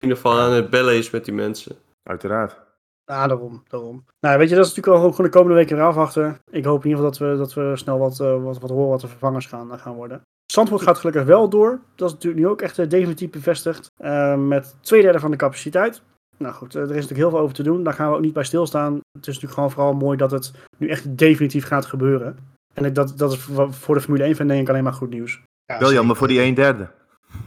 ieder 0.00 0.16
geval 0.16 0.38
aan 0.38 0.52
het 0.52 0.70
bellen 0.70 0.96
is 0.96 1.10
met 1.10 1.24
die 1.24 1.34
mensen. 1.34 1.76
Uiteraard. 2.02 2.65
Ja, 3.06 3.26
daarom, 3.26 3.62
daarom. 3.68 4.04
Nou, 4.20 4.38
weet 4.38 4.48
je, 4.48 4.54
dat 4.54 4.66
is 4.66 4.74
natuurlijk 4.74 5.04
al 5.04 5.10
gewoon 5.10 5.30
de 5.30 5.36
komende 5.36 5.54
weken 5.54 5.76
weer 5.76 5.84
afwachten. 5.84 6.38
Ik 6.50 6.64
hoop 6.64 6.84
in 6.84 6.90
ieder 6.90 7.04
geval 7.04 7.18
dat 7.18 7.18
we, 7.18 7.36
dat 7.36 7.54
we 7.54 7.76
snel 7.76 7.98
wat, 7.98 8.20
eh, 8.20 8.42
wat, 8.42 8.58
wat 8.58 8.70
horen 8.70 8.88
wat 8.88 9.00
de 9.00 9.08
vervangers 9.08 9.46
gaan, 9.46 9.72
eh, 9.72 9.78
gaan 9.78 9.94
worden. 9.94 10.20
Zandvoort 10.52 10.82
gaat 10.82 10.98
gelukkig 10.98 11.24
wel 11.24 11.48
door. 11.48 11.80
Dat 11.94 12.08
is 12.08 12.14
natuurlijk 12.14 12.42
nu 12.42 12.48
ook 12.48 12.62
echt 12.62 12.78
eh, 12.78 12.88
definitief 12.88 13.30
bevestigd. 13.30 13.90
Met 14.36 14.76
twee 14.80 15.02
derde 15.02 15.20
van 15.20 15.30
de 15.30 15.36
capaciteit. 15.36 16.02
Nou 16.36 16.54
goed, 16.54 16.74
er 16.74 16.82
is 16.82 16.88
natuurlijk 16.88 17.18
heel 17.18 17.30
veel 17.30 17.38
over 17.38 17.54
te 17.54 17.62
doen. 17.62 17.82
Daar 17.82 17.94
gaan 17.94 18.10
we 18.10 18.16
ook 18.16 18.22
niet 18.22 18.32
bij 18.32 18.44
stilstaan. 18.44 18.94
Het 18.94 19.26
is 19.26 19.26
natuurlijk 19.26 19.52
gewoon 19.52 19.70
vooral 19.70 19.94
mooi 19.94 20.16
dat 20.16 20.30
het 20.30 20.52
nu 20.78 20.88
echt 20.88 21.18
definitief 21.18 21.66
gaat 21.66 21.86
gebeuren. 21.86 22.36
En 22.74 22.92
dat, 22.92 23.14
dat 23.16 23.32
is 23.32 23.38
voor 23.70 23.94
de 23.94 24.00
Formule 24.00 24.24
1 24.24 24.34
fan 24.34 24.46
denk 24.46 24.60
ik 24.60 24.68
alleen 24.68 24.84
maar 24.84 24.92
goed 24.92 25.10
nieuws. 25.10 25.42
Ja, 25.64 25.90
jammer 25.90 26.16
voor 26.16 26.28
die 26.28 26.40
een 26.40 26.54
derde. 26.54 26.88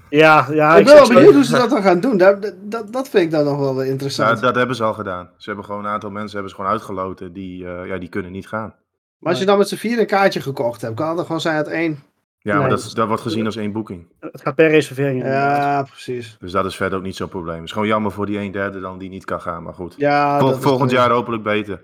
Ja, 0.10 0.47
ja. 0.52 0.75
Ik 0.78 0.86
ben 0.86 0.93
wel 0.93 1.08
benieuwd 1.08 1.34
hoe 1.34 1.43
ze 1.43 1.52
dat 1.52 1.69
dan 1.69 1.82
gaan 1.82 1.99
doen. 1.99 2.17
Dat, 2.17 2.54
dat, 2.62 2.93
dat 2.93 3.10
vind 3.10 3.23
ik 3.23 3.32
dan 3.32 3.45
nog 3.45 3.60
wel 3.60 3.82
interessant. 3.84 4.30
Nou, 4.30 4.41
dat 4.41 4.56
hebben 4.56 4.75
ze 4.75 4.84
al 4.84 4.93
gedaan. 4.93 5.30
Ze 5.38 5.47
hebben 5.49 5.65
gewoon 5.65 5.86
een 5.86 5.91
aantal 5.91 6.10
mensen 6.10 6.32
hebben 6.34 6.49
ze 6.49 6.56
gewoon 6.56 6.71
uitgeloten 6.71 7.34
die, 7.34 7.65
eh, 7.67 7.88
ja, 7.88 7.97
die 7.97 8.10
kunnen 8.10 8.32
niet 8.32 8.47
gaan. 8.47 8.75
Maar 9.19 9.30
als 9.32 9.39
je 9.39 9.45
dan 9.45 9.58
met 9.58 9.67
z'n 9.69 9.75
vier 9.75 9.99
een 9.99 10.06
kaartje 10.08 10.41
gekocht 10.41 10.82
hebt, 10.82 10.95
kan 10.95 11.08
het 11.08 11.15
dan 11.15 11.25
gewoon 11.25 11.41
zijn 11.41 11.56
uit 11.56 11.67
één. 11.67 12.04
Ja, 12.41 12.52
Nee. 12.52 12.62
maar 12.62 12.69
dat, 12.69 12.80
is- 12.80 12.93
dat 12.93 13.08
wordt 13.08 13.21
gezien 13.21 13.45
als 13.45 13.56
één 13.56 13.71
boeking. 13.71 14.08
Het 14.19 14.41
gaat 14.41 14.56
per 14.56 14.69
reservering. 14.69 15.23
Ja, 15.23 15.84
precies. 15.84 16.38
Dus 16.39 16.52
dat 16.52 16.65
is 16.65 16.75
verder 16.75 16.97
ook 16.97 17.04
niet 17.04 17.15
zo'n 17.15 17.30
probleem. 17.30 17.56
Het 17.56 17.65
is 17.65 17.71
gewoon 17.71 17.88
jammer 17.88 18.12
voor 18.12 18.25
die 18.25 18.38
een 18.39 18.52
derde 18.52 18.80
dan 18.80 18.97
die 18.97 19.10
niet 19.10 19.25
kan 19.25 19.41
gaan. 19.41 19.63
Maar 19.63 19.73
goed. 19.73 19.93
Ja, 19.97 20.39
Vol- 20.39 20.49
dat 20.49 20.60
volgend 20.60 20.91
jaar 20.91 21.10
hopelijk 21.12 21.43
beter. 21.43 21.82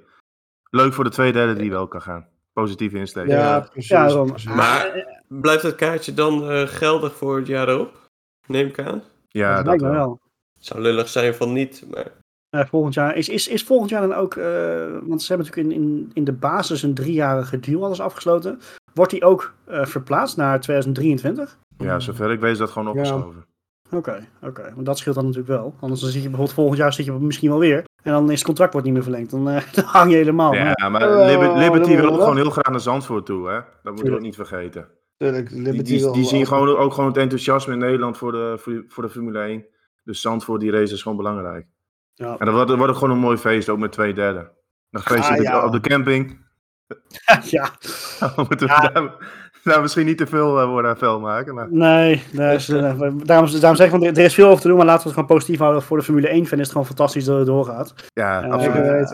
Leuk 0.70 0.94
voor 0.94 1.04
de 1.04 1.10
twee 1.10 1.32
derde 1.32 1.54
die 1.56 1.70
wel 1.72 1.88
kan 1.88 2.02
gaan. 2.02 2.28
Positieve 2.60 2.98
insteek. 2.98 3.28
Ja, 3.28 3.34
Ja. 3.38 3.60
precies. 3.60 3.90
Ja, 3.90 4.08
daarom. 4.08 4.28
precies. 4.28 4.50
Maar 4.54 5.06
blijft 5.28 5.64
het 5.64 5.76
kaartje 5.76 6.14
dan 6.14 6.50
eh, 6.52 6.62
geldig 6.68 7.14
voor 7.16 7.38
het 7.38 7.48
jaar 7.48 7.70
erop? 7.70 8.10
Neem 8.48 8.68
ik 8.68 8.80
aan. 8.80 9.04
Ja, 9.28 9.64
dat 9.64 9.82
wel. 9.82 9.92
wel. 9.92 10.20
Zou 10.60 10.82
lullig 10.82 11.10
zijn 11.10 11.36
van 11.36 11.54
niet, 11.54 11.84
maar... 11.92 12.08
Ja, 12.50 12.68
volgend 12.68 12.94
jaar. 12.94 13.16
Is, 13.16 13.30
is, 13.30 13.48
is 13.48 13.64
volgend 13.64 13.90
jaar 13.90 14.02
dan 14.02 14.14
ook. 14.14 14.36
eh, 14.36 14.46
want 15.04 15.22
ze 15.22 15.34
hebben 15.34 15.48
natuurlijk 15.48 15.76
in, 15.78 15.82
in, 15.84 16.12
in 16.14 16.24
de 16.24 16.32
basis 16.34 16.84
een 16.84 16.94
driejarige 16.94 17.60
deal 17.60 17.84
alles 17.84 18.00
afgesloten. 18.02 18.60
Wordt 18.94 19.12
die 19.12 19.24
ook 19.26 19.54
eh, 19.66 19.86
verplaatst 19.86 20.38
naar 20.38 20.60
2023? 20.60 21.58
Ja, 21.78 22.00
zover 22.00 22.32
ik 22.32 22.40
weet 22.40 22.52
is 22.52 22.58
dat 22.58 22.70
gewoon 22.70 22.88
opgeschoven. 22.88 23.46
Oké, 23.96 24.28
oké. 24.42 24.72
Want 24.74 24.86
dat 24.86 24.98
scheelt 24.98 25.16
dan 25.16 25.26
natuurlijk 25.26 25.52
wel. 25.62 25.76
Anders 25.80 26.02
dan 26.02 26.10
zit 26.10 26.22
je 26.22 26.28
bijvoorbeeld 26.30 26.56
volgend 26.58 26.78
jaar 26.78 26.94
zit 26.94 27.06
je 27.06 27.12
misschien 27.12 27.50
wel 27.50 27.60
weer. 27.60 27.84
En 28.04 28.12
dan 28.12 28.26
is 28.32 28.36
het 28.38 28.44
contract 28.46 28.72
wordt 28.72 28.88
niet 28.88 28.96
meer 28.96 29.04
verlengd. 29.06 29.32
Dan, 29.32 29.50
eh, 29.50 29.62
dan 29.74 29.84
hang 29.84 30.10
je 30.12 30.16
helemaal. 30.16 30.54
Ja, 30.54 30.74
Maar- 30.76 30.92
maar 30.92 31.20
Oh, 31.20 31.58
Liberty 31.58 31.88
wil 31.96 32.02
wil 32.02 32.14
ook 32.14 32.20
gewoon 32.20 32.36
heel 32.36 32.50
graag 32.50 32.70
naar 32.72 32.80
Zandvoort 32.80 33.26
toe, 33.26 33.48
hè? 33.50 33.54
Dat 33.84 33.94
moeten 33.94 34.06
we 34.06 34.12
ook 34.18 34.22
niet 34.22 34.36
vergeten. 34.36 34.88
Tuurlijk, 35.18 35.50
Die, 35.50 35.62
Liberty 35.62 36.12
die, 36.12 36.26
zien 36.26 36.48
gewoon, 36.48 36.68
ook 36.78 36.94
gewoon 36.94 37.10
het 37.10 37.18
enthousiasme 37.18 37.74
in 37.74 37.80
Nederland 37.80 38.18
voor 38.18 38.32
de, 38.32 38.56
voor, 38.58 38.84
voor 38.88 39.04
de 39.04 39.10
Formule 39.10 39.40
1. 39.40 39.66
Dus 40.04 40.22
Zandvoort, 40.22 40.62
die 40.62 40.72
race 40.72 40.94
is 40.94 41.02
gewoon 41.02 41.18
belangrijk. 41.18 41.66
Ja. 42.14 42.36
En 42.40 42.46
dat 42.46 42.54
wordt, 42.54 42.68
dat 42.68 42.78
wordt 42.78 42.94
ook 42.94 43.00
gewoon 43.00 43.14
een 43.16 43.22
mooi 43.22 43.38
feest, 43.38 43.70
ook 43.70 43.78
met 43.80 43.92
twee 43.92 44.14
derde. 44.14 44.52
Nog 44.90 45.04
feest 45.04 45.24
Ah, 45.24 45.32
op, 45.32 45.38
de, 45.38 45.44
ja. 45.44 45.66
op 45.66 45.72
de 45.72 45.80
camping. 45.80 46.46
ja, 47.56 47.70
We 48.36 48.46
moeten 48.48 48.68
Ja. 48.68 49.16
Daar 49.66 49.82
misschien 49.82 50.06
niet 50.06 50.18
te 50.18 50.28
veel 50.28 50.60
eh, 50.60 50.68
woorden 50.68 50.92
aan 50.92 50.98
vuil 50.98 51.20
maken. 51.20 51.54
Maar 51.56 51.68
nee. 51.70 52.24
dus, 52.32 52.70
eh, 52.70 52.82
daarom, 52.82 53.26
daarom 53.26 53.76
zeg 53.76 53.80
ik, 53.86 53.90
van, 53.90 54.04
er 54.04 54.18
er 54.18 54.24
is 54.24 54.34
veel 54.34 54.48
over 54.48 54.62
te 54.62 54.68
doen. 54.68 54.78
Maar 54.78 54.86
laten 54.86 55.02
we 55.04 55.10
het 55.10 55.20
gewoon 55.20 55.38
positief 55.38 55.60
houden. 55.60 55.82
Voor 55.82 55.98
de 55.98 56.04
Formule 56.04 56.28
1 56.28 56.46
fan 56.46 56.58
is 56.58 56.64
het 56.64 56.72
gewoon 56.72 56.86
fantastisch 56.88 57.26
dat 57.26 57.38
het 57.38 57.46
doorgaat. 57.46 57.94
ja, 58.14 58.44
Eh, 58.44 58.52
absoluut. 58.52 59.14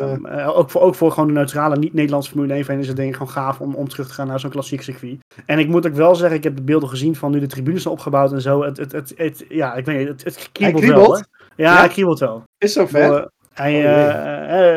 Ook, 0.56 0.70
voor, 0.70 0.82
ook 0.82 0.96
voor 0.96 1.12
gewoon 1.12 1.28
de 1.28 1.34
neutrale, 1.34 1.76
niet-Nederlandse 1.78 2.32
Formule 2.32 2.54
1 2.54 2.66
fan 2.66 2.78
is 2.80 2.88
het 2.88 2.96
denk 2.96 3.10
ik 3.10 3.16
gewoon 3.16 3.32
gaaf 3.32 3.60
om, 3.60 3.76
om 3.76 3.88
terug 3.90 4.08
te 4.08 4.14
gaan 4.14 4.28
naar 4.28 4.40
zo'n 4.40 4.50
klassiek 4.50 4.82
circuit. 4.82 5.18
En 5.46 5.60
ik 5.60 5.68
moet 5.68 5.88
ook 5.88 5.94
wel 5.94 6.16
zeggen, 6.16 6.38
ik 6.38 6.44
heb 6.44 6.56
de 6.56 6.62
beelden 6.64 6.90
gezien 6.90 7.16
van 7.16 7.32
nu 7.32 7.40
de 7.40 7.48
tribunes 7.48 7.82
zijn 7.82 7.94
opgebouwd 7.94 8.32
en 8.32 8.42
zo. 8.42 8.64
Het, 8.64 8.78
het, 8.78 8.92
het, 8.92 9.14
het- 9.16 9.46
ja, 9.50 9.74
ik 9.74 9.86
weet 9.86 9.98
niet, 9.98 10.08
het, 10.08 10.24
het 10.24 10.50
kriebelt, 10.52 10.84
wel. 10.84 10.92
kriebelt? 10.92 11.08
Hoor. 11.18 11.26
Ja, 11.56 11.74
Ja? 11.76 11.82
het 11.82 11.92
kriebelt 11.92 12.20
wel. 12.20 12.44
Is 12.58 12.74
zo 12.74 12.86
ver. 12.88 13.30
hij, 13.54 13.76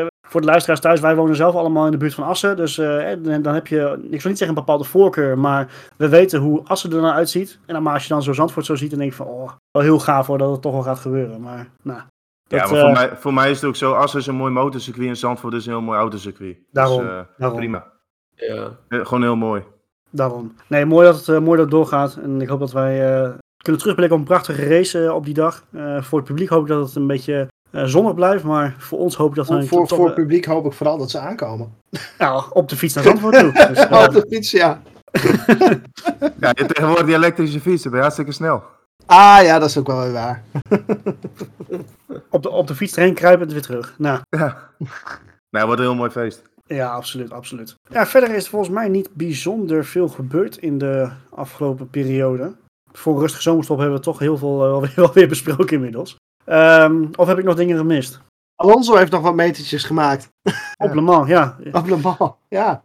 Oh, 0.01 0.07
voor 0.35 0.43
de 0.43 0.49
luisteraars 0.51 0.81
thuis, 0.81 0.99
wij 0.99 1.15
wonen 1.15 1.35
zelf 1.35 1.55
allemaal 1.55 1.85
in 1.85 1.91
de 1.91 1.97
buurt 1.97 2.13
van 2.13 2.23
Assen. 2.23 2.55
Dus 2.57 2.77
eh, 2.77 3.13
dan 3.41 3.53
heb 3.53 3.67
je, 3.67 4.07
ik 4.09 4.21
zal 4.21 4.29
niet 4.29 4.39
zeggen 4.39 4.47
een 4.47 4.63
bepaalde 4.63 4.83
voorkeur, 4.83 5.37
maar 5.37 5.67
we 5.97 6.09
weten 6.09 6.39
hoe 6.39 6.61
Assen 6.63 6.91
er 6.91 7.01
nou 7.01 7.13
uitziet. 7.13 7.59
En 7.65 7.73
dan, 7.73 7.83
maar 7.83 7.93
als 7.93 8.03
je 8.03 8.09
dan 8.09 8.23
zo 8.23 8.33
Zandvoort 8.33 8.65
zo 8.65 8.75
ziet, 8.75 8.89
dan 8.89 8.99
denk 8.99 9.11
ik 9.11 9.17
van, 9.17 9.27
oh, 9.27 9.51
wel 9.71 9.81
heel 9.83 9.99
gaaf 9.99 10.27
hoor 10.27 10.37
dat 10.37 10.51
het 10.51 10.61
toch 10.61 10.73
wel 10.73 10.81
gaat 10.81 10.99
gebeuren. 10.99 11.41
Maar, 11.41 11.67
nou, 11.81 11.99
Ja, 12.47 12.57
maar 12.57 12.67
voor, 12.67 12.77
eh, 12.77 12.93
mij, 12.93 13.09
voor 13.15 13.33
mij 13.33 13.49
is 13.49 13.55
het 13.55 13.69
ook 13.69 13.75
zo, 13.75 13.93
Assen 13.93 14.19
is 14.19 14.27
een 14.27 14.35
mooi 14.35 14.51
motorcircuit 14.51 15.07
en 15.07 15.17
Zandvoort 15.17 15.53
is 15.53 15.65
een 15.65 15.71
heel 15.71 15.81
mooi 15.81 15.99
autocircuit. 15.99 16.57
Daarom, 16.71 17.01
Dus, 17.01 17.09
eh, 17.09 17.19
daarom. 17.37 17.57
Prima. 17.57 17.85
Ja. 18.35 18.77
Eh, 18.87 19.05
gewoon 19.05 19.21
heel 19.21 19.35
mooi. 19.35 19.63
Daarom. 20.09 20.55
Nee, 20.67 20.85
mooi 20.85 21.05
dat 21.05 21.25
het, 21.25 21.39
mooi 21.39 21.57
dat 21.57 21.65
het 21.65 21.71
doorgaat. 21.71 22.15
En 22.15 22.41
ik 22.41 22.47
hoop 22.47 22.59
dat 22.59 22.71
wij 22.71 23.23
eh, 23.23 23.29
kunnen 23.57 23.81
terugblikken 23.81 24.17
op 24.17 24.21
een 24.21 24.33
prachtige 24.33 24.67
race 24.67 25.13
op 25.13 25.25
die 25.25 25.33
dag. 25.33 25.63
Eh, 25.71 26.01
voor 26.01 26.19
het 26.19 26.27
publiek 26.27 26.49
hoop 26.49 26.61
ik 26.61 26.67
dat 26.67 26.87
het 26.87 26.95
een 26.95 27.07
beetje 27.07 27.47
zonnig 27.83 28.13
blijft. 28.13 28.43
Maar 28.43 28.75
voor 28.77 28.99
ons 28.99 29.15
hoop 29.15 29.29
ik 29.29 29.35
dat 29.35 29.47
we 29.47 29.53
Voor, 29.53 29.67
voor, 29.67 29.87
voor 29.87 29.97
eh, 29.99 30.05
het 30.05 30.15
publiek 30.15 30.45
hoop 30.45 30.65
ik 30.65 30.73
vooral 30.73 30.97
dat 30.97 31.11
ze 31.11 31.19
aankomen. 31.19 31.73
nou, 32.17 32.43
op 32.51 32.69
de 32.69 32.75
fiets 32.75 32.93
naar 32.93 33.03
Zandvoort 33.13 33.39
toe. 33.39 33.51
Dus, 33.51 33.77
eh, 33.87 34.03
Op 34.07 34.13
de 34.13 34.25
fiets, 34.29 34.51
ja. 34.51 34.81
Ja, 36.39 36.49
je 36.53 36.65
tegenwoordig 36.65 37.05
die 37.05 37.15
elektrische 37.15 37.59
fiets, 37.59 37.81
dat 37.81 37.91
ben 37.91 37.93
je 37.93 38.01
hartstikke 38.01 38.31
snel. 38.31 38.63
Ah 39.05 39.39
ja, 39.43 39.59
dat 39.59 39.69
is 39.69 39.77
ook 39.77 39.87
wel 39.87 40.01
weer 40.01 40.11
waar. 40.11 40.43
op, 42.29 42.43
de, 42.43 42.49
op 42.49 42.67
de 42.67 42.75
fiets 42.75 42.95
erheen 42.97 43.13
kruipen 43.13 43.47
en 43.47 43.53
weer 43.53 43.61
terug. 43.61 43.95
Nou, 43.97 44.19
Ja. 44.29 44.57
Nou, 45.49 45.65
wordt 45.65 45.81
een 45.81 45.87
heel 45.87 45.95
mooi 45.95 46.09
feest. 46.09 46.41
ja, 46.65 46.89
absoluut, 46.93 47.31
absoluut. 47.31 47.75
Ja, 47.89 48.05
verder 48.05 48.35
is 48.35 48.43
er 48.43 48.49
volgens 48.49 48.71
mij 48.71 48.87
niet 48.87 49.09
bijzonder 49.13 49.85
veel 49.85 50.07
gebeurd 50.07 50.57
in 50.57 50.77
de 50.77 51.09
afgelopen 51.29 51.89
periode. 51.89 52.55
Voor 52.91 53.13
een 53.13 53.19
rustige 53.19 53.41
zomerstop 53.41 53.77
hebben 53.77 53.95
we 53.97 54.03
toch 54.03 54.19
heel 54.19 54.37
veel 54.37 54.65
eh, 54.65 54.71
alweer, 54.71 55.01
alweer 55.07 55.27
besproken 55.27 55.75
inmiddels. 55.75 56.15
Ehm, 56.45 57.05
of 57.15 57.27
heb 57.27 57.37
ik 57.37 57.43
nog 57.43 57.55
dingen 57.55 57.77
gemist? 57.77 58.19
Alonso 58.55 58.95
heeft 58.95 59.11
nog 59.11 59.21
wat 59.21 59.35
metertjes 59.35 59.83
gemaakt. 59.83 60.29
Op 60.83 60.93
Le 60.93 61.01
Mans, 61.01 61.27
ja. 61.27 61.55
Op 61.71 61.87
Le 61.87 61.97
Mans, 61.97 62.31
ja. 62.49 62.83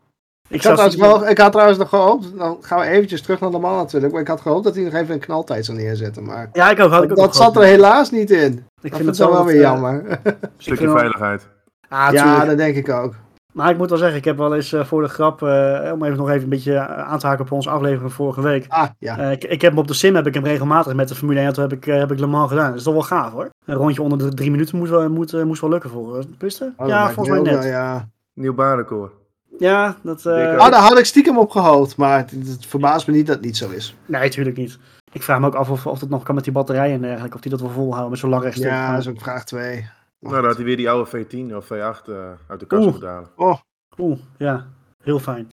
Ik, 0.49 0.57
Ik 0.57 0.63
had, 0.63 0.73
trouwens 0.73 1.01
wel, 1.01 1.29
ik 1.29 1.39
had 1.39 1.53
trouwens 1.53 1.79
nog 1.79 1.89
gehoopt, 1.89 2.39
dan 2.39 2.57
gaan 2.61 2.81
we 2.81 2.87
eventjes 2.87 3.23
terug 3.23 3.41
naar 3.41 3.51
Le 3.51 3.59
Mans 3.59 3.77
natuurlijk, 3.77 4.13
maar 4.13 4.23
ik 4.23 4.29
had 4.29 4.41
gehoopt 4.41 4.65
dat 4.65 4.75
hij 4.75 4.85
nog 4.85 4.95
even 4.95 5.15
een 5.15 5.21
knaltijd 5.21 5.65
zou 5.65 5.79
neerzetten, 5.79 6.25
maar 6.25 6.49
Ja, 6.53 6.71
ik 6.71 6.81
ook. 6.81 6.91
Had 6.91 7.03
ik 7.05 7.11
ook 7.11 7.17
dat 7.17 7.37
zat 7.37 7.57
er 7.57 7.63
helaas 7.63 8.11
niet 8.11 8.31
in. 8.31 8.53
Ik 8.53 8.53
Ik 8.53 8.65
vind 8.81 8.95
vind 8.95 9.07
het 9.07 9.19
wel 9.19 9.33
dat, 9.33 9.45
weer 9.45 9.55
eh, 9.55 9.61
jammer. 9.61 10.21
Stukje 10.57 10.91
veiligheid. 10.91 11.49
Ah, 11.89 12.13
ja, 12.13 12.45
dat 12.45 12.57
denk 12.57 12.77
ik 12.77 12.89
ook. 12.89 13.15
Maar 13.53 13.71
ik 13.71 13.79
moet 13.79 13.89
wel 13.89 13.99
zeggen, 13.99 14.17
ik 14.19 14.25
heb 14.25 14.37
wel 14.37 14.55
eens 14.55 14.73
eh, 14.73 14.85
voor 14.85 15.03
de 15.03 15.09
grap, 15.09 15.43
eh, 15.43 15.91
om 15.93 16.05
even 16.05 16.17
nog 16.17 16.29
even 16.31 16.43
een 16.43 16.49
beetje 16.49 16.75
eh, 16.75 17.09
aan 17.09 17.19
te 17.19 17.27
haken 17.27 17.45
op 17.45 17.53
onze 17.53 17.71
aflevering 17.71 18.01
van 18.01 18.11
vorige 18.11 18.41
week. 18.43 18.65
Ah, 18.69 18.89
ja. 18.99 19.19
Eh, 19.19 19.31
ik, 19.31 19.45
ik 19.45 19.61
heb 19.61 19.71
hem 19.71 19.81
op 19.81 19.87
de 19.89 19.95
sim 19.95 20.15
heb 20.15 20.27
ik 20.27 20.35
hem 20.35 20.45
regelmatig 20.45 20.95
met 20.95 21.09
de 21.09 21.15
Formule 21.15 21.39
1 21.39 21.47
auto 21.47 21.63
heb 21.63 21.73
ik, 21.73 21.87
eh, 21.87 21.99
heb 21.99 22.13
ik 22.13 22.19
Le 22.19 22.27
Mans 22.27 22.49
gedaan. 22.49 22.69
Dat 22.69 22.79
is 22.79 22.83
toch 22.83 22.93
wel 22.93 23.03
gaaf 23.03 23.33
hoor. 23.33 23.49
Een 23.65 23.75
rondje 23.75 24.03
onder 24.03 24.19
de 24.19 24.35
drie 24.35 24.51
minuten 24.51 24.79
moet 24.79 24.89
wel, 24.89 25.11
moet, 25.11 25.33
eh, 25.33 25.43
moest 25.43 25.61
wel 25.61 25.71
lukken 25.71 25.91
voor 25.91 26.17
uh, 26.19 26.25
Piste? 26.39 26.73
Oh, 26.77 26.89
ja, 26.89 27.11
volgens 27.11 27.29
mij 27.29 27.53
net. 27.53 27.63
wel, 27.63 27.73
ja. 27.73 28.09
Nieuw 28.35 28.55
baanrecord. 28.55 29.13
Ja, 29.59 29.97
dat... 30.03 30.27
eh, 30.27 30.35
Dikke- 30.37 30.51
Oh, 30.65 30.71
daar 30.71 30.81
had 30.81 30.99
ik 30.99 31.05
stiekem 31.05 31.39
op 31.39 31.51
gehoopt, 31.51 31.97
maar 31.97 32.19
het, 32.19 32.31
het 32.31 32.67
verbaast 32.67 33.07
me 33.07 33.13
niet 33.13 33.27
dat 33.27 33.37
het 33.37 33.45
niet 33.45 33.57
zo 33.57 33.69
is. 33.71 33.97
Nee, 34.07 34.21
natuurlijk 34.23 34.57
niet. 34.57 34.79
Ik 35.13 35.23
vraag 35.23 35.41
me 35.41 35.47
ook 35.47 35.55
af 35.55 35.71
of, 35.71 35.87
of 35.87 35.99
dat 35.99 36.09
nog 36.09 36.23
kan 36.23 36.35
met 36.35 36.45
die 36.45 36.53
batterijen 36.53 36.95
en 36.95 37.01
dergelijke. 37.01 37.35
Of 37.37 37.41
die 37.43 37.51
dat 37.51 37.61
wel 37.61 37.71
volhouden 37.71 38.11
met 38.11 38.19
zo'n 38.19 38.31
lang 38.31 38.43
rechtstuk. 38.43 38.69
Ja, 38.71 38.91
dat 38.93 39.01
is 39.01 39.09
ook 39.09 39.21
vraag 39.21 39.45
2. 39.45 39.89
Nou, 40.21 40.35
dan 40.35 40.45
had 40.45 40.57
hij 40.57 40.65
weer 40.65 40.77
die 40.77 40.91
oude 40.91 41.11
V10 41.27 41.55
of 41.57 41.65
V8 41.65 42.09
eh, 42.09 42.31
uit 42.49 42.61
de 42.61 42.67
kast 42.67 42.83
Oeh. 42.83 42.91
moeten 42.91 43.09
halen. 43.09 43.29
Oh, 43.37 43.59
Oeh, 43.99 44.19
ja, 44.39 44.67
heel 45.03 45.19
fijn. 45.19 45.49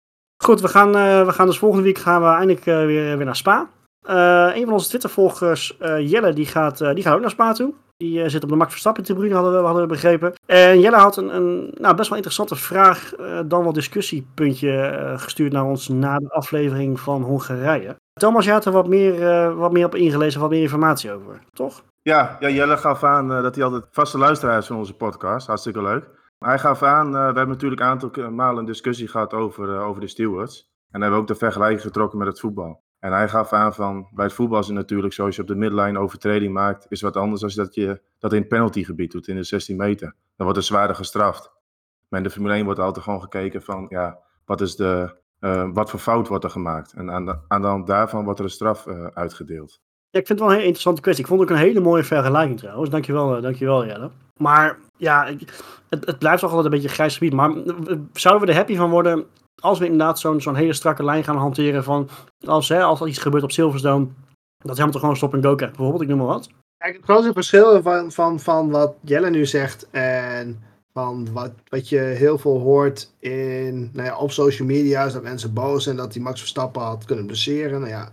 Goed, 0.43 0.61
we 0.61 0.67
gaan, 0.67 0.95
eh, 0.95 1.25
we 1.25 1.31
gaan 1.31 1.45
dus 1.45 1.57
volgende 1.57 1.83
week 1.83 1.97
gaan 1.97 2.21
we 2.21 2.27
eindelijk 2.27 2.65
eh, 2.65 2.85
weer, 2.85 3.17
weer 3.17 3.25
naar 3.25 3.35
Spa. 3.35 3.69
Eh, 4.07 4.51
een 4.55 4.63
van 4.63 4.73
onze 4.73 4.89
Twittervolgers, 4.89 5.77
eh, 5.77 6.09
Jelle, 6.09 6.33
die 6.33 6.45
gaat, 6.45 6.81
eh, 6.81 6.93
die 6.93 7.03
gaat 7.03 7.15
ook 7.15 7.21
naar 7.21 7.29
Spa 7.29 7.53
toe. 7.53 7.73
Die 7.97 8.23
eh, 8.23 8.29
zit 8.29 8.43
op 8.43 8.49
de 8.49 8.55
Max 8.55 8.69
Verstappen 8.71 9.03
tribune, 9.03 9.33
hadden 9.33 9.51
we, 9.59 9.65
hadden 9.65 9.81
we 9.81 9.87
begrepen. 9.87 10.33
En 10.45 10.79
Jelle 10.79 10.97
had 10.97 11.17
een, 11.17 11.35
een 11.35 11.73
nou, 11.77 11.95
best 11.95 12.07
wel 12.07 12.17
interessante 12.17 12.55
vraag, 12.55 13.13
eh, 13.15 13.39
dan 13.45 13.63
wel 13.63 13.73
discussiepuntje 13.73 14.71
eh, 14.77 15.19
gestuurd 15.19 15.51
naar 15.51 15.65
ons 15.65 15.87
na 15.87 16.17
de 16.19 16.29
aflevering 16.29 16.99
van 16.99 17.21
Hongarije. 17.21 17.95
Thomas, 18.19 18.45
jij 18.45 18.53
had 18.53 18.65
er 18.65 18.71
wat 18.71 18.87
meer, 18.87 19.27
eh, 19.29 19.57
wat 19.57 19.71
meer 19.71 19.85
op 19.85 19.95
ingelezen, 19.95 20.41
wat 20.41 20.49
meer 20.49 20.61
informatie 20.61 21.11
over, 21.11 21.39
toch? 21.53 21.83
Ja, 22.05 22.37
Jelle 22.39 22.77
gaf 22.77 23.03
aan 23.03 23.31
eh, 23.31 23.41
dat 23.41 23.55
hij 23.55 23.63
altijd 23.63 23.87
vaste 23.91 24.17
luisteraar 24.17 24.57
is 24.57 24.67
van 24.67 24.77
onze 24.77 24.95
podcast. 24.95 25.47
Hartstikke 25.47 25.81
leuk. 25.81 26.09
Maar 26.37 26.49
hij 26.49 26.59
gaf 26.59 26.83
aan, 26.83 27.07
eh, 27.07 27.11
we 27.13 27.19
hebben 27.19 27.47
natuurlijk 27.47 27.81
een 27.81 27.87
aantal 27.87 28.31
malen 28.31 28.59
een 28.59 28.65
discussie 28.65 29.07
gehad 29.07 29.33
over, 29.33 29.75
eh, 29.75 29.87
over 29.87 30.01
de 30.01 30.07
stewards. 30.07 30.71
En 30.91 31.01
hebben 31.01 31.11
we 31.11 31.23
ook 31.23 31.27
de 31.27 31.35
vergelijking 31.35 31.81
getrokken 31.81 32.17
met 32.17 32.27
het 32.27 32.39
voetbal. 32.39 32.83
En 32.99 33.11
hij 33.11 33.29
gaf 33.29 33.53
aan 33.53 33.73
van, 33.73 34.07
bij 34.13 34.25
het 34.25 34.33
voetbal 34.33 34.59
is 34.59 34.65
het 34.65 34.75
natuurlijk 34.75 35.13
zo, 35.13 35.25
als 35.25 35.35
je 35.35 35.41
op 35.41 35.47
de 35.47 35.55
midline 35.55 35.99
overtreding 35.99 36.53
maakt, 36.53 36.85
is 36.89 37.01
wat 37.01 37.17
anders 37.17 37.41
dan 37.41 37.51
dat 37.65 37.75
je 37.75 38.01
dat 38.19 38.33
in 38.33 38.39
het 38.39 38.47
penaltygebied 38.47 39.11
doet, 39.11 39.27
in 39.27 39.35
de 39.35 39.43
16 39.43 39.77
meter. 39.77 40.07
Dan 40.07 40.45
wordt 40.45 40.57
er 40.57 40.65
zwaarder 40.65 40.95
gestraft. 40.95 41.51
Maar 42.09 42.19
in 42.19 42.25
de 42.25 42.31
Formule 42.31 42.55
1 42.55 42.65
wordt 42.65 42.79
altijd 42.79 43.05
gewoon 43.05 43.21
gekeken 43.21 43.61
van, 43.61 43.85
ja, 43.89 44.19
wat, 44.45 44.61
is 44.61 44.75
de, 44.75 45.15
wat 45.73 45.89
voor 45.89 45.99
fout 45.99 46.27
wordt 46.27 46.43
er 46.43 46.49
gemaakt? 46.49 46.93
En 46.93 47.11
aan 47.11 47.25
de, 47.25 47.37
aan 47.47 47.61
de 47.61 47.67
hand 47.67 47.87
daarvan 47.87 48.23
wordt 48.23 48.39
er 48.39 48.45
een 48.45 48.51
straf 48.51 48.87
uitgedeeld. 49.13 49.81
Ik 50.15 50.27
vind 50.27 50.39
het 50.39 50.39
wel 50.39 50.47
een 50.47 50.53
hele 50.53 50.65
interessante 50.65 51.01
kwestie. 51.01 51.23
Ik 51.23 51.29
vond 51.29 51.41
ook 51.41 51.49
een 51.49 51.55
hele 51.55 51.79
mooie 51.79 52.03
vergelijking 52.03 52.59
trouwens. 52.59 52.89
Dankjewel, 52.89 53.35
eh, 53.35 53.41
dankjewel 53.41 53.85
Jelle. 53.85 54.09
Maar 54.37 54.79
ja, 54.97 55.35
het, 55.89 56.05
het 56.05 56.19
blijft 56.19 56.41
toch 56.41 56.49
altijd 56.49 56.65
een 56.65 56.79
beetje 56.79 56.95
grijs 56.95 57.13
gebied. 57.13 57.33
Maar 57.33 57.49
eh, 57.49 57.97
zouden 58.13 58.47
we 58.47 58.53
er 58.53 58.57
happy 58.57 58.75
van 58.75 58.89
worden 58.89 59.25
als 59.61 59.79
we 59.79 59.85
inderdaad 59.85 60.19
zo'n 60.19 60.41
zo'n 60.41 60.55
hele 60.55 60.73
strakke 60.73 61.03
lijn 61.03 61.23
gaan 61.23 61.37
hanteren 61.37 61.83
van... 61.83 62.09
Als, 62.45 62.69
hè, 62.69 62.83
als 62.83 63.01
er 63.01 63.07
iets 63.07 63.17
gebeurt 63.17 63.43
op 63.43 63.51
Silverstone, 63.51 64.07
dat 64.57 64.77
Hamilton 64.77 65.01
gewoon 65.01 65.15
stop 65.15 65.33
en 65.33 65.43
go 65.43 65.55
krijgt 65.55 65.75
bijvoorbeeld, 65.75 66.03
ik 66.03 66.09
noem 66.09 66.17
maar 66.17 66.35
wat. 66.35 66.49
Kijk, 66.77 66.95
het 66.95 67.03
grote 67.03 67.33
verschil 67.33 67.81
van, 67.81 68.11
van, 68.11 68.39
van 68.39 68.69
wat 68.69 68.95
Jelle 69.01 69.29
nu 69.29 69.45
zegt 69.45 69.87
en 69.91 70.63
van 70.93 71.27
wat, 71.33 71.51
wat 71.69 71.89
je 71.89 71.99
heel 71.99 72.37
veel 72.37 72.59
hoort 72.59 73.11
in, 73.19 73.89
nou 73.93 74.07
ja, 74.07 74.17
op 74.17 74.31
social 74.31 74.67
media, 74.67 75.05
is 75.05 75.13
dat 75.13 75.23
mensen 75.23 75.53
boos 75.53 75.83
zijn 75.83 75.95
dat 75.95 76.13
die 76.13 76.21
Max 76.21 76.39
Verstappen 76.39 76.81
had 76.81 77.05
kunnen 77.05 77.25
blesseren. 77.25 77.79
Nou 77.79 77.91
ja, 77.91 78.11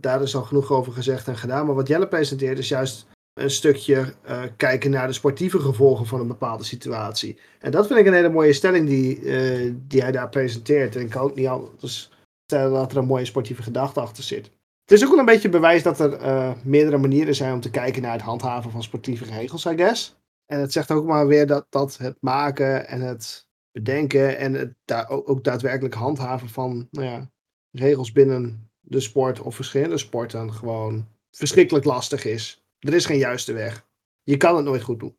daar 0.00 0.22
is 0.22 0.36
al 0.36 0.42
genoeg 0.42 0.72
over 0.72 0.92
gezegd 0.92 1.28
en 1.28 1.36
gedaan. 1.36 1.66
Maar 1.66 1.74
wat 1.74 1.88
Jelle 1.88 2.08
presenteert 2.08 2.58
is 2.58 2.68
juist 2.68 3.06
een 3.38 3.50
stukje 3.50 4.14
eh, 4.22 4.42
kijken 4.56 4.90
naar 4.90 5.06
de 5.06 5.12
sportieve 5.12 5.58
gevolgen 5.58 6.06
van 6.06 6.20
een 6.20 6.26
bepaalde 6.26 6.64
situatie. 6.64 7.38
En 7.58 7.70
dat 7.70 7.86
vind 7.86 7.98
ik 7.98 8.06
een 8.06 8.12
hele 8.12 8.28
mooie 8.28 8.52
stelling 8.52 8.86
die, 8.86 9.20
eh, 9.20 9.72
die 9.76 10.02
hij 10.02 10.12
daar 10.12 10.28
presenteert. 10.28 10.96
En 10.96 11.02
ik 11.02 11.10
kan 11.10 11.22
ook 11.22 11.34
niet 11.34 11.46
anders 11.46 12.10
stellen 12.44 12.72
dat 12.72 12.92
er 12.92 12.98
een 12.98 13.06
mooie 13.06 13.24
sportieve 13.24 13.62
gedachte 13.62 14.00
achter 14.00 14.22
zit. 14.22 14.50
Het 14.84 14.98
is 14.98 15.04
ook 15.04 15.10
wel 15.10 15.18
een 15.18 15.24
beetje 15.24 15.48
bewijs 15.48 15.82
dat 15.82 16.00
er 16.00 16.12
eh, 16.12 16.52
meerdere 16.64 16.98
manieren 16.98 17.34
zijn 17.34 17.52
om 17.52 17.60
te 17.60 17.70
kijken 17.70 18.02
naar 18.02 18.12
het 18.12 18.20
handhaven 18.20 18.70
van 18.70 18.82
sportieve 18.82 19.24
regels, 19.24 19.64
I 19.64 19.76
guess. 19.76 20.16
En 20.46 20.60
het 20.60 20.72
zegt 20.72 20.90
ook 20.90 21.06
maar 21.06 21.26
weer 21.26 21.46
dat, 21.46 21.66
dat 21.68 21.96
het 21.96 22.16
maken 22.20 22.88
en 22.88 23.00
het 23.00 23.46
bedenken 23.72 24.38
en 24.38 24.54
het 24.54 24.74
daar 24.84 25.08
ook, 25.08 25.28
ook 25.28 25.44
daadwerkelijk 25.44 25.94
handhaven 25.94 26.48
van 26.48 26.88
nou 26.90 27.06
ja, 27.06 27.30
regels 27.70 28.12
binnen 28.12 28.67
de 28.88 29.00
sport 29.00 29.40
of 29.40 29.54
verschillende 29.54 29.98
sporten 29.98 30.52
gewoon 30.52 31.06
verschrikkelijk 31.30 31.84
lastig 31.84 32.24
is. 32.24 32.62
Er 32.78 32.94
is 32.94 33.06
geen 33.06 33.18
juiste 33.18 33.52
weg. 33.52 33.86
Je 34.22 34.36
kan 34.36 34.56
het 34.56 34.64
nooit 34.64 34.82
goed 34.82 35.00
doen. 35.00 35.16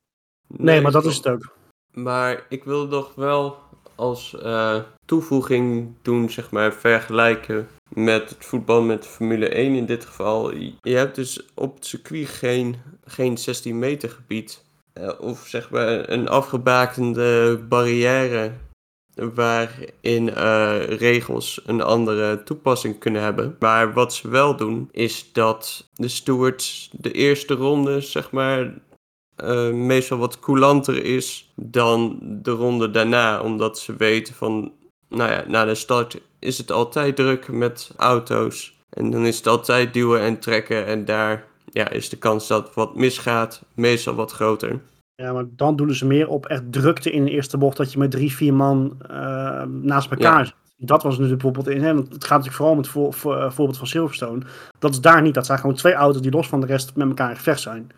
Nee, 0.47 0.81
maar 0.81 0.91
dat 0.91 1.05
is 1.05 1.15
het 1.15 1.27
ook. 1.27 1.57
Maar 1.93 2.45
ik 2.49 2.63
wil 2.63 2.87
nog 2.87 3.15
wel 3.15 3.57
als 3.95 4.39
eh, 4.41 4.79
toevoeging 5.05 5.93
doen, 6.01 6.29
zeg 6.29 6.51
maar, 6.51 6.73
vergelijken 6.73 7.67
met 7.93 8.29
het 8.29 8.45
voetbal 8.45 8.81
met 8.81 9.05
Formule 9.07 9.49
1 9.49 9.75
in 9.75 9.85
dit 9.85 10.05
geval. 10.05 10.53
Je 10.81 10.95
hebt 10.95 11.15
dus 11.15 11.45
op 11.53 11.75
het 11.75 11.85
circuit 11.85 12.27
geen, 12.27 12.75
geen 13.05 13.37
16 13.37 13.79
meter 13.79 14.09
gebied. 14.09 14.65
eh, 14.93 15.19
of 15.19 15.47
zeg 15.47 15.69
maar 15.69 16.09
een 16.09 16.27
afgebakende 16.27 17.57
barrière 17.69 18.51
waarin 19.15 20.35
eh, 20.35 20.83
regels 20.83 21.61
een 21.65 21.81
andere 21.81 22.43
toepassing 22.43 22.99
kunnen 22.99 23.21
hebben. 23.21 23.55
Maar 23.59 23.93
wat 23.93 24.13
ze 24.13 24.29
wel 24.29 24.55
doen, 24.55 24.89
is 24.91 25.29
dat 25.33 25.89
de 25.95 26.07
stewards 26.07 26.89
de 26.91 27.11
eerste 27.11 27.53
ronde, 27.53 28.01
zeg 28.01 28.31
maar, 28.31 28.73
eh, 29.35 29.69
meestal 29.69 30.17
wat 30.17 30.39
coulanter 30.39 31.05
is 31.05 31.51
dan 31.55 32.19
de 32.21 32.51
ronde 32.51 32.91
daarna. 32.91 33.41
Omdat 33.41 33.79
ze 33.79 33.95
weten 33.95 34.33
van, 34.33 34.71
nou 35.09 35.31
ja, 35.31 35.43
na 35.47 35.65
de 35.65 35.75
start 35.75 36.21
is 36.39 36.57
het 36.57 36.71
altijd 36.71 37.15
druk 37.15 37.47
met 37.47 37.91
auto's. 37.97 38.77
En 38.89 39.09
dan 39.09 39.25
is 39.25 39.37
het 39.37 39.47
altijd 39.47 39.93
duwen 39.93 40.21
en 40.21 40.39
trekken. 40.39 40.85
En 40.85 41.05
daar 41.05 41.47
ja, 41.71 41.89
is 41.89 42.09
de 42.09 42.17
kans 42.17 42.47
dat 42.47 42.73
wat 42.73 42.95
misgaat 42.95 43.61
meestal 43.73 44.15
wat 44.15 44.31
groter. 44.31 44.81
Ja, 45.19 45.33
maar 45.33 45.45
dan 45.49 45.75
doen 45.75 45.93
ze 45.93 46.05
meer 46.05 46.27
op 46.27 46.45
echt 46.45 46.71
drukte 46.71 47.11
in 47.11 47.25
de 47.25 47.31
eerste 47.31 47.57
bocht, 47.57 47.77
dat 47.77 47.91
je 47.91 47.99
met 47.99 48.11
drie, 48.11 48.33
vier 48.33 48.53
man 48.53 48.95
eh, 49.09 49.63
naast 49.63 50.11
elkaar 50.11 50.37
Ja. 50.39 50.43
zit. 50.45 50.55
Dat 50.77 51.03
was 51.03 51.17
natuurlijk 51.17 51.41
bijvoorbeeld 51.43 51.75
in, 51.75 51.83
hè, 51.83 51.93
want 51.93 52.13
het 52.13 52.23
gaat 52.23 52.29
natuurlijk 52.37 52.55
vooral 52.55 52.73
om 52.73 52.77
het 52.79 52.87
voor, 52.87 53.13
voor, 53.13 53.35
eh, 53.37 53.51
voorbeeld 53.51 53.77
van 53.77 53.87
Silverstone. 53.87 54.41
Dat 54.79 54.91
is 54.91 55.01
daar 55.01 55.21
niet, 55.21 55.33
dat 55.33 55.45
zijn 55.45 55.59
gewoon 55.59 55.75
twee 55.75 55.93
auto's 55.93 56.21
die 56.21 56.31
los 56.31 56.47
van 56.47 56.59
de 56.59 56.65
rest 56.65 56.95
met 56.95 57.07
elkaar 57.07 57.29
in 57.29 57.35
gevecht 57.35 57.59
zijn. 57.59 57.89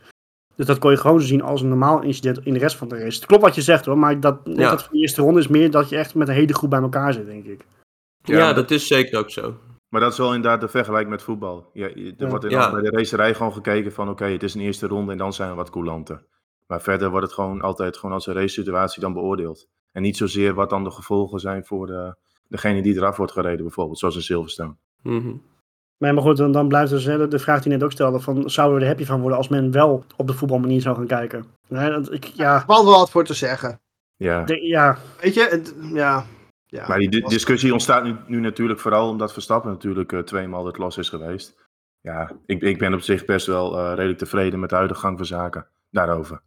Dus 0.56 0.66
dat 0.66 0.78
kon 0.80 0.92
je 0.92 0.98
gewoon 0.98 1.22
zien 1.22 1.42
als 1.42 1.62
een 1.62 1.68
normaal 1.70 2.02
incident 2.02 2.46
in 2.46 2.54
de 2.54 2.60
rest 2.60 2.76
van 2.76 2.88
de 2.88 2.96
race. 2.98 3.16
Het 3.20 3.26
klopt 3.26 3.44
wat 3.44 3.56
je 3.56 3.62
zegt 3.62 3.86
hoor, 3.86 3.98
maar 3.98 4.20
dat, 4.20 4.40
Ja. 4.44 4.70
dat 4.70 4.84
van 4.84 4.94
de 4.94 5.00
eerste 5.00 5.22
ronde 5.22 5.40
is 5.40 5.48
meer 5.48 5.72
dat 5.72 5.90
je 5.90 5.98
echt 5.98 6.16
met 6.16 6.28
een 6.28 6.34
hele 6.34 6.54
groep 6.54 6.70
bij 6.70 6.82
elkaar 6.82 7.14
zit, 7.14 7.26
denk 7.26 7.46
ik. 7.46 7.66
Ja, 8.24 8.54
dat 8.54 8.72
is 8.72 8.88
zeker 8.88 9.20
ook 9.20 9.30
zo. 9.30 9.58
Maar 9.90 10.02
dat 10.02 10.12
is 10.12 10.18
wel 10.18 10.34
inderdaad 10.34 10.62
de 10.62 10.68
vergelijking 10.68 11.12
met 11.12 11.22
voetbal. 11.22 11.70
Ja, 11.74 11.88
je- 11.88 11.94
er 11.94 12.14
Ja. 12.18 12.28
wordt 12.28 12.44
in, 12.44 12.50
Ja. 12.52 12.72
bij 12.72 12.82
de 12.82 12.90
racerij 12.90 13.34
gewoon 13.34 13.54
gekeken 13.54 13.92
van 13.94 14.10
oké, 14.10 14.26
het 14.26 14.44
is 14.44 14.54
een 14.54 14.62
eerste 14.62 14.88
ronde 14.88 15.12
en 15.12 15.18
dan 15.18 15.34
zijn 15.34 15.50
we 15.50 15.56
wat 15.56 15.70
coulanter. 15.70 16.24
Maar 16.72 16.82
verder 16.82 17.10
wordt 17.10 17.26
het 17.26 17.36
gewoon 17.36 17.62
altijd 17.62 17.98
gewoon 17.98 18.16
als 18.16 18.28
een 18.28 18.34
race 18.34 18.48
situatie 18.54 19.02
dan 19.02 19.14
beoordeeld. 19.14 19.68
En 19.92 20.02
niet 20.02 20.18
zozeer 20.18 20.54
wat 20.54 20.70
dan 20.70 20.84
de 20.84 20.92
gevolgen 20.92 21.40
zijn 21.40 21.66
voor 21.66 21.88
de, 21.88 22.16
degene 22.48 22.82
die 22.82 22.96
eraf 22.96 23.18
wordt 23.18 23.32
gereden 23.32 23.66
bijvoorbeeld, 23.66 24.00
zoals 24.00 24.16
in 24.16 24.22
Silverstone. 24.22 24.76
Mhm. 25.04 25.34
Maar, 25.98 26.14
maar 26.14 26.24
goed, 26.24 26.38
dan, 26.38 26.52
dan 26.52 26.68
blijft 26.68 26.92
dus 26.92 27.06
hè, 27.06 27.28
de, 27.28 27.40
vraag 27.40 27.62
die 27.62 27.72
je 27.72 27.78
net 27.78 27.86
ook 27.86 27.92
stelde: 27.92 28.20
van, 28.20 28.50
zouden 28.50 28.78
we 28.78 28.84
er 28.84 28.90
happy 28.90 29.06
van 29.06 29.20
worden 29.20 29.38
als 29.38 29.48
men 29.48 29.72
wel 29.72 30.06
op 30.18 30.28
de 30.28 30.34
voetbalmanier 30.34 30.82
zou 30.82 30.96
gaan 30.96 31.08
kijken? 31.08 31.46
Nee, 31.68 31.90
dat, 31.90 32.12
ik, 32.12 32.24
ja, 32.26 32.56
Er 32.56 32.64
valt 32.66 32.86
wel 32.86 32.98
wat 32.98 33.12
voor 33.12 33.24
te 33.26 33.34
zeggen. 33.34 33.80
Ja. 34.16 34.44
de- 34.44 34.68
ja, 34.68 34.98
Weet 35.22 35.34
je, 35.34 35.48
het- 35.50 35.76
ja. 35.94 36.26
ja. 36.66 36.88
Maar 36.88 37.00
die 37.00 37.28
discussie 37.30 37.72
ontstaat 37.74 38.04
nu, 38.04 38.16
nu 38.28 38.40
natuurlijk 38.40 38.80
vooral 38.80 39.10
omdat 39.10 39.34
Verstappen 39.34 39.72
natuurlijk 39.72 40.12
eh, 40.12 40.20
tweemaal 40.20 40.66
het 40.66 40.78
los 40.78 40.98
is 40.98 41.10
geweest. 41.10 41.66
Ja, 42.02 42.32
ik, 42.46 42.62
ik 42.62 42.78
ben 42.78 42.94
op 42.94 43.02
zich 43.02 43.26
best 43.26 43.48
wel 43.48 43.78
eh, 43.78 43.94
redelijk 43.96 44.20
tevreden 44.20 44.60
met 44.60 44.70
de 44.70 44.76
huidige 44.76 45.00
gang 45.00 45.18
van 45.18 45.26
zaken 45.26 45.68
daarover. 45.90 46.42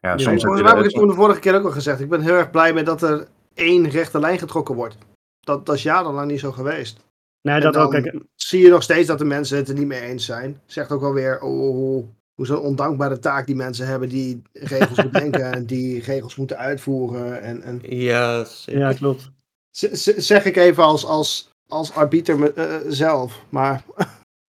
Ja, 0.00 0.18
soms 0.18 0.24
heb 0.24 0.40
Volgens 0.40 0.56
je 0.56 0.62
mij 0.62 0.72
heb 0.74 0.84
ik 0.84 0.90
het 0.90 1.00
toen 1.00 1.08
de 1.08 1.14
vorige 1.14 1.40
keer 1.40 1.54
ook 1.54 1.64
al 1.64 1.70
gezegd. 1.70 2.00
Ik 2.00 2.08
ben 2.08 2.20
heel 2.20 2.34
erg 2.34 2.50
blij 2.50 2.72
met 2.72 2.86
dat 2.86 3.02
er 3.02 3.28
één 3.54 3.88
rechte 3.88 4.18
lijn 4.20 4.38
getrokken 4.38 4.74
wordt. 4.74 4.96
Dat, 5.40 5.66
dat 5.66 5.74
is 5.74 5.82
jarenlang 5.82 6.30
niet 6.30 6.40
zo 6.40 6.52
geweest. 6.52 6.96
nee, 7.42 7.60
dat 7.60 7.76
ook. 7.76 7.90
Kijk, 7.90 8.14
Zie 8.34 8.62
je 8.62 8.68
nog 8.68 8.82
steeds 8.82 9.06
dat 9.08 9.18
de 9.18 9.24
mensen 9.24 9.56
het 9.56 9.68
er 9.68 9.74
niet 9.74 9.86
mee 9.86 10.00
eens 10.00 10.24
zijn. 10.24 10.60
Zegt 10.66 10.90
ook 10.90 11.00
wel 11.00 11.12
weer 11.12 11.40
oh, 11.40 11.50
hoe, 11.70 12.04
hoe 12.34 12.46
zo'n 12.46 12.58
ondankbare 12.58 13.18
taak 13.18 13.46
die 13.46 13.56
mensen 13.56 13.86
hebben 13.86 14.08
die 14.08 14.42
regels 14.52 15.02
bedenken 15.10 15.52
en 15.54 15.66
die 15.66 16.02
regels 16.02 16.36
moeten 16.36 16.56
uitvoeren. 16.58 17.42
En, 17.42 17.62
en 17.62 17.80
Ja, 17.82 18.44
zeker. 18.44 18.80
ja, 18.80 18.92
klopt. 18.92 19.30
z- 19.70 20.06
zeg 20.16 20.44
ik 20.44 20.56
even 20.56 20.82
als, 20.84 21.04
als, 21.06 21.50
als 21.68 21.92
arbiter 21.94 22.38
me- 22.38 22.52
eh, 22.52 22.76
zelf. 22.88 23.44
Maar 23.48 23.84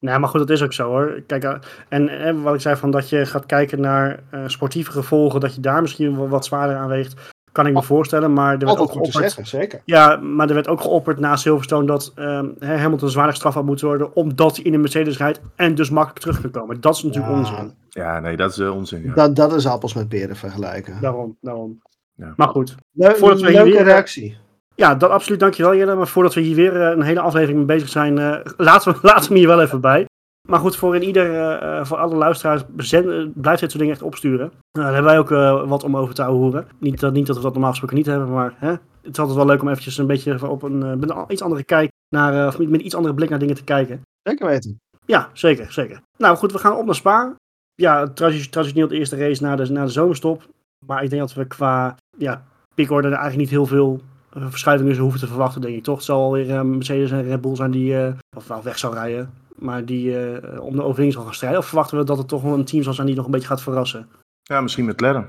Nee, 0.00 0.18
maar 0.18 0.28
goed, 0.28 0.40
dat 0.40 0.50
is 0.50 0.62
ook 0.62 0.72
zo 0.72 0.88
hoor. 0.88 1.22
Kijk, 1.26 1.44
eh, 1.44 1.54
en, 1.88 2.08
en 2.08 2.42
wat 2.42 2.54
ik 2.54 2.60
zei 2.60 2.76
van 2.76 2.90
dat 2.90 3.08
je 3.08 3.26
gaat 3.26 3.46
kijken 3.46 3.80
naar 3.80 4.20
eh, 4.30 4.40
sportieve 4.46 4.90
gevolgen, 4.92 5.40
dat 5.40 5.54
je 5.54 5.60
daar 5.60 5.80
misschien 5.80 6.16
wel 6.16 6.28
wat 6.28 6.44
zwaarder 6.44 6.76
aan 6.76 6.88
weegt, 6.88 7.14
kan 7.52 7.66
ik 7.66 7.72
me 7.72 7.82
voorstellen. 7.82 8.32
Maar 8.32 8.52
er 8.52 8.58
werd 8.66 8.78
ook 8.78 8.90
geopperd. 8.92 9.12
zeggen, 9.14 9.46
zeker. 9.46 9.82
Ja, 9.84 10.16
maar 10.16 10.48
er 10.48 10.54
werd 10.54 10.68
ook 10.68 10.80
geopperd 10.80 11.18
na 11.20 11.36
Silverstone 11.36 11.86
dat 11.86 12.12
ehm 12.14 12.46
hè, 12.58 12.76
Hamilton 12.76 13.08
zwaarder 13.10 13.34
straf 13.36 13.54
had 13.54 13.64
moeten 13.64 13.86
worden, 13.86 14.16
omdat 14.16 14.56
hij 14.56 14.64
in 14.64 14.72
de 14.72 14.78
Mercedes 14.78 15.16
rijdt 15.18 15.40
en 15.56 15.74
dus 15.74 15.90
makkelijk 15.90 16.20
terug 16.20 16.40
kan 16.40 16.50
komen. 16.50 16.80
Dat 16.80 16.94
is 16.96 17.02
natuurlijk 17.02 17.32
Ja, 17.32 17.38
onzin. 17.38 17.74
Ja, 17.88 18.20
nee, 18.20 18.36
dat 18.36 18.50
is 18.50 18.58
eh, 18.58 18.74
onzin. 18.76 19.02
Ja. 19.02 19.14
Dat, 19.14 19.36
dat 19.36 19.52
is 19.52 19.66
appels 19.66 19.94
met 19.94 20.08
peren 20.08 20.36
vergelijken. 20.36 21.00
Daarom, 21.00 21.36
daarom. 21.40 21.82
Ja. 22.14 22.32
Maar 22.36 22.48
goed. 22.48 22.74
Le- 22.92 23.14
Voordat 23.14 23.40
we 23.40 23.46
hier 23.50 23.56
leuke 23.62 23.70
weer- 23.76 23.84
reactie. 23.84 24.36
Ja, 24.80 24.94
dat 24.94 25.10
absoluut. 25.10 25.40
Dankjewel 25.40 25.74
Jelle. 25.76 25.94
Maar 25.94 26.08
voordat 26.08 26.34
we 26.34 26.40
hier 26.40 26.56
weer 26.56 26.80
eh, 26.82 26.90
een 26.90 27.02
hele 27.02 27.20
aflevering 27.20 27.56
mee 27.58 27.66
bezig 27.76 27.88
zijn, 27.88 28.18
eh, 28.18 28.36
laten, 28.56 28.92
we, 28.92 28.98
laten 29.12 29.32
we 29.32 29.38
hier 29.38 29.46
wel 29.46 29.62
even 29.62 29.80
bij. 29.80 30.04
Maar 30.48 30.60
goed, 30.60 30.76
voor 30.76 30.94
in 30.96 31.02
ieder, 31.02 31.34
eh, 31.58 31.84
voor 31.84 31.96
alle 31.96 32.14
luisteraars, 32.14 32.62
zend, 32.76 33.04
blijf 33.40 33.60
dit 33.60 33.70
soort 33.70 33.82
dingen 33.82 33.92
echt 33.94 34.02
opsturen. 34.02 34.52
Nou, 34.72 34.84
daar 34.86 34.94
hebben 34.94 35.04
wij 35.12 35.18
ook 35.18 35.68
wat 35.68 35.84
om 35.84 35.96
over 35.96 36.14
te 36.14 36.22
horen. 36.22 36.66
Niet, 36.78 37.00
dat- 37.00 37.12
niet 37.12 37.26
dat 37.26 37.36
we 37.36 37.42
dat 37.42 37.52
normaal 37.52 37.70
gesproken 37.70 37.96
niet 37.96 38.06
hebben, 38.06 38.30
maar 38.30 38.54
hè, 38.56 38.68
het 38.70 38.80
is 39.12 39.18
altijd 39.18 39.36
wel 39.36 39.46
leuk 39.46 39.62
om 39.62 39.68
eventjes 39.68 39.98
een 39.98 40.06
beetje 40.06 40.48
op 40.48 40.62
een, 40.62 40.78
met 40.98 41.10
een 41.10 41.24
iets 41.28 41.42
andere 41.42 41.64
kijk 41.64 41.90
naar, 42.14 42.46
of 42.46 42.58
met 42.58 42.68
een 42.72 42.84
iets 42.84 42.94
andere 42.94 43.14
blik 43.14 43.28
naar 43.28 43.38
dingen 43.38 43.54
te 43.54 43.64
kijken. 43.64 44.00
Zeker 44.22 44.46
weten. 44.46 44.76
Ja, 45.06 45.28
zeker, 45.32 45.72
zeker. 45.72 46.00
Nou 46.18 46.36
goed, 46.36 46.52
we 46.52 46.58
gaan 46.58 46.76
op 46.76 46.84
naar 46.86 46.94
Spa. 46.94 47.34
ja, 47.74 48.06
tradi- 48.08 48.48
traditioneel 48.48 48.88
de 48.88 48.96
eerste 48.98 49.16
race 49.16 49.42
na 49.42 49.56
de, 49.56 49.70
na 49.72 49.84
de 49.84 49.90
zomerstop. 49.90 50.42
Maar 50.86 51.02
ik 51.02 51.10
denk 51.10 51.22
dat 51.22 51.34
we 51.34 51.44
qua 51.44 51.96
ja, 52.18 52.44
pickorde 52.74 53.06
er 53.08 53.14
eigenlijk 53.14 53.42
niet 53.42 53.50
heel 53.58 53.66
veel 53.66 54.00
eh, 54.32 54.46
verschuivingen 54.48 54.96
hoeven 54.96 55.20
te 55.20 55.26
verwachten, 55.26 55.60
denk 55.60 55.76
ik 55.76 55.82
toch. 55.82 55.96
Het 55.96 56.04
zal 56.04 56.22
alweer 56.22 56.50
eh, 56.50 56.62
Mercedes 56.62 57.10
en 57.10 57.22
Red 57.22 57.40
Bull 57.40 57.56
zijn 57.56 57.70
die 57.70 57.98
eh, 57.98 58.12
of 58.36 58.48
wel 58.48 58.62
weg 58.62 58.78
zou 58.78 58.94
rijden. 58.94 59.32
Maar 59.56 59.84
die 59.84 60.14
om 60.60 60.76
de 60.76 60.82
overwinning 60.82 61.12
zal 61.12 61.22
gaan 61.24 61.34
strijden. 61.34 61.58
Of 61.58 61.66
verwachten 61.66 61.98
we 61.98 62.04
dat 62.04 62.18
het 62.18 62.28
toch 62.28 62.42
wel 62.42 62.54
een 62.54 62.64
team 62.64 62.82
zal 62.82 62.94
zijn 62.94 63.06
die 63.06 63.16
nog 63.16 63.24
een 63.24 63.30
beetje 63.30 63.46
gaat 63.46 63.62
verrassen? 63.62 64.08
Ja, 64.42 64.60
misschien 64.60 64.84
met 64.84 65.00
Lerren. 65.00 65.28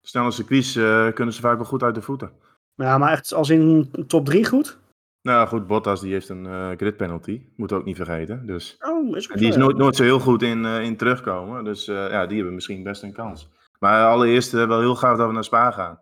Snelle 0.00 0.30
circuits 0.30 0.72
kunnen 1.14 1.34
ze 1.34 1.40
vaak 1.40 1.56
wel 1.56 1.64
goed 1.64 1.82
uit 1.82 1.94
de 1.94 2.02
voeten. 2.02 2.30
Ja, 2.74 2.98
maar 2.98 3.12
echt 3.12 3.34
als 3.34 3.50
in 3.50 3.90
top 4.06 4.26
3 4.26 4.46
goed? 4.46 4.78
Nou 5.22 5.48
goed, 5.48 5.66
Bottas 5.66 6.00
die 6.00 6.12
heeft 6.12 6.28
een 6.28 6.46
eh, 6.46 6.70
grid 6.76 6.96
penalty. 6.96 7.42
Moet 7.56 7.72
ook 7.72 7.84
niet 7.84 7.96
vergeten. 7.96 8.46
Dus 8.46 8.76
Oh, 8.80 9.16
is 9.16 9.28
die 9.28 9.48
is 9.48 9.56
nooit, 9.56 9.76
nooit 9.76 9.96
zo 9.96 10.02
heel 10.02 10.20
goed 10.20 10.42
in, 10.42 10.64
in 10.64 10.96
terugkomen. 10.96 11.64
Dus 11.64 11.84
ja, 11.84 12.26
die 12.26 12.36
hebben 12.36 12.54
misschien 12.54 12.82
best 12.82 13.02
een 13.02 13.12
kans. 13.12 13.48
Maar 13.78 14.06
allereerst 14.06 14.52
wel 14.52 14.80
heel 14.80 14.96
gaaf 14.96 15.16
dat 15.16 15.26
we 15.26 15.32
naar 15.32 15.44
Spa 15.44 15.70
gaan. 15.70 16.00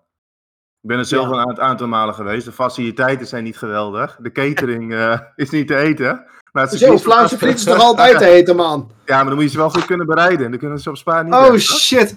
Ik 0.82 0.88
ben 0.88 0.98
er 0.98 1.04
zelf 1.04 1.26
Ja. 1.28 1.32
een 1.32 1.46
aant- 1.48 1.58
aantal 1.60 1.86
malen 1.86 2.14
geweest. 2.14 2.44
De 2.44 2.52
faciliteiten 2.52 3.26
zijn 3.26 3.44
niet 3.44 3.56
geweldig. 3.58 4.16
De 4.20 4.32
catering 4.32 4.94
eh, 4.94 5.18
is 5.36 5.50
niet 5.50 5.66
te 5.66 5.76
eten. 5.76 6.24
Maar 6.52 6.62
het 6.68 6.78
Zo, 6.78 6.92
is 6.92 7.02
Vlaamse 7.02 7.08
fantastisch. 7.08 7.38
friet 7.38 7.54
is 7.56 7.64
toch 7.64 7.78
altijd 7.78 8.18
te 8.18 8.26
eten, 8.26 8.56
man? 8.56 8.90
Ja, 9.04 9.16
maar 9.16 9.24
dan 9.24 9.34
moet 9.34 9.42
je 9.44 9.50
ze 9.50 9.56
wel 9.56 9.70
goed 9.70 9.84
kunnen 9.84 10.06
bereiden. 10.06 10.44
En 10.44 10.50
dan 10.50 10.60
kunnen 10.60 10.78
ze 10.78 10.90
op 10.90 10.96
Spa 10.96 11.22
niet 11.22 11.34
Oh 11.34 11.44
eten. 11.46 11.60
shit. 11.60 12.16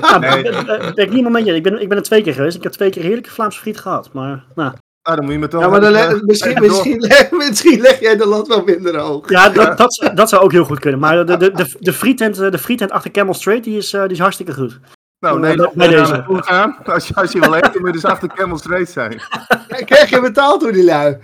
Ja, 0.00 0.18
Nee. 0.18 0.30
eh, 0.30 0.58
eh, 0.58 0.94
ben 0.94 1.46
ik. 1.46 1.46
Ik 1.56 1.62
ben, 1.62 1.80
ik 1.80 1.88
ben 1.88 1.98
er 1.98 2.02
twee 2.04 2.22
keer 2.22 2.34
geweest. 2.34 2.56
Ik 2.56 2.62
heb 2.62 2.72
twee 2.72 2.90
keer 2.90 3.02
heerlijke 3.02 3.30
Vlaamse 3.30 3.60
friet 3.60 3.78
gehad. 3.78 4.12
Maar, 4.12 4.44
nou. 4.54 4.72
Ah, 5.02 5.14
dan 5.16 5.24
moet 5.24 5.32
je 5.32 5.38
me 5.38 5.48
toch... 5.48 5.60
Ja, 5.60 5.68
maar 5.68 5.80
dan 5.80 5.92
le- 5.92 6.20
misschien, 6.22 6.60
misschien, 6.66 6.98
leg, 7.00 7.30
misschien 7.30 7.80
leg 7.80 8.00
jij 8.00 8.16
de 8.16 8.26
lat 8.26 8.48
wel 8.48 8.62
minder 8.64 8.98
hoog. 8.98 9.30
Ja, 9.30 9.48
dat, 9.48 9.76
dat, 9.78 10.10
dat 10.14 10.28
zou 10.28 10.42
ook 10.42 10.52
heel 10.52 10.64
goed 10.64 10.78
kunnen. 10.78 11.00
Maar 11.00 11.26
de, 11.26 11.36
de, 11.36 11.50
de, 11.52 11.74
de, 11.80 11.92
frietent, 11.92 12.38
eh, 12.40 12.50
de 12.50 12.58
frietent 12.58 12.90
achter 12.90 13.10
Camel 13.10 13.34
Straight, 13.34 13.64
die 13.64 13.76
is, 13.76 13.92
eh, 13.92 14.02
die 14.02 14.10
is 14.10 14.18
hartstikke 14.18 14.54
goed. 14.54 14.78
Nou, 15.20 15.40
nee, 15.40 15.56
bij 15.56 15.64
dat 15.66 15.72
je 15.90 15.96
deze. 15.96 16.12
naartoe 16.12 16.42
gaan. 16.42 16.76
Als 16.84 17.08
je, 17.08 17.14
als 17.14 17.32
je 17.32 17.40
wil 17.40 17.54
eten, 17.54 17.72
moet 17.80 17.86
je 17.86 17.92
dus 17.92 18.04
achter 18.04 18.28
Camel 18.28 18.58
Street 18.58 18.88
zijn. 18.90 19.20
Krijg 19.84 20.08
je 20.10 20.20
betaald 20.20 20.60
door 20.60 20.72
die 20.72 20.84
lui? 20.84 21.18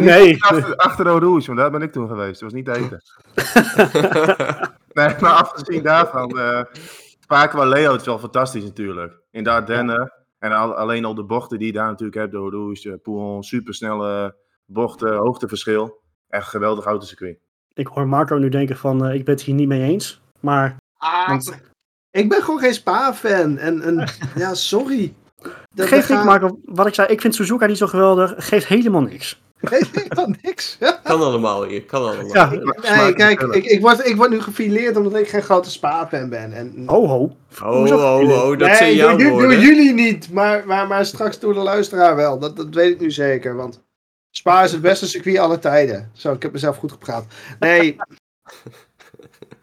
Nee. 0.00 0.36
Achter, 0.44 0.76
achter 0.76 1.06
Eau 1.06 1.18
Rouge, 1.20 1.46
want 1.46 1.58
daar 1.58 1.70
ben 1.70 1.82
ik 1.82 1.92
toen 1.92 2.08
geweest. 2.08 2.40
Dat 2.40 2.52
was 2.52 2.52
niet 2.52 2.64
te 2.64 2.72
eten. 2.76 3.02
nee, 4.98 5.14
maar 5.20 5.30
afgezien 5.32 5.82
daarvan, 5.82 6.38
eh 6.38 6.60
Spa 7.20 7.46
qua 7.46 7.66
layout 7.66 8.00
is 8.00 8.06
wel 8.06 8.18
fantastisch 8.18 8.62
natuurlijk. 8.64 9.20
In 9.30 9.44
de 9.44 9.50
Ardennen. 9.50 10.12
En 10.38 10.52
al- 10.52 10.74
alleen 10.76 11.04
al 11.04 11.14
de 11.14 11.24
bochten 11.24 11.58
die 11.58 11.66
je 11.66 11.72
daar 11.72 11.86
natuurlijk 11.86 12.16
hebt, 12.18 12.30
de 12.30 12.36
Eau 12.38 12.50
Rouge, 12.50 12.90
eh, 12.92 12.96
Pouhon, 13.02 13.42
supersnelle 13.42 14.36
bochten, 14.66 15.16
hoogteverschil. 15.16 16.00
Echt 16.28 16.48
geweldig 16.48 16.84
autocircuit. 16.84 17.38
Ik 17.74 17.86
hoor 17.86 18.06
Marco 18.08 18.36
nu 18.36 18.48
denken 18.48 18.76
van, 18.76 19.06
eh, 19.06 19.14
ik 19.14 19.24
ben 19.24 19.34
het 19.34 19.42
hier 19.42 19.54
niet 19.54 19.68
mee 19.68 19.82
eens. 19.82 20.20
Maar 20.40 20.76
Ah, 20.98 21.28
Want- 21.28 21.60
ik 22.16 22.28
ben 22.28 22.42
gewoon 22.42 22.60
geen 22.60 22.74
Spa-fan. 22.74 23.58
En, 23.58 23.82
en 23.82 24.08
ja, 24.42 24.54
sorry. 24.54 25.14
Dat 25.74 25.88
dat 25.88 26.08
niet, 26.08 26.24
Marco. 26.24 26.58
Wat 26.64 26.86
ik 26.86 26.94
zei, 26.94 27.08
ik 27.08 27.20
vind 27.20 27.34
Suzuka 27.34 27.66
niet 27.66 27.78
zo 27.78 27.86
geweldig. 27.86 28.34
Geeft 28.36 28.66
helemaal 28.66 29.00
niks. 29.00 29.44
Geeft 29.62 29.94
helemaal 29.94 30.34
niks. 30.42 30.78
Kan 31.02 31.20
allemaal 31.20 31.64
hier, 31.64 31.84
kan 31.84 32.02
allemaal. 32.02 32.34
Ja, 32.34 32.50
Nee, 32.96 33.12
kijk, 33.12 33.40
ik, 33.40 33.64
ik, 33.64 33.80
word, 33.80 34.06
ik 34.06 34.16
word 34.16 34.30
nu 34.30 34.40
gefileerd 34.40 34.96
omdat 34.96 35.14
ik 35.14 35.28
geen 35.28 35.42
grote 35.42 35.70
Spa-fan 35.70 36.28
ben. 36.28 36.52
En, 36.52 36.82
ho 36.86 37.06
ho. 37.06 37.36
Oh, 37.62 37.80
oh, 37.80 37.88
jullie? 37.88 38.34
oh, 38.34 38.58
dat 38.58 38.68
nee, 38.68 38.76
zijn 38.76 38.94
jouw 38.94 39.18
woorden. 39.18 39.60
jullie 39.60 39.92
niet, 39.92 40.32
maar, 40.32 40.66
maar, 40.66 40.86
maar 40.86 41.06
straks 41.06 41.38
door 41.38 41.54
de 41.54 41.60
luisteraar 41.60 42.16
wel. 42.16 42.38
Dat, 42.38 42.56
dat 42.56 42.74
weet 42.74 42.92
ik 42.92 43.00
nu 43.00 43.10
zeker, 43.10 43.56
want 43.56 43.82
Spa 44.30 44.62
is 44.62 44.72
het 44.72 44.80
beste 44.80 45.06
circuit 45.06 45.38
aller 45.38 45.58
tijden. 45.58 46.10
Zo, 46.12 46.32
ik 46.32 46.42
heb 46.42 46.52
mezelf 46.52 46.76
goed 46.76 46.92
gepraat. 46.92 47.24
Nee, 47.58 47.96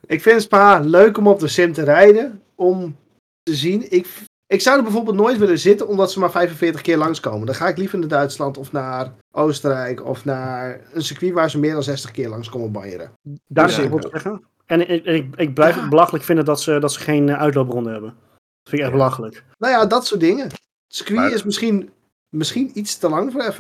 ik 0.06 0.22
vind 0.22 0.42
Spa 0.42 0.80
leuk 0.80 1.18
om 1.18 1.28
op 1.28 1.40
de 1.40 1.48
sim 1.48 1.74
te 1.74 1.84
rijden, 1.84 2.42
om 2.56 2.96
te 3.44 3.56
zien. 3.56 3.92
Ik, 3.92 4.08
ik 4.48 4.62
zou 4.62 4.78
er 4.78 4.84
bijvoorbeeld 4.84 5.16
nooit 5.16 5.38
willen 5.38 5.60
zitten, 5.60 5.88
omdat 5.88 6.12
ze 6.12 6.20
maar 6.20 6.32
45 6.32 6.82
keer 6.82 6.98
langskomen. 6.98 7.46
Dan 7.46 7.56
ga 7.56 7.68
ik 7.68 7.78
liever 7.78 8.00
naar 8.00 8.08
Duitsland 8.08 8.58
of 8.58 8.72
naar 8.72 9.14
Oostenrijk 9.32 10.06
of 10.06 10.26
naar 10.26 10.80
een 10.94 11.02
circuit 11.04 11.34
waar 11.34 11.50
ze 11.50 11.60
meer 11.60 11.74
dan 11.74 11.84
60 11.84 12.12
keer 12.12 12.30
langskomen 12.30 12.72
banjeren. 12.72 13.12
Daar 13.48 13.70
is 13.70 13.78
ik 13.78 13.92
zeggen. 14.12 14.44
En 14.66 14.90
ik, 14.90 15.06
ik, 15.06 15.36
ik 15.36 15.54
blijf 15.54 15.76
het 15.76 15.90
belachelijk 15.90 16.24
vinden 16.26 16.46
dat 16.46 16.62
ze, 16.62 16.80
dat 16.80 16.94
ze 16.94 17.00
geen 17.00 17.30
eh, 17.30 17.40
uitloopronde 17.40 17.92
hebben. 17.92 18.10
Dat 18.10 18.70
vind 18.70 18.74
ik 18.74 18.80
echt 18.80 18.90
Ja. 18.90 18.96
belachelijk. 18.98 19.44
Nou 19.58 19.74
ja, 19.74 19.86
dat 19.86 20.06
soort 20.06 20.20
dingen. 20.20 20.44
Het 20.44 20.62
circuit 20.88 21.20
Maar- 21.20 21.32
is 21.32 21.44
misschien, 21.44 21.90
misschien 22.30 22.72
iets 22.74 22.98
te 22.98 23.10
lang 23.10 23.32
voor 23.32 23.54
F1. 23.54 23.58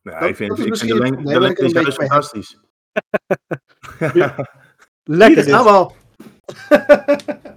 Ja, 0.00 0.20
Dat- 0.20 0.28
ik 0.28 0.36
vind, 0.36 0.48
dat 0.48 0.58
is 0.58 0.64
ik 0.64 0.76
vind 0.76 1.26
de, 1.26 1.40
lengte 1.40 1.64
is 1.64 1.72
juist 1.72 1.96
fantastisch. 1.96 2.58
Lekker 5.08 5.44
dit. 5.44 5.52
we 5.54 5.70
al. 5.70 5.92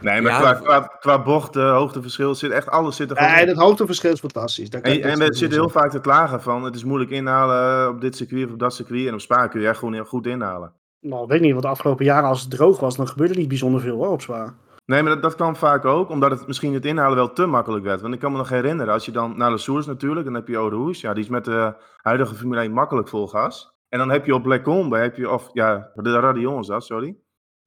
Nee, 0.00 0.20
maar 0.20 0.32
Ja. 0.32 0.38
qua, 0.38 0.52
qua, 0.54 0.80
qua 1.00 1.22
bocht, 1.22 1.56
eh, 1.56 1.72
hoogteverschil, 1.72 2.34
zit 2.34 2.50
echt 2.50 2.68
alles 2.68 2.96
zit 2.96 3.10
er 3.10 3.16
gewoon 3.16 3.32
Nee, 3.32 3.46
dat 3.46 3.56
hoogteverschil 3.56 4.12
is 4.12 4.20
fantastisch. 4.20 4.70
Daar 4.70 4.80
kan 4.80 4.92
En, 4.92 5.02
en 5.02 5.16
zitten 5.16 5.50
doen. 5.50 5.58
heel 5.58 5.68
vaak 5.68 5.90
te 5.90 6.00
klagen 6.00 6.42
van 6.42 6.62
het 6.64 6.74
is 6.74 6.84
moeilijk 6.84 7.10
inhalen 7.10 7.88
op 7.88 8.00
dit 8.00 8.16
circuit 8.16 8.46
of 8.46 8.52
op 8.52 8.58
dat 8.58 8.74
circuit. 8.74 9.06
En 9.06 9.14
op 9.14 9.20
Spa 9.20 9.46
kun 9.46 9.60
je 9.60 9.68
echt 9.68 9.78
gewoon 9.78 9.94
heel 9.94 10.04
goed 10.04 10.26
inhalen. 10.26 10.72
Nou, 11.00 11.26
weet 11.26 11.36
ik 11.36 11.42
niet, 11.42 11.50
want 11.52 11.62
de 11.62 11.68
afgelopen 11.68 12.04
jaren 12.04 12.28
als 12.28 12.40
het 12.40 12.50
droog 12.50 12.80
was, 12.80 12.96
dan 12.96 13.08
gebeurde 13.08 13.32
er 13.32 13.38
niet 13.38 13.48
bijzonder 13.48 13.80
veel 13.80 13.96
hoor, 13.96 14.08
op 14.08 14.22
zwaar. 14.22 14.54
Nee, 14.86 15.02
maar 15.02 15.12
dat, 15.12 15.22
dat 15.22 15.34
kwam 15.34 15.56
vaak 15.56 15.84
ook, 15.84 16.10
omdat 16.10 16.30
het 16.30 16.46
misschien 16.46 16.74
het 16.74 16.84
inhalen 16.86 17.16
wel 17.16 17.32
te 17.32 17.46
makkelijk 17.46 17.84
werd. 17.84 18.00
Want 18.00 18.14
ik 18.14 18.20
kan 18.20 18.32
me 18.32 18.38
nog 18.38 18.48
herinneren, 18.48 18.92
als 18.92 19.04
je 19.04 19.12
dan 19.12 19.36
naar 19.36 19.50
de 19.50 19.58
Source 19.58 19.88
natuurlijk, 19.88 20.24
dan 20.24 20.34
heb 20.34 20.48
je 20.48 20.54
Eau 20.54 20.70
Rouge. 20.70 21.06
Ja, 21.06 21.12
die 21.14 21.22
is 21.24 21.28
met 21.30 21.44
de 21.44 21.74
huidige 21.96 22.34
Formule 22.34 22.60
1 22.60 22.72
makkelijk 22.72 23.08
vol 23.08 23.28
gas. 23.28 23.78
En 23.90 23.98
dan 23.98 24.10
heb 24.10 24.26
je 24.26 24.34
op 24.34 24.42
Black 24.42 24.62
Combe, 24.62 24.98
heb 24.98 25.16
je, 25.16 25.30
of 25.30 25.50
ja, 25.52 25.90
de 25.94 26.20
Radion 26.20 26.60
is 26.60 26.66
dat, 26.66 26.84
sorry. 26.84 27.16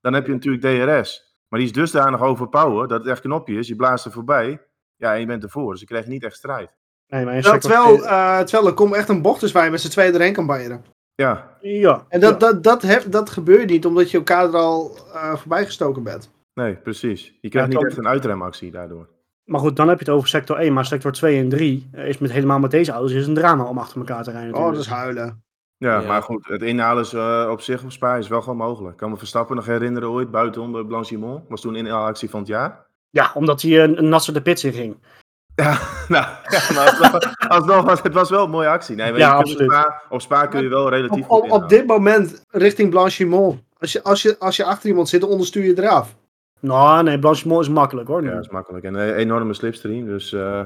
Dan 0.02 0.14
heb 0.14 0.26
je 0.26 0.32
natuurlijk 0.34 0.64
DRS. 0.64 1.36
Maar 1.48 1.60
die 1.60 1.68
is 1.70 1.76
dusdanig 1.76 2.22
overpower 2.22 2.88
dat 2.88 3.00
het 3.00 3.08
echt 3.10 3.22
knopje 3.22 3.56
is. 3.58 3.68
Je 3.68 3.76
blaast 3.76 4.06
er 4.06 4.12
voorbij. 4.12 4.62
Ja, 4.96 5.14
en 5.14 5.20
je 5.20 5.26
bent 5.26 5.44
ervoor. 5.44 5.72
Dus 5.72 5.80
je 5.80 5.86
krijgt 5.86 6.08
niet 6.08 6.24
echt 6.24 6.36
strijd. 6.36 6.76
Nee, 7.08 7.26
maar 7.26 7.42
Terwijl, 7.42 7.60
terwijl, 7.60 8.06
eh, 8.06 8.40
terwijl 8.40 8.68
er 8.68 8.74
komt 8.74 8.94
echt 8.94 9.10
een 9.10 9.22
bocht 9.22 9.44
is 9.44 9.52
waar 9.52 9.66
je 9.66 9.72
met 9.72 9.82
z'n 9.82 9.90
tweeën 9.90 10.14
erheen 10.14 10.34
kan 10.34 10.46
banjeren. 10.46 10.84
Ja, 11.16 11.58
Ja. 11.62 12.06
En 12.10 12.20
dat, 12.20 12.32
ja. 12.32 12.38
dat, 12.38 12.64
dat, 12.64 12.82
hef- 12.82 13.10
dat 13.10 13.30
gebeurt 13.30 13.70
niet 13.70 13.86
omdat 13.86 14.12
je 14.12 14.18
elkaar 14.18 14.46
er 14.46 14.56
al 14.56 14.98
eh, 15.14 15.36
voorbij 15.36 15.66
gestoken 15.66 16.04
bent. 16.04 16.32
nee, 16.54 16.76
precies. 16.76 17.38
Je 17.42 17.50
krijgt 17.50 17.72
Ja, 17.72 17.78
niet 17.78 17.88
echt 17.88 17.98
een 17.98 18.08
uitremactie 18.08 18.72
daardoor. 18.72 19.10
Maar 19.44 19.60
goed, 19.60 19.76
dan 19.76 19.88
heb 19.88 20.00
je 20.00 20.06
het 20.06 20.14
over 20.14 20.28
sector 20.28 20.58
1, 20.58 20.74
maar 20.74 20.86
sector 20.86 21.12
2 21.12 21.40
en 21.40 21.50
3 21.50 21.90
eh, 21.92 22.08
is 22.08 22.18
met 22.18 22.32
helemaal 22.32 22.60
met 22.60 22.72
deze 22.72 22.92
auto's 22.92 23.12
is 23.12 23.28
een 23.28 23.34
drama 23.34 23.64
om 23.64 23.78
achter 23.78 23.98
elkaar 23.98 24.24
te 24.24 24.32
rijden. 24.32 24.54
Oh, 24.54 24.60
dat 24.60 24.64
natuurlijk. 24.72 24.90
is 24.90 24.98
huilen. 24.98 25.44
Ja, 25.84 26.00
Ja. 26.00 26.08
maar 26.08 26.22
goed, 26.24 26.48
het 26.48 26.62
inhalen 26.62 27.04
is, 27.04 27.14
eh, 27.14 27.48
op 27.52 27.62
zich 27.62 27.84
op 27.84 27.92
Spa 27.92 28.16
is 28.16 28.28
wel 28.28 28.42
gewoon 28.42 28.58
mogelijk. 28.58 28.92
Ik 28.92 28.98
kan 29.00 29.10
me 29.10 29.18
Verstappen 29.18 29.56
nog 29.56 29.66
herinneren 29.66 30.10
ooit, 30.10 30.32
buitenom 30.32 30.72
bij 30.72 30.84
Blanchimont. 30.84 31.44
Was 31.50 31.62
toen 31.62 31.76
inhaalactie 31.76 32.30
van 32.30 32.40
het 32.40 32.48
jaar. 32.50 32.86
Ja, 33.10 33.32
omdat 33.34 33.62
hij 33.62 33.84
een, 33.84 33.98
een 33.98 34.10
natser 34.10 34.34
de 34.34 34.42
pits 34.42 34.64
in 34.64 34.74
ging. 34.74 34.98
Ja, 35.56 35.72
nou, 36.08 36.26
ja, 36.50 36.60
maar 36.74 36.90
alsnog, 36.90 37.38
alsnog 37.48 37.86
was 37.86 38.02
het 38.02 38.14
was 38.14 38.30
wel 38.30 38.44
een 38.44 38.50
mooie 38.50 38.68
actie. 38.68 38.96
Nee, 38.96 39.10
maar 39.12 39.20
Ja, 39.20 39.28
je 39.28 39.44
kunt 39.44 39.50
absoluut. 39.50 39.72
Op 39.72 39.78
Spa, 39.80 40.02
op 40.10 40.22
Spa 40.22 40.46
kun 40.46 40.62
je 40.62 40.70
wel 40.70 40.90
relatief 40.90 41.24
Op, 41.26 41.30
goed 41.30 41.38
op, 41.38 41.40
op 41.40 41.46
inhalen. 41.46 41.68
dit 41.68 41.88
moment 41.88 42.44
richting 42.50 42.90
Blanchimont. 42.90 43.62
Als 43.80 43.92
je, 43.92 44.04
als, 44.04 44.22
je, 44.22 44.36
als 44.40 44.56
je 44.56 44.64
achter 44.66 44.90
iemand 44.90 45.10
zit, 45.10 45.22
dan 45.22 45.30
onderstuur 45.30 45.64
je 45.64 45.78
eraf. 45.84 46.16
Nou, 46.60 47.04
nee, 47.04 47.20
Blanchimont 47.20 47.62
is 47.62 47.70
makkelijk 47.70 48.08
hoor. 48.08 48.22
nu. 48.22 48.28
Ja, 48.28 48.34
dat 48.36 48.44
is 48.46 48.50
makkelijk. 48.52 48.86
En 48.86 48.94
een 48.96 49.14
enorme 49.16 49.54
slipstream. 49.54 50.06
Dus 50.06 50.34
eh, 50.34 50.62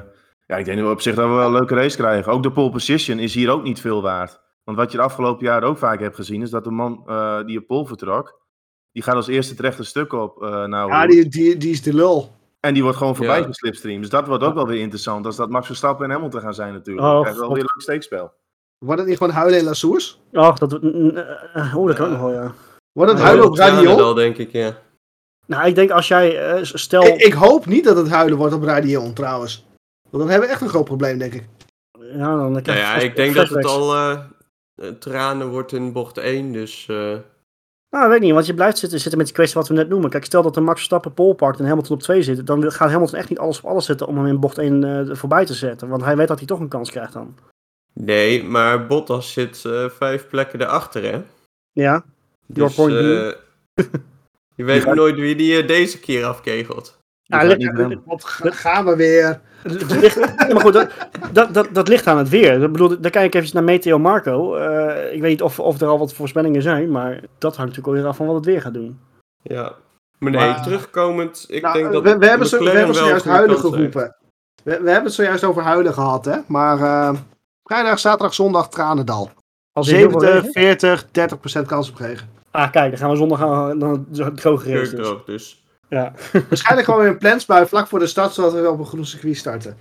ja, 0.45 0.55
ik 0.55 0.65
denk 0.65 0.77
dat 0.77 0.85
we 0.87 0.93
op 0.93 1.01
zich 1.01 1.15
dat 1.15 1.27
we 1.27 1.33
wel 1.33 1.45
een 1.45 1.51
leuke 1.51 1.75
race 1.75 1.97
krijgen. 1.97 2.31
Ook 2.31 2.43
de 2.43 2.51
pole 2.51 2.69
position 2.71 3.19
is 3.19 3.33
hier 3.33 3.49
ook 3.51 3.63
niet 3.63 3.81
veel 3.81 4.01
waard. 4.01 4.39
Want 4.67 4.79
wat 4.79 4.91
je 4.91 4.97
de 4.97 5.03
afgelopen 5.03 5.45
jaren 5.45 5.67
ook 5.67 5.77
vaak 5.77 5.99
hebt 5.99 6.15
gezien, 6.15 6.41
is 6.41 6.49
dat 6.49 6.63
de 6.63 6.71
man 6.71 7.03
eh, 7.07 7.45
die 7.45 7.57
op 7.59 7.67
pole 7.67 7.87
vertrok, 7.87 8.41
die 8.91 9.03
gaat 9.03 9.15
als 9.15 9.27
eerste 9.27 9.55
terecht 9.55 9.79
een 9.79 9.85
stuk 9.85 10.13
op 10.13 10.43
eh 10.43 10.65
nou, 10.65 10.91
Ja, 10.91 11.07
die, 11.07 11.27
die, 11.29 11.57
die 11.57 11.71
is 11.71 11.81
de 11.81 11.93
lul. 11.93 12.31
En 12.59 12.73
die 12.73 12.83
wordt 12.83 12.97
gewoon 12.97 13.15
voorbij 13.15 13.39
Ja. 13.39 13.45
geslipstreamd. 13.45 14.01
Dus 14.01 14.09
dat 14.09 14.27
wordt 14.27 14.43
ook 14.43 14.53
wel 14.53 14.67
weer 14.67 14.79
interessant. 14.79 15.25
Als 15.25 15.35
dat 15.35 15.49
Max 15.49 15.65
Verstappen 15.65 16.05
en 16.05 16.11
Hamilton 16.11 16.41
gaan 16.41 16.53
zijn 16.53 16.73
natuurlijk. 16.73 17.07
Oh, 17.07 17.19
krijg 17.21 17.35
je 17.35 17.39
wel 17.41 17.49
weer 17.53 17.59
een 17.61 17.69
leuk 17.73 17.81
steekspel. 17.81 18.33
Wordt 18.77 18.99
het 18.99 19.09
niet 19.09 19.17
gewoon 19.17 19.33
huilen 19.33 19.59
in 19.59 19.65
La 19.65 19.73
Source? 19.73 20.15
Och, 20.31 20.57
dat, 20.57 20.73
eh, 20.73 21.75
oh, 21.77 21.87
dat 21.87 21.95
kan 21.95 22.05
ook 22.05 22.11
nog 22.11 22.21
wel, 22.21 22.31
ja. 22.33 22.53
Wordt 22.91 23.11
het 23.11 23.19
Ja, 23.21 23.25
huilen 23.27 23.45
op 23.47 23.55
Tranendal, 23.55 23.95
Radion? 23.97 24.15
denk 24.15 24.37
ik, 24.37 24.51
ja. 24.51 24.77
Nou, 25.45 25.67
ik 25.67 25.75
denk 25.75 25.91
als 25.91 26.07
jij, 26.07 26.51
eh, 26.51 26.63
stel... 26.63 27.03
Ik, 27.03 27.15
ik 27.21 27.33
hoop 27.33 27.65
niet 27.65 27.83
dat 27.83 27.97
het 27.97 28.09
huilen 28.09 28.37
wordt 28.37 28.53
op 28.53 28.63
Radion 28.63 29.13
trouwens. 29.13 29.65
Want 30.09 30.23
dan 30.23 30.31
hebben 30.31 30.47
we 30.47 30.53
echt 30.53 30.63
een 30.63 30.69
groot 30.69 30.85
probleem, 30.85 31.17
denk 31.17 31.33
ik. 31.33 31.47
ja, 31.99 32.35
dan 32.35 32.51
Nou 32.51 32.61
krijg 32.61 32.77
je 32.79 32.83
ja, 32.85 32.93
vast- 32.93 33.05
ik 33.05 33.15
denk 33.15 33.35
dat 33.35 33.49
het 33.49 33.65
al 33.65 33.95
tranen 34.99 35.49
wordt 35.49 35.71
in 35.71 35.91
bocht 35.91 36.17
1, 36.17 36.51
dus... 36.51 36.85
eh, 36.87 37.15
Nou, 37.89 38.09
weet 38.09 38.19
niet, 38.21 38.33
want 38.33 38.45
je 38.45 38.53
blijft 38.53 38.77
zitten, 38.77 38.99
zitten 38.99 39.17
met 39.17 39.27
die 39.27 39.35
kwestie 39.35 39.59
wat 39.59 39.67
we 39.67 39.73
net 39.73 39.89
noemen. 39.89 40.09
Kijk, 40.09 40.25
stel 40.25 40.41
dat 40.41 40.53
de 40.53 40.61
Max 40.61 40.75
Verstappen 40.75 41.13
pole 41.13 41.35
pakt 41.35 41.59
en 41.59 41.65
Hamilton 41.65 41.95
op 41.95 42.01
2 42.01 42.23
zit, 42.23 42.47
dan 42.47 42.71
gaat 42.71 42.89
Hamilton 42.89 43.19
echt 43.19 43.29
niet 43.29 43.39
alles 43.39 43.57
op 43.61 43.65
alles 43.69 43.85
zetten 43.85 44.07
om 44.07 44.17
hem 44.17 44.25
in 44.25 44.39
bocht 44.39 44.57
1 44.57 44.83
eh, 44.83 45.15
voorbij 45.15 45.45
te 45.45 45.53
zetten. 45.53 45.87
Want 45.87 46.03
hij 46.03 46.17
weet 46.17 46.27
dat 46.27 46.37
hij 46.37 46.47
toch 46.47 46.59
een 46.59 46.67
kans 46.67 46.91
krijgt 46.91 47.13
dan. 47.13 47.35
nee, 47.93 48.43
maar 48.43 48.87
Bottas 48.87 49.33
zit 49.33 49.65
eh, 49.65 49.89
vijf 49.89 50.27
plekken 50.27 50.61
erachter, 50.61 51.03
hè? 51.03 51.21
Ja, 51.71 52.03
Dus 52.45 52.77
eh, 52.77 53.31
je 54.55 54.63
weet 54.63 54.85
nooit 54.95 55.15
wie 55.15 55.35
die 55.35 55.61
eh, 55.61 55.67
deze 55.67 55.99
keer 55.99 56.25
afkegelt. 56.25 56.96
Wat 58.05 58.23
ga- 58.25 58.51
gaan 58.51 58.85
we 58.85 58.95
weer? 58.95 59.39
het 59.63 59.99
ligt- 59.99 60.15
ja, 60.15 60.47
maar 60.53 60.61
goed, 60.61 60.73
dat, 60.73 60.89
dat, 61.31 61.53
dat, 61.53 61.67
dat 61.71 61.87
ligt 61.87 62.07
aan 62.07 62.17
het 62.17 62.29
weer. 62.29 62.63
Ik 62.63 62.71
bedoel, 62.71 63.01
dan 63.01 63.11
kijk 63.11 63.33
ik 63.33 63.41
even 63.41 63.49
naar 63.55 63.63
Meteo 63.63 63.99
Marco. 63.99 64.55
Eh, 64.55 65.13
ik 65.13 65.21
weet 65.21 65.29
niet 65.29 65.41
of, 65.41 65.59
of 65.59 65.81
er 65.81 65.87
al 65.87 65.99
wat 65.99 66.13
voorspellingen 66.13 66.61
zijn, 66.61 66.91
maar 66.91 67.11
dat 67.37 67.55
hangt 67.55 67.57
natuurlijk 67.57 67.87
alweer 67.87 68.05
af 68.05 68.15
van 68.17 68.25
wat 68.25 68.35
het 68.35 68.45
weer 68.45 68.61
gaat 68.61 68.73
doen. 68.73 68.99
Ja. 69.41 69.73
Maar 70.17 70.31
nee, 70.31 70.47
Maar- 70.49 70.63
terugkomend, 70.63 71.45
ik 71.47 71.61
Nou, 71.61 71.73
denk 71.73 71.91
dat 71.93 72.03
we, 72.03 72.17
we 72.17 72.25
hebben, 72.27 72.47
zo, 72.47 72.63
we 72.63 72.69
hebben 72.69 72.95
zojuist 72.95 73.25
huilen 73.25 73.57
geroepen. 73.59 74.15
We, 74.63 74.71
we 74.71 74.71
hebben 74.71 75.03
het 75.03 75.13
zojuist 75.13 75.43
over 75.43 75.63
huilen 75.63 75.93
gehad, 75.93 76.25
hè? 76.25 76.37
Maar 76.47 76.77
eh, 76.81 77.13
vrijdag, 77.63 77.99
zaterdag, 77.99 78.33
zondag, 78.33 78.69
Tranendal. 78.69 79.29
Als 79.71 79.87
er 79.87 79.95
heel 79.95 80.09
veel 80.09 80.19
70, 80.19 80.41
regen- 80.53 80.61
40, 80.61 81.05
30 81.11 81.39
procent 81.39 81.67
kans 81.67 81.89
op 81.89 81.95
regen. 81.97 82.29
Ah, 82.51 82.71
kijk, 82.71 82.89
dan 82.89 82.99
gaan 82.99 83.09
we 83.09 83.15
zondag 83.15 83.39
dan 83.77 84.05
Dus. 84.09 84.29
droog, 84.35 84.63
dus. 85.25 85.65
Ja. 85.89 86.13
Waarschijnlijk 86.49 86.87
gewoon 86.87 87.01
weer 87.01 87.09
een 87.09 87.17
plansbui 87.17 87.65
vlak 87.65 87.87
voor 87.87 87.99
de 87.99 88.07
start, 88.07 88.33
zodat 88.33 88.53
we 88.53 88.69
op 88.69 88.79
een 88.79 88.85
groen 88.85 89.05
circuit 89.05 89.37
starten. 89.37 89.77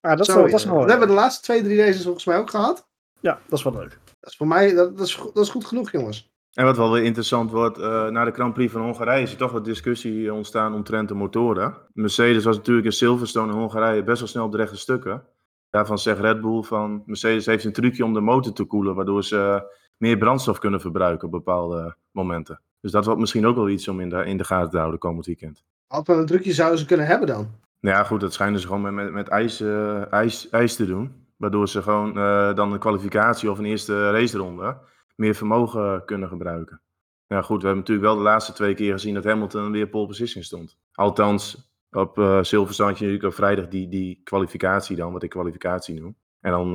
Ah, 0.00 0.16
dat, 0.16 0.28
is 0.28 0.34
wel, 0.34 0.42
dat 0.42 0.60
is 0.60 0.64
wel 0.64 0.78
Dat 0.78 0.88
hebben 0.88 1.08
we 1.08 1.14
de 1.14 1.20
laatste 1.20 1.42
twee, 1.42 1.62
drie 1.62 1.78
races 1.78 2.02
volgens 2.02 2.24
mij 2.24 2.38
ook 2.38 2.50
gehad. 2.50 2.88
Ja, 3.20 3.38
dat 3.48 3.58
is 3.58 3.64
wel 3.64 3.72
leuk. 3.72 3.98
Dat 4.20 4.30
is 4.30 4.36
voor 4.36 4.46
mij 4.46 4.74
dat, 4.74 4.96
dat, 4.96 5.06
is, 5.06 5.16
dat 5.34 5.44
is 5.44 5.50
goed 5.50 5.64
genoeg, 5.64 5.90
jongens. 5.90 6.34
En 6.52 6.64
wat 6.64 6.76
wel 6.76 6.92
weer 6.92 7.02
interessant 7.02 7.50
wordt, 7.50 7.78
eh 7.78 8.08
na 8.08 8.24
de 8.24 8.30
Grand 8.30 8.54
Prix 8.54 8.72
van 8.72 8.82
Hongarije 8.82 9.22
is 9.22 9.32
er 9.32 9.38
toch 9.38 9.52
wat 9.52 9.64
discussie 9.64 10.32
ontstaan 10.32 10.74
omtrent 10.74 11.08
de 11.08 11.14
motoren. 11.14 11.74
Mercedes 11.92 12.44
was 12.44 12.56
natuurlijk 12.56 12.86
in 12.86 12.92
Silverstone 12.92 13.52
in 13.52 13.58
Hongarije 13.58 14.02
best 14.02 14.18
wel 14.18 14.28
snel 14.28 14.44
op 14.44 14.52
de 14.52 14.56
rechte 14.56 14.76
stukken. 14.76 15.24
Daarvan 15.70 15.98
zegt 15.98 16.20
Red 16.20 16.40
Bull 16.40 16.62
van 16.62 17.02
Mercedes 17.06 17.46
heeft 17.46 17.64
een 17.64 17.72
trucje 17.72 18.04
om 18.04 18.12
de 18.12 18.20
motor 18.20 18.52
te 18.52 18.64
koelen, 18.64 18.94
waardoor 18.94 19.24
ze 19.24 19.70
meer 19.96 20.18
brandstof 20.18 20.58
kunnen 20.58 20.80
verbruiken 20.80 21.26
op 21.26 21.32
bepaalde 21.32 21.96
momenten. 22.10 22.60
Dus 22.86 22.94
dat 22.94 23.04
wordt 23.04 23.20
misschien 23.20 23.46
ook 23.46 23.56
wel 23.56 23.68
iets 23.68 23.88
om 23.88 24.00
in 24.00 24.08
de, 24.08 24.24
in 24.24 24.36
de 24.36 24.44
gaten 24.44 24.70
te 24.70 24.78
houden 24.78 24.98
komend 24.98 25.26
weekend. 25.26 25.64
Wat 25.88 26.08
een 26.08 26.26
drukje 26.26 26.52
zouden 26.52 26.78
ze 26.78 26.86
kunnen 26.86 27.06
hebben 27.06 27.28
dan? 27.28 27.50
Nou 27.80 27.96
ja, 27.96 28.04
goed, 28.04 28.20
dat 28.20 28.32
schijnen 28.32 28.60
ze 28.60 28.66
gewoon 28.66 28.82
met, 28.82 28.92
met, 28.92 29.12
met 29.12 29.28
ijs, 29.28 29.60
eh, 29.60 30.12
ijs, 30.12 30.48
ijs 30.48 30.76
te 30.76 30.86
doen. 30.86 31.12
Waardoor 31.36 31.68
ze 31.68 31.82
gewoon 31.82 32.18
eh, 32.18 32.54
dan 32.54 32.72
een 32.72 32.78
kwalificatie 32.78 33.50
of 33.50 33.58
een 33.58 33.64
eerste 33.64 34.10
raceronde 34.10 34.78
meer 35.16 35.34
vermogen 35.34 36.04
kunnen 36.04 36.28
gebruiken. 36.28 36.80
Ja, 37.26 37.42
goed, 37.42 37.60
we 37.60 37.66
hebben 37.66 37.84
natuurlijk 37.84 38.06
wel 38.06 38.16
de 38.16 38.22
laatste 38.22 38.52
twee 38.52 38.74
keer 38.74 38.92
gezien 38.92 39.14
dat 39.14 39.24
Hamilton 39.24 39.72
weer 39.72 39.88
pole 39.88 40.06
position 40.06 40.42
stond. 40.42 40.76
Althans, 40.92 41.70
op 41.90 42.18
eh 42.18 42.38
Silverstone 42.42 42.90
natuurlijk 42.90 43.24
op 43.24 43.34
vrijdag 43.34 43.68
die, 43.68 43.88
die 43.88 44.20
kwalificatie 44.24 44.96
dan, 44.96 45.12
wat 45.12 45.22
ik 45.22 45.30
kwalificatie 45.30 46.00
noem. 46.00 46.16
En 46.40 46.50
dan 46.50 46.74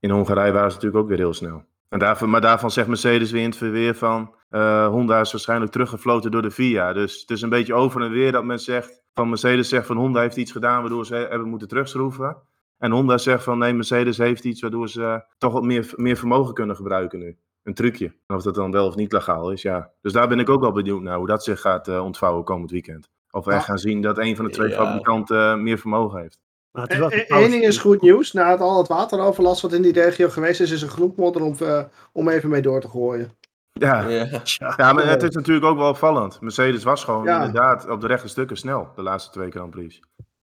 in 0.00 0.10
Hongarije 0.10 0.52
waren 0.52 0.70
ze 0.70 0.76
natuurlijk 0.76 1.02
ook 1.02 1.08
weer 1.08 1.18
heel 1.18 1.34
snel. 1.34 1.64
En 1.90 1.98
daarvan, 1.98 2.30
maar 2.30 2.40
daarvan 2.40 2.70
zegt 2.70 2.88
Mercedes 2.88 3.30
weer 3.30 3.42
in 3.42 3.48
het 3.48 3.58
verweer 3.58 3.94
van 3.94 4.34
eh, 4.48 4.86
Honda 4.86 5.20
is 5.20 5.32
waarschijnlijk 5.32 5.72
teruggefloten 5.72 6.30
door 6.30 6.42
de 6.42 6.50
FIA. 6.50 6.92
Dus 6.92 7.20
het 7.20 7.30
is 7.30 7.42
een 7.42 7.48
beetje 7.48 7.74
over 7.74 8.02
en 8.02 8.10
weer 8.10 8.32
dat 8.32 8.44
men 8.44 8.58
zegt 8.58 9.02
van 9.14 9.28
Mercedes 9.28 9.68
zegt 9.68 9.86
van 9.86 9.96
Honda 9.96 10.20
heeft 10.20 10.36
iets 10.36 10.52
gedaan 10.52 10.80
waardoor 10.80 11.06
ze 11.06 11.14
hebben 11.14 11.48
moeten 11.48 11.68
terugschroeven. 11.68 12.36
En 12.78 12.90
Honda 12.90 13.18
zegt 13.18 13.44
van 13.44 13.58
nee, 13.58 13.72
Mercedes 13.74 14.18
heeft 14.18 14.44
iets 14.44 14.60
waardoor 14.60 14.88
ze 14.88 15.24
toch 15.38 15.52
wat 15.52 15.62
meer, 15.62 15.92
meer 15.96 16.16
vermogen 16.16 16.54
kunnen 16.54 16.76
gebruiken 16.76 17.18
nu. 17.18 17.36
Een 17.62 17.74
trucje. 17.74 18.14
En 18.26 18.36
of 18.36 18.42
dat 18.42 18.54
dan 18.54 18.70
wel 18.70 18.86
of 18.86 18.94
niet 18.96 19.12
legaal 19.12 19.50
is, 19.52 19.62
ja. 19.62 19.90
Dus 20.00 20.12
daar 20.12 20.28
ben 20.28 20.38
ik 20.38 20.48
ook 20.48 20.60
wel 20.60 20.72
benieuwd 20.72 21.02
naar 21.02 21.16
hoe 21.16 21.26
dat 21.26 21.44
zich 21.44 21.60
gaat 21.60 21.88
eh, 21.88 22.04
ontvouwen 22.04 22.44
komend 22.44 22.70
weekend. 22.70 23.10
Of 23.30 23.44
Ja. 23.46 23.52
echt 23.52 23.64
gaan 23.64 23.78
zien 23.78 24.00
dat 24.02 24.18
een 24.18 24.36
van 24.36 24.44
de 24.44 24.50
twee 24.50 24.68
Ja. 24.68 24.74
fabrikanten 24.84 25.50
eh, 25.52 25.56
meer 25.56 25.78
vermogen 25.78 26.20
heeft. 26.20 26.38
Maar 26.72 26.88
het 26.88 27.24
Eén 27.30 27.50
ding 27.50 27.62
is 27.64 27.78
goed 27.78 28.02
nieuws. 28.02 28.32
Na 28.32 28.50
het, 28.50 28.60
al 28.60 28.78
het 28.78 28.88
wateroverlast 28.88 29.62
wat 29.62 29.72
in 29.72 29.82
die 29.82 29.92
regio 29.92 30.28
geweest 30.28 30.60
is, 30.60 30.70
is 30.70 30.82
er 30.82 30.90
genoeg 30.90 31.16
modder 31.16 31.42
om, 31.42 31.56
eh, 31.60 31.82
om 32.12 32.28
even 32.28 32.48
mee 32.48 32.62
door 32.62 32.80
te 32.80 32.88
gooien. 32.88 33.30
Ja, 33.72 34.08
Ja. 34.08 34.92
Maar 34.92 35.06
het 35.06 35.22
is 35.22 35.34
natuurlijk 35.34 35.66
ook 35.66 35.76
wel 35.78 35.88
opvallend. 35.88 36.40
Mercedes 36.40 36.82
was 36.84 37.04
gewoon 37.04 37.24
Ja. 37.24 37.36
inderdaad 37.44 37.88
op 37.88 38.00
de 38.00 38.06
rechte 38.06 38.28
stukken 38.28 38.56
snel, 38.56 38.88
de 38.96 39.02
laatste 39.02 39.30
twee 39.30 39.50
Grand 39.50 39.70
Prix. 39.70 40.00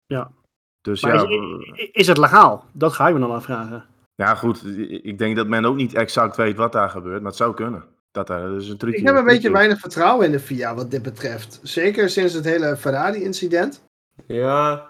Ja. 0.06 0.32
Dus 0.82 1.02
Maar 1.02 1.14
ja, 1.16 1.26
is, 1.74 1.90
is 1.92 2.08
het 2.08 2.18
legaal? 2.18 2.66
Dat 2.72 2.94
ga 2.94 3.08
ik 3.08 3.14
me 3.14 3.20
dan 3.20 3.32
afvragen. 3.32 3.86
ja, 4.16 4.36
goed. 4.36 4.66
Ik 5.04 5.18
denk 5.18 5.36
dat 5.36 5.48
men 5.48 5.66
ook 5.66 5.76
niet 5.76 5.94
exact 5.94 6.36
weet 6.36 6.58
wat 6.58 6.72
daar 6.72 6.90
gebeurt, 6.90 7.22
maar 7.22 7.30
het 7.30 7.40
zou 7.40 7.54
kunnen. 7.54 7.84
Dat 8.12 8.28
daar 8.28 8.48
dus 8.48 8.68
een 8.70 8.78
trucje 8.78 9.00
Ik 9.00 9.06
heb 9.06 9.16
een 9.16 9.26
beetje 9.26 9.52
weinig 9.52 9.80
vertrouwen 9.80 10.26
in 10.26 10.32
de 10.32 10.40
FIA 10.40 10.76
wat 10.76 10.92
dit 10.92 11.02
betreft. 11.02 11.60
Zeker 11.64 12.10
sinds 12.10 12.34
het 12.34 12.46
hele 12.46 12.78
Ferrari-incident. 12.78 13.84
ja, 14.28 14.88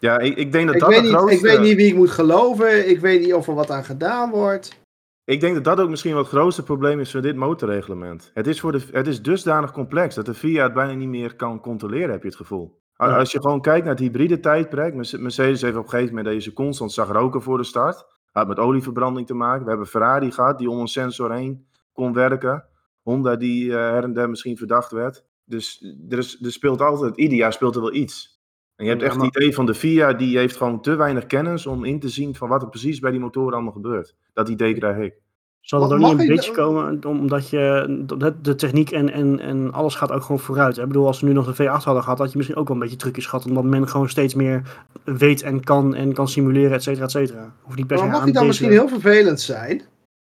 Ja, 0.00 0.18
ik, 0.18 0.36
ik 0.36 0.52
denk 0.52 0.66
dat 0.66 0.74
Ik, 0.74 0.80
dat 0.80 0.90
weet 0.90 1.02
niet- 1.02 1.12
grootste... 1.12 1.34
ik 1.36 1.40
weet 1.42 1.60
niet 1.60 1.76
wie 1.76 1.86
ik 1.86 1.94
moet 1.94 2.10
geloven. 2.10 2.88
Ik 2.88 3.00
weet 3.00 3.20
niet 3.20 3.34
of 3.34 3.48
er 3.48 3.54
wat 3.54 3.70
aan 3.70 3.84
gedaan 3.84 4.30
wordt. 4.30 4.80
Ik 5.24 5.40
denk 5.40 5.54
dat 5.54 5.64
dat 5.64 5.80
ook 5.80 5.88
misschien 5.90 6.12
wel 6.12 6.20
het 6.22 6.30
grootste 6.30 6.62
probleem 6.62 7.00
is 7.00 7.10
van 7.10 7.20
dit 7.22 7.36
motorreglement. 7.36 8.30
Het 8.34 8.46
is, 8.46 8.60
voor 8.60 8.72
de, 8.72 8.80
het 8.92 9.06
is 9.06 9.22
dusdanig 9.22 9.72
complex 9.72 10.14
dat 10.14 10.26
de 10.26 10.34
FIA 10.34 10.62
het 10.62 10.72
bijna 10.74 10.92
niet 10.92 11.08
meer 11.08 11.36
kan 11.36 11.60
controleren, 11.60 12.10
heb 12.10 12.22
je 12.22 12.28
het 12.28 12.36
gevoel. 12.36 12.80
Als 12.96 13.32
je 13.32 13.40
gewoon 13.40 13.60
kijkt 13.60 13.84
naar 13.84 13.94
het 13.94 14.02
hybride 14.02 14.40
tijdperk. 14.40 14.94
Merce- 14.94 15.18
Mercedes 15.18 15.60
heeft 15.62 15.76
op 15.76 15.82
een 15.84 15.88
gegeven 15.90 16.14
moment 16.14 16.34
deze 16.34 16.52
constant 16.52 16.92
zag 16.92 17.08
roken 17.10 17.42
voor 17.42 17.58
de 17.58 17.64
start. 17.64 18.06
Had 18.32 18.48
met 18.48 18.58
olieverbranding 18.58 19.26
te 19.26 19.34
maken. 19.34 19.62
We 19.64 19.68
hebben 19.68 19.86
Ferrari 19.86 20.30
gehad 20.32 20.58
die 20.58 20.70
om 20.70 20.78
een 20.80 20.86
sensor 20.88 21.32
heen 21.34 21.66
kon 21.92 22.12
werken. 22.12 22.64
Honda 23.02 23.36
die 23.36 23.70
eh, 23.70 23.76
her 23.76 24.02
en 24.02 24.12
der 24.12 24.28
misschien 24.30 24.56
verdacht 24.56 24.90
werd. 24.90 25.24
Dus 25.44 25.94
er, 26.08 26.18
is, 26.18 26.42
er 26.44 26.52
speelt 26.52 26.80
altijd, 26.80 27.16
ieder 27.16 27.38
jaar 27.38 27.52
speelt 27.52 27.74
er 27.74 27.80
wel 27.80 27.94
iets. 27.94 28.37
En 28.78 28.84
je 28.84 28.90
hebt 28.90 29.02
echt 29.02 29.14
het 29.14 29.36
idee 29.36 29.54
van 29.54 29.66
de 29.66 29.74
FIA, 29.74 30.12
die 30.12 30.38
heeft 30.38 30.56
gewoon 30.56 30.80
te 30.80 30.94
weinig 30.94 31.26
kennis 31.26 31.66
om 31.66 31.84
in 31.84 32.00
te 32.00 32.08
zien 32.08 32.34
van 32.34 32.48
wat 32.48 32.62
er 32.62 32.68
precies 32.68 32.98
bij 32.98 33.10
die 33.10 33.20
motoren 33.20 33.52
allemaal 33.54 33.72
gebeurt. 33.72 34.14
Dat 34.32 34.48
idee 34.48 34.74
krijg 34.74 34.96
ik. 34.96 35.14
Zal 35.60 35.80
dat 35.80 35.92
ook 35.92 35.98
niet 35.98 36.20
een 36.20 36.26
beetje 36.26 36.52
komen 36.52 37.04
omdat 37.04 37.48
je 37.48 38.04
de, 38.42 38.54
techniek 38.54 38.90
en, 38.90 39.12
en, 39.12 39.40
en 39.40 39.72
alles 39.72 39.94
gaat 39.94 40.12
ook 40.12 40.22
gewoon 40.22 40.38
vooruit. 40.38 40.78
Ik 40.78 40.86
bedoel, 40.86 41.06
als 41.06 41.20
we 41.20 41.26
nu 41.26 41.32
nog 41.32 41.54
de 41.54 41.64
V8 41.64 41.84
hadden 41.84 42.02
gehad, 42.02 42.18
had 42.18 42.30
je 42.30 42.36
misschien 42.36 42.56
ook 42.56 42.66
wel 42.68 42.76
een 42.76 42.82
beetje 42.82 42.96
trucjes 42.96 43.26
gehad. 43.26 43.46
Omdat 43.46 43.64
men 43.64 43.88
gewoon 43.88 44.08
steeds 44.08 44.34
meer 44.34 44.62
weet 45.04 45.42
en 45.42 45.64
kan 45.64 45.94
en 45.94 46.12
kan 46.12 46.28
simuleren, 46.28 46.72
et 46.72 46.82
cetera, 46.82 47.04
et 47.04 47.10
cetera. 47.10 47.54
Hoeft 47.62 47.76
niet 47.76 47.86
per 47.86 47.96
se 47.98 48.02
Maar 48.02 48.12
mag 48.12 48.24
die 48.24 48.32
dan 48.32 48.46
deze- 48.46 48.62
misschien 48.62 48.78
heel 48.80 49.00
vervelend 49.00 49.40
zijn? 49.40 49.82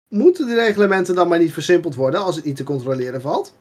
Moeten 0.07 0.47
de 0.47 0.55
reglementen 0.55 1.15
dan 1.15 1.27
maar 1.27 1.39
niet 1.39 1.53
versimpeld 1.53 1.95
worden 1.95 2.19
als 2.23 2.35
het 2.35 2.45
niet 2.45 2.55
te 2.55 2.63
controleren 2.63 3.21
valt? 3.21 3.55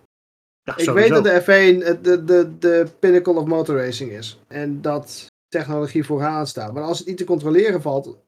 Ja, 0.64 0.76
Ik 0.76 0.90
weet 0.90 1.08
dat 1.08 1.24
de 1.24 1.40
F1 1.42 1.84
het- 1.84 2.04
de, 2.04 2.24
de, 2.24 2.58
de 2.58 2.86
pinnacle 2.98 3.34
of 3.34 3.44
motor 3.46 3.76
racing 3.76 4.10
is. 4.10 4.40
En 4.48 4.80
dat 4.80 5.26
technologie 5.48 6.04
vooraan 6.04 6.46
staat. 6.46 6.72
Maar 6.74 6.82
als 6.82 6.98
het 6.98 7.06
niet 7.06 7.16
te 7.16 7.24
controleren 7.24 7.82
valt, 7.82 8.18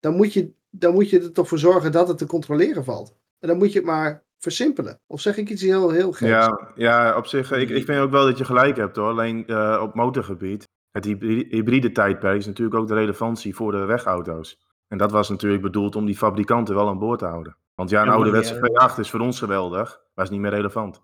dan 0.00 0.14
moet 0.16 0.32
je, 0.32 0.52
dan 0.70 0.94
moet 0.94 1.10
je 1.10 1.20
er 1.20 1.32
toch 1.32 1.48
voor 1.48 1.58
zorgen 1.58 1.92
dat 1.92 2.08
het 2.08 2.18
te 2.18 2.26
controleren 2.26 2.84
valt. 2.84 3.14
En 3.38 3.48
dan 3.48 3.56
moet 3.58 3.72
je 3.72 3.78
het 3.78 3.86
maar 3.88 4.22
versimpelen. 4.38 5.00
Of 5.06 5.20
zeg 5.20 5.36
ik 5.36 5.50
iets 5.50 5.62
heel, 5.62 5.90
heel 5.90 6.12
geks? 6.12 6.30
Ja, 6.30 6.68
ja, 6.74 7.16
op 7.16 7.26
zich, 7.26 7.52
ik, 7.52 7.70
ik 7.70 7.84
vind 7.84 8.00
ook 8.00 8.10
wel 8.10 8.24
dat 8.24 8.38
je 8.38 8.44
gelijk 8.44 8.76
hebt 8.76 8.96
hoor. 8.96 9.08
Alleen 9.08 9.46
eh, 9.46 9.80
op 9.82 9.94
motorgebied, 9.94 10.68
het 10.90 11.04
hybride, 11.04 11.56
hybride 11.56 11.92
tijdperk 11.92 12.36
is 12.38 12.46
natuurlijk 12.46 12.76
ook 12.80 12.88
de 12.88 12.94
relevantie 12.94 13.54
voor 13.54 13.72
de 13.72 13.84
wegauto's. 13.84 14.58
En 14.88 14.98
dat 14.98 15.10
was 15.10 15.28
natuurlijk 15.28 15.62
bedoeld 15.62 15.96
om 15.96 16.06
die 16.06 16.16
fabrikanten 16.16 16.74
wel 16.74 16.88
aan 16.88 16.98
boord 16.98 17.18
te 17.18 17.24
houden. 17.24 17.56
Want 17.74 17.90
ja, 17.90 18.02
een 18.02 18.08
ouderwetse 18.08 18.54
ja. 18.72 18.90
V8 18.94 18.98
is 18.98 19.10
voor 19.10 19.20
ons 19.20 19.38
geweldig, 19.38 20.00
maar 20.14 20.24
is 20.24 20.30
niet 20.30 20.40
meer 20.40 20.50
relevant. 20.50 21.02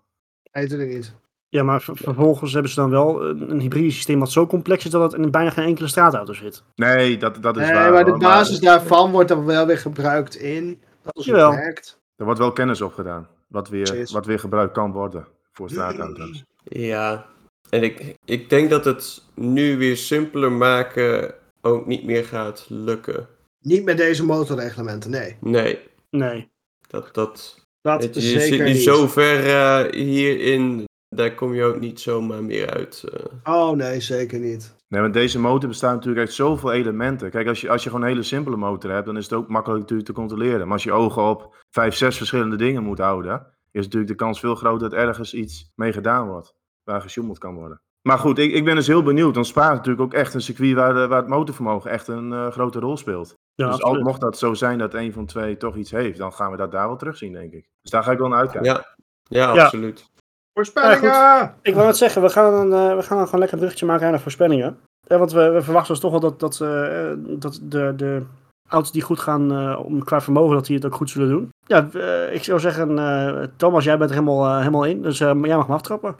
Nee, 0.51 0.63
natuurlijk 0.63 0.91
niet. 0.93 1.13
Ja, 1.49 1.63
maar 1.63 1.81
ver- 1.81 1.97
vervolgens 1.97 2.53
hebben 2.53 2.71
ze 2.71 2.79
dan 2.79 2.89
wel 2.89 3.25
een, 3.25 3.51
een 3.51 3.59
hybride 3.59 3.91
systeem 3.91 4.19
wat 4.19 4.31
zo 4.31 4.47
complex 4.47 4.85
is 4.85 4.91
dat 4.91 5.11
het 5.11 5.21
in 5.21 5.31
bijna 5.31 5.49
geen 5.49 5.65
enkele 5.65 5.87
straatauto 5.87 6.33
zit. 6.33 6.63
Nee, 6.75 7.17
dat, 7.17 7.41
dat 7.41 7.57
is 7.57 7.63
Nee, 7.65 7.73
waar. 7.73 7.91
maar 7.91 8.05
de 8.05 8.17
basis 8.17 8.59
daarvan 8.59 9.11
wordt 9.11 9.29
dan 9.29 9.45
wel 9.45 9.65
weer 9.65 9.77
gebruikt 9.77 10.35
in. 10.35 10.81
Dat 11.03 11.17
is 11.17 11.25
Jawel. 11.25 11.51
werkt. 11.51 11.99
er 12.15 12.25
wordt 12.25 12.39
wel 12.39 12.51
kennis 12.51 12.81
opgedaan, 12.81 13.27
wat 13.47 13.69
weer, 13.69 14.07
wat 14.11 14.25
weer 14.25 14.39
gebruikt 14.39 14.73
kan 14.73 14.91
worden 14.91 15.27
voor 15.51 15.69
straatauto's. 15.69 16.43
ja. 16.63 17.25
En 17.69 17.83
ik, 17.83 18.15
ik 18.25 18.49
denk 18.49 18.69
dat 18.69 18.85
het 18.85 19.23
nu 19.35 19.77
weer 19.77 19.97
simpeler 19.97 20.51
maken 20.51 21.33
ook 21.61 21.85
niet 21.85 22.03
meer 22.05 22.25
gaat 22.25 22.65
lukken. 22.69 23.27
Niet 23.61 23.83
met 23.85 23.97
deze 23.97 24.25
motorreglementen, 24.25 25.09
nee. 25.11 25.37
Nee, 25.39 25.79
Nee. 26.09 26.49
dat, 26.87 27.13
dat, 27.13 27.65
Dat 27.81 28.13
je, 28.15 28.21
zeker 28.21 28.41
zit 28.41 28.59
nu 28.59 28.73
niet. 28.73 28.81
zo 28.81 29.07
ver 29.07 29.45
eh, 29.45 29.91
hierin, 30.05 30.83
daar 31.15 31.35
kom 31.35 31.53
je 31.53 31.63
ook 31.63 31.79
niet 31.79 31.99
zomaar 31.99 32.43
meer 32.43 32.69
uit. 32.69 33.03
eh. 33.43 33.53
Oh 33.59 33.71
nee, 33.75 33.99
zeker 33.99 34.39
niet. 34.39 34.75
Nee, 34.87 35.01
want 35.01 35.13
deze 35.13 35.39
motor 35.39 35.69
bestaat 35.69 35.93
natuurlijk 35.93 36.25
uit 36.25 36.33
zoveel 36.35 36.71
elementen. 36.71 37.29
Kijk, 37.29 37.47
als 37.47 37.61
je, 37.61 37.69
als 37.69 37.83
je 37.83 37.89
gewoon 37.89 38.03
een 38.05 38.11
hele 38.11 38.23
simpele 38.23 38.57
motor 38.57 38.91
hebt, 38.91 39.05
dan 39.05 39.17
is 39.17 39.23
het 39.23 39.33
ook 39.33 39.47
makkelijk 39.47 39.79
natuurlijk 39.81 40.07
te 40.09 40.15
controleren. 40.15 40.59
Maar 40.59 40.71
als 40.73 40.83
je 40.83 40.91
ogen 40.91 41.23
op 41.23 41.55
vijf, 41.69 41.95
zes 41.95 42.17
verschillende 42.17 42.55
dingen 42.55 42.83
moet 42.83 42.97
houden, 42.99 43.47
is 43.71 43.83
natuurlijk 43.83 44.11
de 44.11 44.17
kans 44.17 44.39
veel 44.39 44.55
groter 44.55 44.89
dat 44.89 44.99
ergens 44.99 45.33
iets 45.33 45.71
mee 45.75 45.93
gedaan 45.93 46.27
wordt. 46.27 46.53
Waar 46.83 47.01
gesjoemeld 47.01 47.37
kan 47.37 47.55
worden. 47.55 47.81
Maar 48.07 48.19
goed, 48.19 48.37
ik, 48.39 48.51
ik 48.53 48.65
ben 48.65 48.75
dus 48.75 48.87
heel 48.87 49.03
benieuwd. 49.03 49.33
Want 49.35 49.47
Spa 49.47 49.63
is 49.63 49.69
natuurlijk 49.77 50.01
ook 50.01 50.13
echt 50.13 50.33
een 50.33 50.41
circuit 50.41 50.73
waar, 50.75 50.93
de- 50.93 51.07
waar 51.07 51.19
het 51.19 51.27
motorvermogen 51.27 51.91
echt 51.91 52.07
een 52.07 52.33
eh, 52.33 52.47
grote 52.47 52.79
rol 52.79 52.97
speelt. 52.97 53.33
Ja, 53.55 53.69
dus 53.69 53.81
al, 53.83 53.99
mocht 54.01 54.21
dat 54.21 54.37
zo 54.37 54.53
zijn 54.53 54.77
dat 54.77 54.93
een 54.93 55.13
van 55.13 55.25
twee 55.25 55.57
toch 55.57 55.75
iets 55.75 55.91
heeft, 55.91 56.17
dan 56.17 56.33
gaan 56.33 56.51
we 56.51 56.57
dat 56.57 56.71
daar 56.71 56.87
wel 56.87 56.95
terugzien, 56.97 57.33
denk 57.33 57.53
ik. 57.53 57.65
Dus 57.81 57.91
daar 57.91 58.03
ga 58.03 58.11
ik 58.11 58.17
wel 58.17 58.27
naar 58.27 58.39
uitkijken. 58.39 58.71
Ja, 58.73 58.85
ja, 59.23 59.53
Ja. 59.53 59.63
absoluut. 59.63 60.09
Voorspellingen! 60.53 61.55
Ik 61.61 61.73
wou 61.73 61.85
net 61.85 61.97
zeggen, 61.97 62.21
we 62.21 62.29
gaan, 62.29 62.53
een, 62.53 62.89
eh, 62.89 62.95
we 62.95 63.03
gaan 63.03 63.17
gewoon 63.25 63.39
lekker 63.39 63.53
een 63.53 63.59
bruggetje 63.59 63.85
maken 63.85 64.09
naar 64.11 64.19
voorspellingen. 64.19 64.79
Ja, 65.07 65.17
want 65.17 65.31
we, 65.31 65.49
we 65.49 65.61
verwachten 65.61 65.91
dus 65.93 66.01
toch 66.01 66.11
wel 66.11 66.19
dat, 66.19 66.39
dat, 66.39 66.61
eh, 66.61 67.11
dat 67.17 67.59
de, 67.63 67.93
de 67.95 68.23
auto's 68.69 68.91
die 68.91 69.01
goed 69.01 69.19
gaan 69.19 69.51
eh, 69.51 69.79
om, 69.85 70.03
qua 70.03 70.21
vermogen, 70.21 70.55
dat 70.55 70.65
die 70.65 70.75
het 70.75 70.85
ook 70.85 70.95
goed 70.95 71.09
zullen 71.09 71.29
doen. 71.29 71.49
Ja, 71.65 71.89
eh, 71.93 72.33
ik 72.33 72.43
zou 72.43 72.59
zeggen, 72.59 72.99
eh, 72.99 73.43
Thomas, 73.55 73.83
jij 73.83 73.97
bent 73.97 74.09
er 74.09 74.15
helemaal, 74.15 74.45
eh, 74.45 74.57
helemaal 74.57 74.83
in, 74.85 75.01
dus 75.01 75.19
eh, 75.19 75.27
jij 75.41 75.55
mag 75.57 75.67
me 75.67 75.73
aftrappen. 75.73 76.15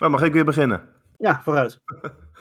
Maar 0.00 0.10
mag 0.10 0.22
ik 0.22 0.32
weer 0.32 0.44
beginnen? 0.44 0.82
Ja, 1.20 1.40
vooruit. 1.42 1.80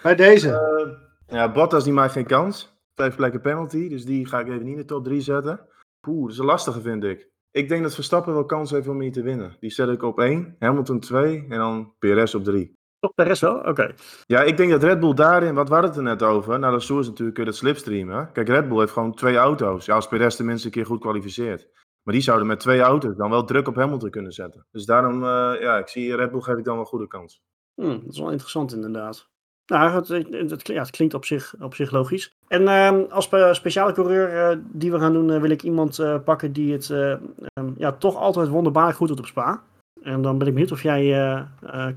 Bij 0.03 0.15
deze. 0.15 0.49
Eh, 1.29 1.37
ja, 1.37 1.51
Bottas 1.51 1.83
die 1.83 1.93
maakt 1.93 2.11
geen 2.11 2.25
kans. 2.25 2.77
Vijf 2.95 3.15
plekken 3.15 3.41
penalty, 3.41 3.89
dus 3.89 4.05
die 4.05 4.25
ga 4.25 4.39
ik 4.39 4.47
even 4.47 4.63
niet 4.63 4.71
in 4.71 4.79
de 4.79 4.85
top 4.85 5.03
3 5.03 5.21
zetten. 5.21 5.59
Poeh, 5.99 6.21
dat 6.21 6.31
is 6.31 6.37
een 6.37 6.45
lastige 6.45 6.81
vind 6.81 7.03
ik. 7.03 7.29
Ik 7.51 7.69
denk 7.69 7.83
dat 7.83 7.93
Verstappen 7.93 8.33
wel 8.33 8.45
kans 8.45 8.71
heeft 8.71 8.87
om 8.87 9.01
hier 9.01 9.11
te 9.11 9.21
winnen. 9.21 9.55
Die 9.59 9.69
zet 9.69 9.89
ik 9.89 10.03
op 10.03 10.19
1, 10.19 10.55
Hamilton 10.59 10.99
2 10.99 11.45
en 11.49 11.57
dan 11.57 11.93
PRS 11.99 12.35
op 12.35 12.43
3. 12.43 12.73
Toch 12.99 13.11
rest 13.15 13.41
wel? 13.41 13.55
Oké. 13.55 13.93
Ja, 14.25 14.41
ik 14.41 14.57
denk 14.57 14.71
dat 14.71 14.83
Red 14.83 14.99
Bull 14.99 15.13
daarin, 15.13 15.53
wat 15.53 15.67
we 15.67 15.73
hadden 15.73 15.91
het 15.91 15.99
er 15.99 16.05
net 16.05 16.23
over, 16.23 16.59
nou 16.59 16.73
dat 16.73 16.83
Soer 16.83 16.99
is 16.99 17.07
natuurlijk 17.07 17.37
eh, 17.37 17.45
dat 17.45 17.55
slipstreamen. 17.55 18.31
Kijk, 18.31 18.47
Red 18.47 18.67
Bull 18.67 18.79
heeft 18.79 18.91
gewoon 18.91 19.13
twee 19.13 19.35
auto's. 19.35 19.85
Ja, 19.85 19.95
als 19.95 20.07
Perez 20.07 20.35
tenminste 20.35 20.65
een 20.65 20.73
keer 20.73 20.85
goed 20.85 20.99
kwalificeert. 20.99 21.67
Maar 22.03 22.13
die 22.13 22.23
zouden 22.23 22.47
met 22.47 22.59
twee 22.59 22.81
auto's 22.81 23.15
dan 23.15 23.29
wel 23.29 23.43
druk 23.43 23.67
op 23.67 23.75
Hamilton 23.75 24.09
kunnen 24.09 24.31
zetten. 24.31 24.65
Dus 24.71 24.85
daarom, 24.85 25.23
eh, 25.23 25.61
ja, 25.61 25.77
ik 25.77 25.87
zie 25.87 26.15
Red 26.15 26.31
Bull 26.31 26.41
geef 26.41 26.57
ik 26.57 26.63
dan 26.63 26.75
wel 26.75 26.85
goede 26.85 27.07
kans. 27.07 27.41
Hm, 27.81 27.89
dat 27.89 28.13
is 28.13 28.19
wel 28.19 28.29
interessant 28.31 28.73
inderdaad. 28.73 29.27
Nou, 29.65 29.91
het, 29.91 30.07
het, 30.07 30.49
het- 30.51 30.67
ja, 30.67 30.81
het 30.81 30.89
klinkt 30.91 31.13
op 31.13 31.25
zich, 31.25 31.53
op 31.59 31.75
zich 31.75 31.91
logisch. 31.91 32.31
En 32.47 32.67
ehm, 32.67 33.01
als 33.09 33.25
spe- 33.25 33.53
speciale 33.53 33.91
coureur 33.93 34.49
eh, 34.51 34.57
die 34.63 34.91
we 34.91 34.99
gaan 34.99 35.13
doen, 35.13 35.31
eh, 35.31 35.41
wil 35.41 35.49
ik 35.49 35.63
iemand 35.63 35.99
eh, 35.99 36.15
pakken 36.23 36.53
die 36.53 36.73
het 36.73 36.89
eh, 36.89 37.11
ehm, 37.11 37.69
ja, 37.77 37.91
toch 37.91 38.15
altijd 38.15 38.47
wonderbaarlijk 38.47 38.97
goed 38.97 39.07
doet 39.07 39.19
op 39.19 39.25
Spa. 39.25 39.61
En 40.03 40.21
dan 40.21 40.37
ben 40.37 40.47
ik 40.47 40.53
benieuwd 40.53 40.71
of 40.71 40.81
jij 40.83 41.47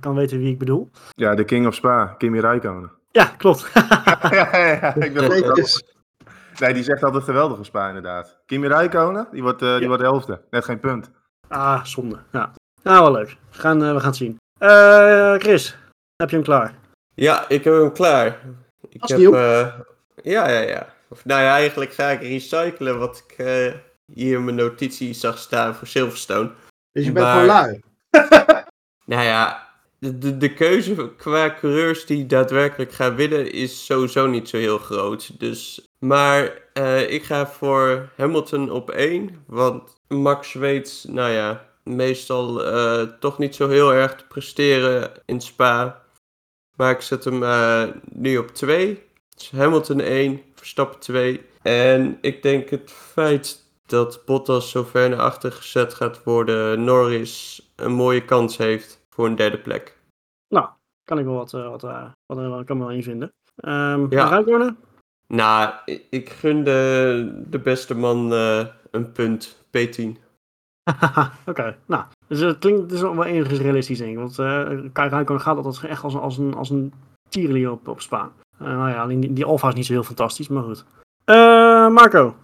kan 0.00 0.14
weten 0.14 0.38
wie 0.38 0.50
ik 0.52 0.58
bedoel. 0.58 0.90
Ja, 1.14 1.34
de 1.34 1.44
King 1.44 1.66
of 1.66 1.74
Spa, 1.74 2.06
Kimi 2.06 2.40
Räikkönen. 2.40 2.90
Ja, 3.10 3.24
klopt. 3.24 3.70
ja, 4.30 4.56
ja, 4.56 4.66
ja, 4.66 4.94
ik 4.94 5.14
ben 5.14 5.28
Netjes. 5.28 5.82
Nee, 6.58 6.74
die 6.74 6.82
zegt 6.82 7.02
altijd 7.02 7.22
geweldig 7.24 7.58
op 7.58 7.64
Spa 7.64 7.86
inderdaad. 7.88 8.38
Kimi 8.46 8.66
Räikkönen, 8.66 9.28
die 9.32 9.42
wordt, 9.42 9.62
eh 9.62 9.78
die 9.78 9.86
wordt 9.88 10.02
helfte. 10.02 10.40
Net 10.50 10.64
geen 10.64 10.80
punt. 10.80 11.10
ah, 11.48 11.84
zonde. 11.84 12.18
Ja, 12.32 12.52
nou, 12.82 13.02
wel 13.02 13.12
leuk. 13.12 13.28
We 13.50 13.58
gaan, 13.58 13.78
we 13.78 13.84
gaan 13.86 13.94
het 14.08 14.16
zien. 14.16 14.36
Eh, 14.62 15.34
Chris, 15.38 15.76
heb 16.16 16.30
je 16.30 16.36
hem 16.36 16.44
klaar? 16.44 16.74
Ja, 17.14 17.48
ik 17.48 17.64
heb 17.64 17.74
hem 17.74 17.92
klaar. 17.92 18.40
Ik 18.88 19.00
Als 19.00 19.10
heb, 19.10 19.20
nieuw? 19.20 19.34
eh, 19.34 19.74
ja, 20.22 20.48
ja, 20.48 20.60
ja. 20.60 20.94
Of, 21.08 21.24
nou 21.24 21.42
ja, 21.42 21.54
eigenlijk 21.54 21.92
ga 21.92 22.08
ik 22.10 22.20
recyclen 22.20 22.98
wat 22.98 23.24
ik 23.28 23.38
eh, 23.46 23.72
hier 24.14 24.36
in 24.36 24.44
mijn 24.44 24.56
notitie 24.56 25.12
zag 25.14 25.38
staan 25.38 25.74
voor 25.74 25.86
Silverstone. 25.86 26.50
Dus 26.92 27.04
je 27.04 27.12
bent 27.12 27.26
Maar- 27.26 27.32
gewoon 27.40 27.46
lui. 27.46 27.80
Nou 29.04 29.22
ja, 29.24 29.68
de, 29.98 30.18
de, 30.18 30.36
de 30.36 30.54
keuze 30.54 31.12
qua 31.16 31.54
coureurs 31.60 32.06
die 32.06 32.26
daadwerkelijk 32.26 32.92
gaan 32.92 33.14
winnen 33.14 33.52
is 33.52 33.84
sowieso 33.86 34.26
niet 34.26 34.48
zo 34.48 34.56
heel 34.56 34.78
groot. 34.78 35.40
Dus, 35.40 35.88
maar 35.98 36.52
eh, 36.72 37.10
ik 37.12 37.24
ga 37.24 37.46
voor 37.46 38.08
Hamilton 38.16 38.70
op 38.70 38.90
1. 38.90 39.44
Want 39.46 40.00
Max 40.08 40.52
weet, 40.52 41.04
nou 41.08 41.30
ja, 41.30 41.64
meestal 41.84 42.64
eh, 42.64 43.02
toch 43.02 43.38
niet 43.38 43.54
zo 43.54 43.68
heel 43.68 43.92
erg 43.92 44.16
te 44.16 44.24
presteren 44.26 45.10
in 45.24 45.40
Spa. 45.40 46.02
Maar 46.76 46.90
ik 46.90 47.00
zet 47.00 47.24
hem 47.24 47.42
eh, 47.42 47.84
nu 48.12 48.38
op 48.38 48.48
2. 48.48 49.02
Dus 49.36 49.50
Hamilton 49.50 50.00
1, 50.00 50.40
Verstappen 50.54 51.00
2. 51.00 51.40
En 51.62 52.18
ik 52.20 52.42
denk 52.42 52.68
het 52.68 52.90
feit 52.90 53.70
dat 53.86 54.22
Bottas 54.24 54.70
zo 54.70 54.82
ver 54.82 55.08
naar 55.08 55.20
achter 55.20 55.52
gezet 55.52 55.94
gaat 55.94 56.24
worden, 56.24 56.84
Norris 56.84 57.66
een 57.76 57.92
mooie 57.92 58.24
kans 58.24 58.56
heeft 58.56 59.04
voor 59.10 59.26
een 59.26 59.36
derde 59.36 59.58
plek. 59.58 59.98
Nou, 60.48 60.68
kan 61.04 61.18
ik 61.18 61.24
wel 61.24 61.34
wat, 61.34 61.54
eh, 61.54 61.70
wat, 61.70 61.82
wat, 62.26 62.64
kan 62.64 62.78
me 62.78 62.84
wel 62.84 62.92
in 62.92 63.02
vinden. 63.02 63.32
Ehm 63.56 64.06
Ja. 64.08 64.28
Räikkönen? 64.28 64.78
Nou, 65.26 65.74
ik, 65.84 66.06
ik 66.10 66.30
gun 66.30 66.64
de, 66.64 67.42
de 67.46 67.58
beste 67.58 67.94
man 67.94 68.32
een 68.90 69.12
punt, 69.12 69.56
P10. 69.66 70.21
Oké, 71.46 71.76
nou. 71.86 72.04
Dus 72.26 72.40
het 72.40 72.58
klinkt 72.58 72.80
het 72.80 72.92
is 72.92 73.00
wel 73.00 73.24
enigszins 73.24 73.60
realistisch, 73.60 73.98
denk 73.98 74.10
ik. 74.10 74.16
Want 74.16 74.38
eh 74.38 74.68
Kai 74.92 75.08
Räikkönen 75.08 75.42
gaat 75.42 75.56
altijd 75.56 75.84
echt 75.90 76.04
als, 76.04 76.14
een- 76.14 76.20
als 76.20 76.38
een, 76.38 76.54
als 76.54 76.70
een 76.70 76.92
tierenlier 77.28 77.70
op, 77.70 77.88
op 77.88 78.00
Spa. 78.00 78.30
Eh, 78.58 78.66
nou 78.66 78.90
ja, 78.90 79.02
alleen 79.02 79.20
die, 79.20 79.32
die 79.32 79.44
Alfa 79.44 79.68
is 79.68 79.74
niet 79.74 79.86
zo 79.86 79.92
heel 79.92 80.02
fantastisch, 80.02 80.48
maar 80.48 80.62
goed. 80.62 80.84
Eh, 81.24 81.88
Marco, 81.88 82.34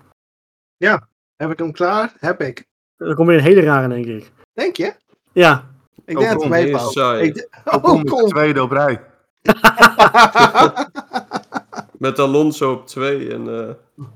Heb 1.36 1.50
ik 1.50 1.58
hem 1.58 1.72
klaar? 1.72 2.12
Heb 2.18 2.40
ik. 2.40 2.64
er 2.96 3.14
komt 3.14 3.28
weer 3.28 3.36
een 3.38 3.42
hele 3.44 3.60
rare, 3.60 3.88
denk 3.88 4.06
ik. 4.06 4.32
Denk 4.52 4.76
je? 4.76 4.94
Ja, 5.32 5.64
Ik 6.04 6.16
Oh, 6.18 6.22
denk 6.22 6.40
dat 6.40 6.48
het 6.82 6.90
saai. 6.90 7.26
Ik 7.28 7.48
Oh, 7.64 7.82
Kom, 7.82 8.02
de 8.04 8.10
kom. 8.10 8.28
tweede 8.28 8.62
op 8.62 8.70
rij. 8.70 9.00
Met 11.98 12.18
Alonso 12.18 12.72
op 12.72 12.86
2 12.86 13.32
en... 13.34 13.68
eh, 13.68 13.74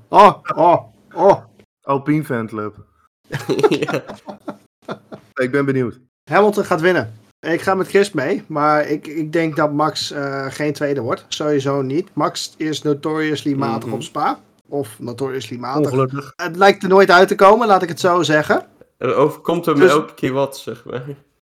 Oh, 0.09 0.37
oh, 0.55 0.83
oh. 1.15 1.43
Alpine 1.81 2.23
fanclub. 2.23 2.75
ja. 3.85 4.03
Ik 5.33 5.51
ben 5.51 5.65
benieuwd. 5.65 5.99
Hamilton 6.29 6.65
gaat 6.65 6.81
winnen. 6.81 7.13
Ik 7.39 7.61
ga 7.61 7.75
met 7.75 7.87
Chris 7.87 8.11
mee, 8.11 8.43
maar 8.47 8.87
ik, 8.87 9.07
ik 9.07 9.31
denk 9.31 9.55
dat 9.55 9.73
Max 9.73 10.11
eh, 10.11 10.45
geen 10.49 10.73
tweede 10.73 11.01
wordt. 11.01 11.25
Sowieso 11.27 11.81
niet. 11.81 12.09
Max 12.13 12.53
is 12.57 12.81
notoriously 12.81 13.53
matig 13.53 13.85
Mhm. 13.85 13.93
op 13.95 14.01
Spa. 14.03 14.39
Of 14.69 14.99
notoriously 14.99 15.57
matig. 15.57 15.81
ongelukkig. 15.91 16.33
Het 16.35 16.55
lijkt 16.55 16.83
er 16.83 16.89
nooit 16.89 17.11
uit 17.11 17.27
te 17.27 17.35
komen, 17.35 17.67
laat 17.67 17.81
ik 17.81 17.89
het 17.89 17.99
zo 17.99 18.21
zeggen. 18.23 18.65
Er 18.97 19.13
overkomt 19.15 19.65
hem 19.65 19.75
Dus- 19.75 19.91
elke 19.91 20.13
keer 20.13 20.31
wat, 20.31 20.57
zeg 20.57 20.85
maar. 20.85 21.03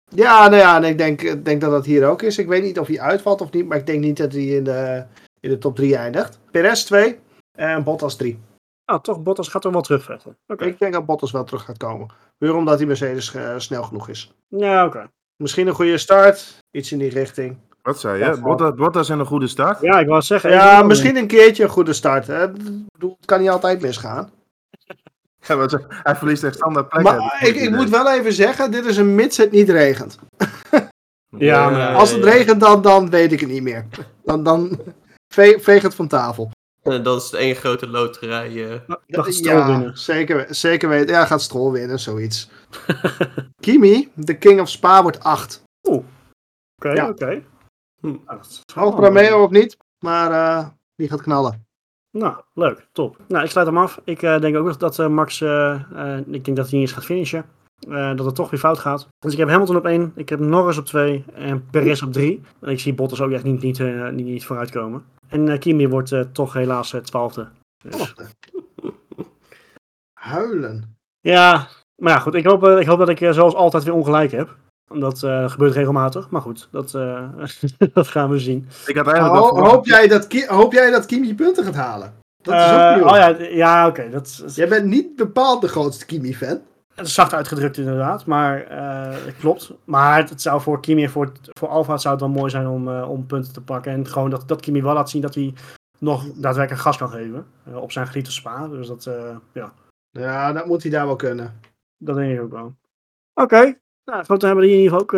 Ja, 0.08 0.48
nou 0.48 0.56
ja, 0.62 0.76
en 0.76 0.84
ik 0.84 0.98
denk, 0.98 1.44
denk 1.44 1.60
dat 1.60 1.70
dat 1.70 1.84
hier 1.84 2.06
ook 2.08 2.22
is. 2.22 2.38
Ik 2.38 2.46
weet 2.48 2.62
niet 2.62 2.78
of 2.78 2.86
hij 2.86 3.00
uitvalt 3.00 3.40
of 3.40 3.50
niet, 3.52 3.66
maar 3.66 3.78
ik 3.78 3.86
denk 3.86 4.00
niet 4.00 4.16
dat 4.16 4.32
hij 4.32 4.42
in 4.44 4.64
de, 4.64 5.04
in 5.40 5.50
de 5.50 5.58
top 5.58 5.76
3 5.76 5.96
eindigt. 5.96 6.38
Perez 6.50 6.82
2 6.82 7.18
en 7.58 7.82
Bottas 7.84 8.16
3. 8.16 8.38
Ah, 8.86 9.00
toch, 9.00 9.22
Bottas 9.22 9.48
gaat 9.48 9.64
er 9.64 9.72
wel 9.72 9.80
terugvechten. 9.80 10.36
Oké. 10.46 10.64
Ik 10.64 10.78
denk 10.78 10.92
dat 10.92 11.06
Bottas 11.06 11.30
wel 11.30 11.44
terug 11.44 11.64
gaat 11.64 11.76
komen. 11.76 12.08
Puur 12.38 12.54
omdat 12.54 12.78
die 12.78 12.86
Mercedes 12.86 13.34
eh, 13.34 13.54
snel 13.56 13.82
genoeg 13.82 14.08
is. 14.08 14.32
Ja, 14.48 14.84
oké. 14.86 15.10
Misschien 15.36 15.66
een 15.66 15.74
goede 15.74 15.98
start, 15.98 16.58
iets 16.70 16.92
in 16.92 16.98
die 16.98 17.10
richting. 17.10 17.56
Wat 17.82 18.00
zei 18.00 18.24
je? 18.24 18.40
Bottas, 18.40 18.74
Bottas 18.74 19.08
en 19.08 19.18
een 19.18 19.26
goede 19.26 19.46
start? 19.48 19.80
Ja, 19.80 20.00
ik 20.00 20.06
wou 20.06 20.22
zeggen. 20.22 20.50
Ja, 20.50 20.82
misschien 20.82 21.16
een 21.16 21.26
keertje 21.26 21.62
een 21.62 21.68
goede 21.70 21.92
start. 21.92 22.26
Hè. 22.26 22.44
Ik 22.44 22.52
bedoel, 22.92 23.14
Het 23.16 23.26
kan 23.26 23.40
niet 23.40 23.50
altijd 23.50 23.80
misgaan. 23.80 24.30
Ja, 25.46 25.66
hij 25.88 26.16
verliest 26.16 26.44
echt 26.44 26.54
standaard 26.54 26.88
plekken. 26.88 27.14
Maar 27.16 27.46
ik, 27.46 27.54
ik 27.54 27.70
moet 27.70 27.88
wel 27.90 28.12
even 28.12 28.32
zeggen, 28.32 28.70
dit 28.70 28.84
is 28.84 28.96
een 28.96 29.14
mits 29.14 29.36
het 29.36 29.50
niet 29.50 29.68
regent. 29.68 30.18
Ja, 31.38 31.70
maar- 31.70 31.94
Als 31.94 32.10
het 32.10 32.24
ja. 32.24 32.30
regent, 32.30 32.60
dan, 32.60 32.82
dan 32.82 33.10
weet 33.10 33.32
ik 33.32 33.40
het 33.40 33.48
niet 33.48 33.62
meer. 33.62 33.86
Dan, 34.24 34.42
dan 34.42 34.78
ve- 35.34 35.58
veeg 35.60 35.82
het 35.82 35.94
van 35.94 36.08
tafel. 36.08 36.50
Dat 37.02 37.22
is 37.22 37.30
het 37.30 37.40
één 37.40 37.54
grote 37.54 37.86
loterij. 37.88 38.70
eh. 38.70 38.80
Dacht 39.06 39.34
Stroll 39.34 39.56
ja, 39.56 39.66
winnen. 39.66 39.98
zeker, 39.98 40.54
zeker 40.54 40.88
weten. 40.88 41.14
Ja, 41.14 41.24
gaat 41.24 41.42
Stroll 41.42 41.72
winnen, 41.72 41.98
zoiets. 42.00 42.48
Kimi, 43.64 44.10
de 44.14 44.38
King 44.38 44.60
of 44.60 44.68
Spa, 44.68 45.02
wordt 45.02 45.22
8. 45.22 45.62
Oké, 45.82 46.90
Ja. 46.92 47.08
oké. 47.08 47.42
Hm. 48.00 48.16
Dat 48.26 48.46
is 48.46 48.62
Alfa 48.74 48.96
wel- 49.00 49.06
Romeo 49.06 49.42
of 49.44 49.50
niet, 49.50 49.76
maar 50.04 50.30
eh, 50.30 50.68
die 50.94 51.08
gaat 51.08 51.22
knallen. 51.22 51.64
Nou, 52.10 52.40
leuk, 52.54 52.86
top. 52.92 53.16
Nou, 53.28 53.44
ik 53.44 53.50
sluit 53.50 53.66
hem 53.66 53.78
af. 53.78 54.00
Ik 54.04 54.22
eh, 54.22 54.40
denk 54.40 54.56
ook 54.56 54.64
nog 54.66 54.76
dat 54.76 54.98
eh, 54.98 55.08
Max, 55.08 55.40
eh, 55.40 55.72
eh, 55.94 56.18
ik 56.18 56.44
denk 56.44 56.56
dat 56.56 56.70
hij 56.70 56.78
niet 56.78 56.88
eens 56.88 56.92
gaat 56.92 57.04
finishen. 57.04 57.44
Eh, 57.88 58.16
dat 58.16 58.26
het 58.26 58.34
toch 58.34 58.50
weer 58.50 58.60
fout 58.60 58.78
gaat. 58.78 59.08
Dus 59.18 59.32
ik 59.32 59.38
heb 59.38 59.48
Hamilton 59.48 59.76
op 59.76 59.84
1, 59.86 60.12
ik 60.14 60.28
heb 60.28 60.38
Norris 60.38 60.78
op 60.78 60.84
2 60.86 61.24
en 61.34 61.66
Perez 61.70 62.02
op 62.02 62.12
3. 62.12 62.40
En 62.60 62.68
ik 62.68 62.80
zie 62.80 62.94
Bottas 62.94 63.20
ook 63.20 63.30
echt 63.30 63.44
niet, 63.44 63.62
niet, 63.62 63.80
eh, 63.80 64.08
niet, 64.08 64.26
niet 64.26 64.44
vooruitkomen. 64.44 65.04
En 65.28 65.48
eh, 65.48 65.58
Kimi 65.58 65.88
wordt 65.88 66.12
eh, 66.12 66.20
toch 66.20 66.52
helaas 66.52 66.92
eh, 66.92 67.00
twaalfde. 67.00 67.48
Dus, 67.84 68.14
Huilen. 70.20 70.96
ja, 71.20 71.68
maar 72.02 72.12
ja, 72.12 72.18
goed. 72.18 72.34
Ik 72.34 72.44
hoop, 72.46 72.64
ik 72.66 72.86
hoop 72.86 72.98
dat 72.98 73.08
ik 73.08 73.18
zoals 73.18 73.54
altijd 73.54 73.84
weer 73.84 73.94
ongelijk 73.94 74.30
heb. 74.32 74.56
Dat 74.94 75.22
eh, 75.22 75.50
gebeurt 75.50 75.74
regelmatig. 75.74 76.30
Maar 76.30 76.40
goed, 76.40 76.68
dat, 76.70 76.94
eh, 76.94 77.28
dat 77.92 78.08
gaan 78.08 78.30
we 78.30 78.38
zien. 78.38 78.68
Ik 78.86 78.96
had 78.96 79.06
eigenlijk 79.06 79.44
hoop, 79.44 79.86
jij 79.86 80.08
dat 80.08 80.26
Ki- 80.26 80.46
hoop 80.46 80.72
jij 80.72 80.90
dat 80.90 81.06
Kimi 81.06 81.34
punten 81.34 81.64
gaat 81.64 81.74
halen? 81.74 82.14
Dat 82.42 82.54
is 82.54 82.72
ook 82.72 82.94
nieuw. 82.96 83.04
oh 83.08 83.16
ja, 83.16 83.36
ja 83.38 83.86
oké. 83.88 84.08
dat 84.10 84.42
Jij 84.54 84.68
bent 84.68 84.86
niet 84.86 85.16
bepaald 85.16 85.60
de 85.60 85.68
grootste 85.68 86.06
Kimi-fan. 86.06 86.60
Het 86.96 87.06
is 87.06 87.14
zacht 87.14 87.34
uitgedrukt 87.34 87.76
inderdaad, 87.76 88.26
maar 88.26 88.62
eh, 88.64 89.16
klopt. 89.38 89.72
Maar 89.84 90.28
het, 90.28 90.42
zou 90.42 90.60
voor 90.60 90.80
Kimi 90.80 91.02
en 91.04 91.10
voor, 91.10 91.32
voor 91.58 91.68
Alfa 91.68 91.96
zou 91.96 92.14
het 92.14 92.22
wel 92.24 92.32
mooi 92.32 92.50
zijn 92.50 92.66
om, 92.66 92.88
eh, 92.88 93.10
om 93.10 93.26
punten 93.26 93.52
te 93.52 93.62
pakken. 93.62 93.92
En 93.92 94.06
gewoon 94.06 94.30
dat, 94.30 94.48
dat 94.48 94.60
Kimi 94.60 94.82
wel 94.82 94.94
laat 94.94 95.10
zien 95.10 95.22
dat 95.22 95.34
hij 95.34 95.54
nog 95.98 96.24
daadwerkelijk 96.34 96.82
gas 96.82 96.96
kan 96.96 97.08
geven. 97.08 97.46
eh, 97.64 97.76
op 97.76 97.92
zijn 97.92 98.06
geliefde 98.06 98.30
Spa. 98.30 98.68
Dus 98.68 98.88
dat, 98.88 99.06
eh, 99.06 99.36
ja, 99.52 99.72
Ja, 100.10 100.52
dat 100.52 100.66
moet 100.66 100.82
hij 100.82 100.90
daar 100.90 101.06
wel 101.06 101.16
kunnen. 101.16 101.60
dat 101.98 102.16
denk 102.16 102.32
ik 102.32 102.42
ook 102.42 102.52
wel. 102.52 102.74
Oké, 103.34 103.78
nou, 104.04 104.24
goed, 104.24 104.40
dan 104.40 104.48
hebben 104.48 104.56
we 104.56 104.70
die 104.70 104.76
in 104.76 104.82
ieder 104.82 104.98
geval 104.98 105.00
ook 105.00 105.12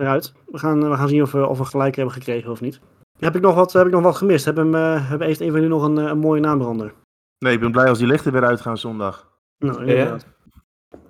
eruit. 0.00 0.32
We 0.46 0.58
gaan, 0.58 0.90
we 0.90 0.96
gaan 0.96 1.08
zien 1.08 1.22
of 1.22 1.32
we, 1.32 1.46
of 1.46 1.58
we 1.58 1.64
gelijk 1.64 1.96
hebben 1.96 2.14
gekregen 2.14 2.50
of 2.50 2.60
niet. 2.60 2.80
Heb 3.18 3.36
ik 3.36 3.42
nog 3.42 3.54
wat, 3.54 3.72
heb 3.72 3.86
ik 3.86 3.92
nog 3.92 4.02
wat 4.02 4.16
gemist? 4.16 4.44
Hebben, 4.44 4.66
uh, 4.72 5.08
hebben 5.08 5.26
heeft 5.26 5.40
een 5.40 5.50
van 5.50 5.54
jullie 5.60 5.76
nog 5.76 5.82
een, 5.82 5.96
een 5.96 6.18
mooie 6.18 6.40
naambrander? 6.40 6.94
Nee, 7.38 7.52
ik 7.54 7.60
ben 7.60 7.70
blij 7.72 7.88
als 7.88 7.98
die 7.98 8.06
lichten 8.06 8.32
weer 8.32 8.44
uitgaan 8.44 8.78
zondag. 8.78 9.28
Nou, 9.58 9.86
Ja. 9.86 10.16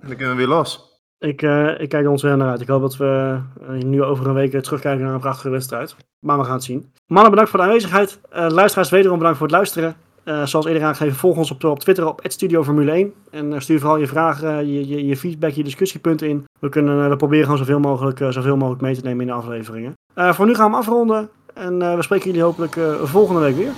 En 0.01 0.07
dan 0.07 0.15
kunnen 0.15 0.35
we 0.35 0.45
weer 0.45 0.55
los. 0.55 0.93
Ik, 1.19 1.41
eh, 1.41 1.79
ik 1.79 1.89
kijk 1.89 2.03
er 2.03 2.09
ontzettend 2.09 2.41
naar 2.41 2.51
uit. 2.51 2.61
Ik 2.61 2.67
hoop 2.67 2.81
dat 2.81 2.97
we 2.97 3.39
eh, 3.61 3.83
nu 3.83 4.03
over 4.03 4.27
een 4.27 4.33
week 4.33 4.51
weer 4.51 4.61
terugkijken 4.61 5.05
naar 5.05 5.13
een 5.13 5.19
prachtige 5.19 5.49
wedstrijd. 5.49 5.95
Maar 6.19 6.37
we 6.37 6.43
gaan 6.43 6.53
het 6.53 6.63
zien. 6.63 6.91
Mannen, 7.07 7.29
bedankt 7.29 7.51
voor 7.51 7.59
de 7.59 7.65
aanwezigheid. 7.65 8.19
Eh, 8.29 8.47
luisteraars, 8.49 8.89
wederom 8.89 9.17
bedankt 9.17 9.37
voor 9.37 9.47
het 9.47 9.55
luisteren. 9.55 9.95
Zoals 10.43 10.65
eerder 10.65 10.83
aangegeven, 10.83 11.15
volg 11.15 11.37
ons 11.37 11.51
op, 11.51 11.63
op 11.63 11.79
Twitter 11.79 12.07
op 12.07 12.21
Formule 12.63 12.91
1. 12.91 13.13
En 13.31 13.61
stuur 13.61 13.79
vooral 13.79 13.97
je 13.97 14.07
vragen, 14.07 14.73
je, 14.73 14.87
je, 14.87 15.05
je 15.05 15.17
feedback, 15.17 15.51
je 15.51 15.63
discussiepunten 15.63 16.29
in. 16.29 16.43
We, 16.59 16.69
kunnen, 16.69 17.09
we 17.09 17.15
proberen 17.15 17.43
gewoon 17.43 17.59
zoveel 17.59 17.79
mogelijk, 17.79 18.17
zoveel 18.17 18.57
mogelijk 18.57 18.81
mee 18.81 18.95
te 18.95 19.01
nemen 19.01 19.21
in 19.21 19.27
de 19.27 19.33
afleveringen. 19.33 19.93
Voor 20.15 20.45
nu 20.45 20.55
gaan 20.55 20.71
we 20.71 20.77
afronden. 20.77 21.29
En 21.53 21.95
we 21.95 22.01
spreken 22.01 22.25
jullie 22.25 22.43
hopelijk 22.43 22.77
volgende 23.03 23.41
week 23.41 23.55
weer. 23.55 23.71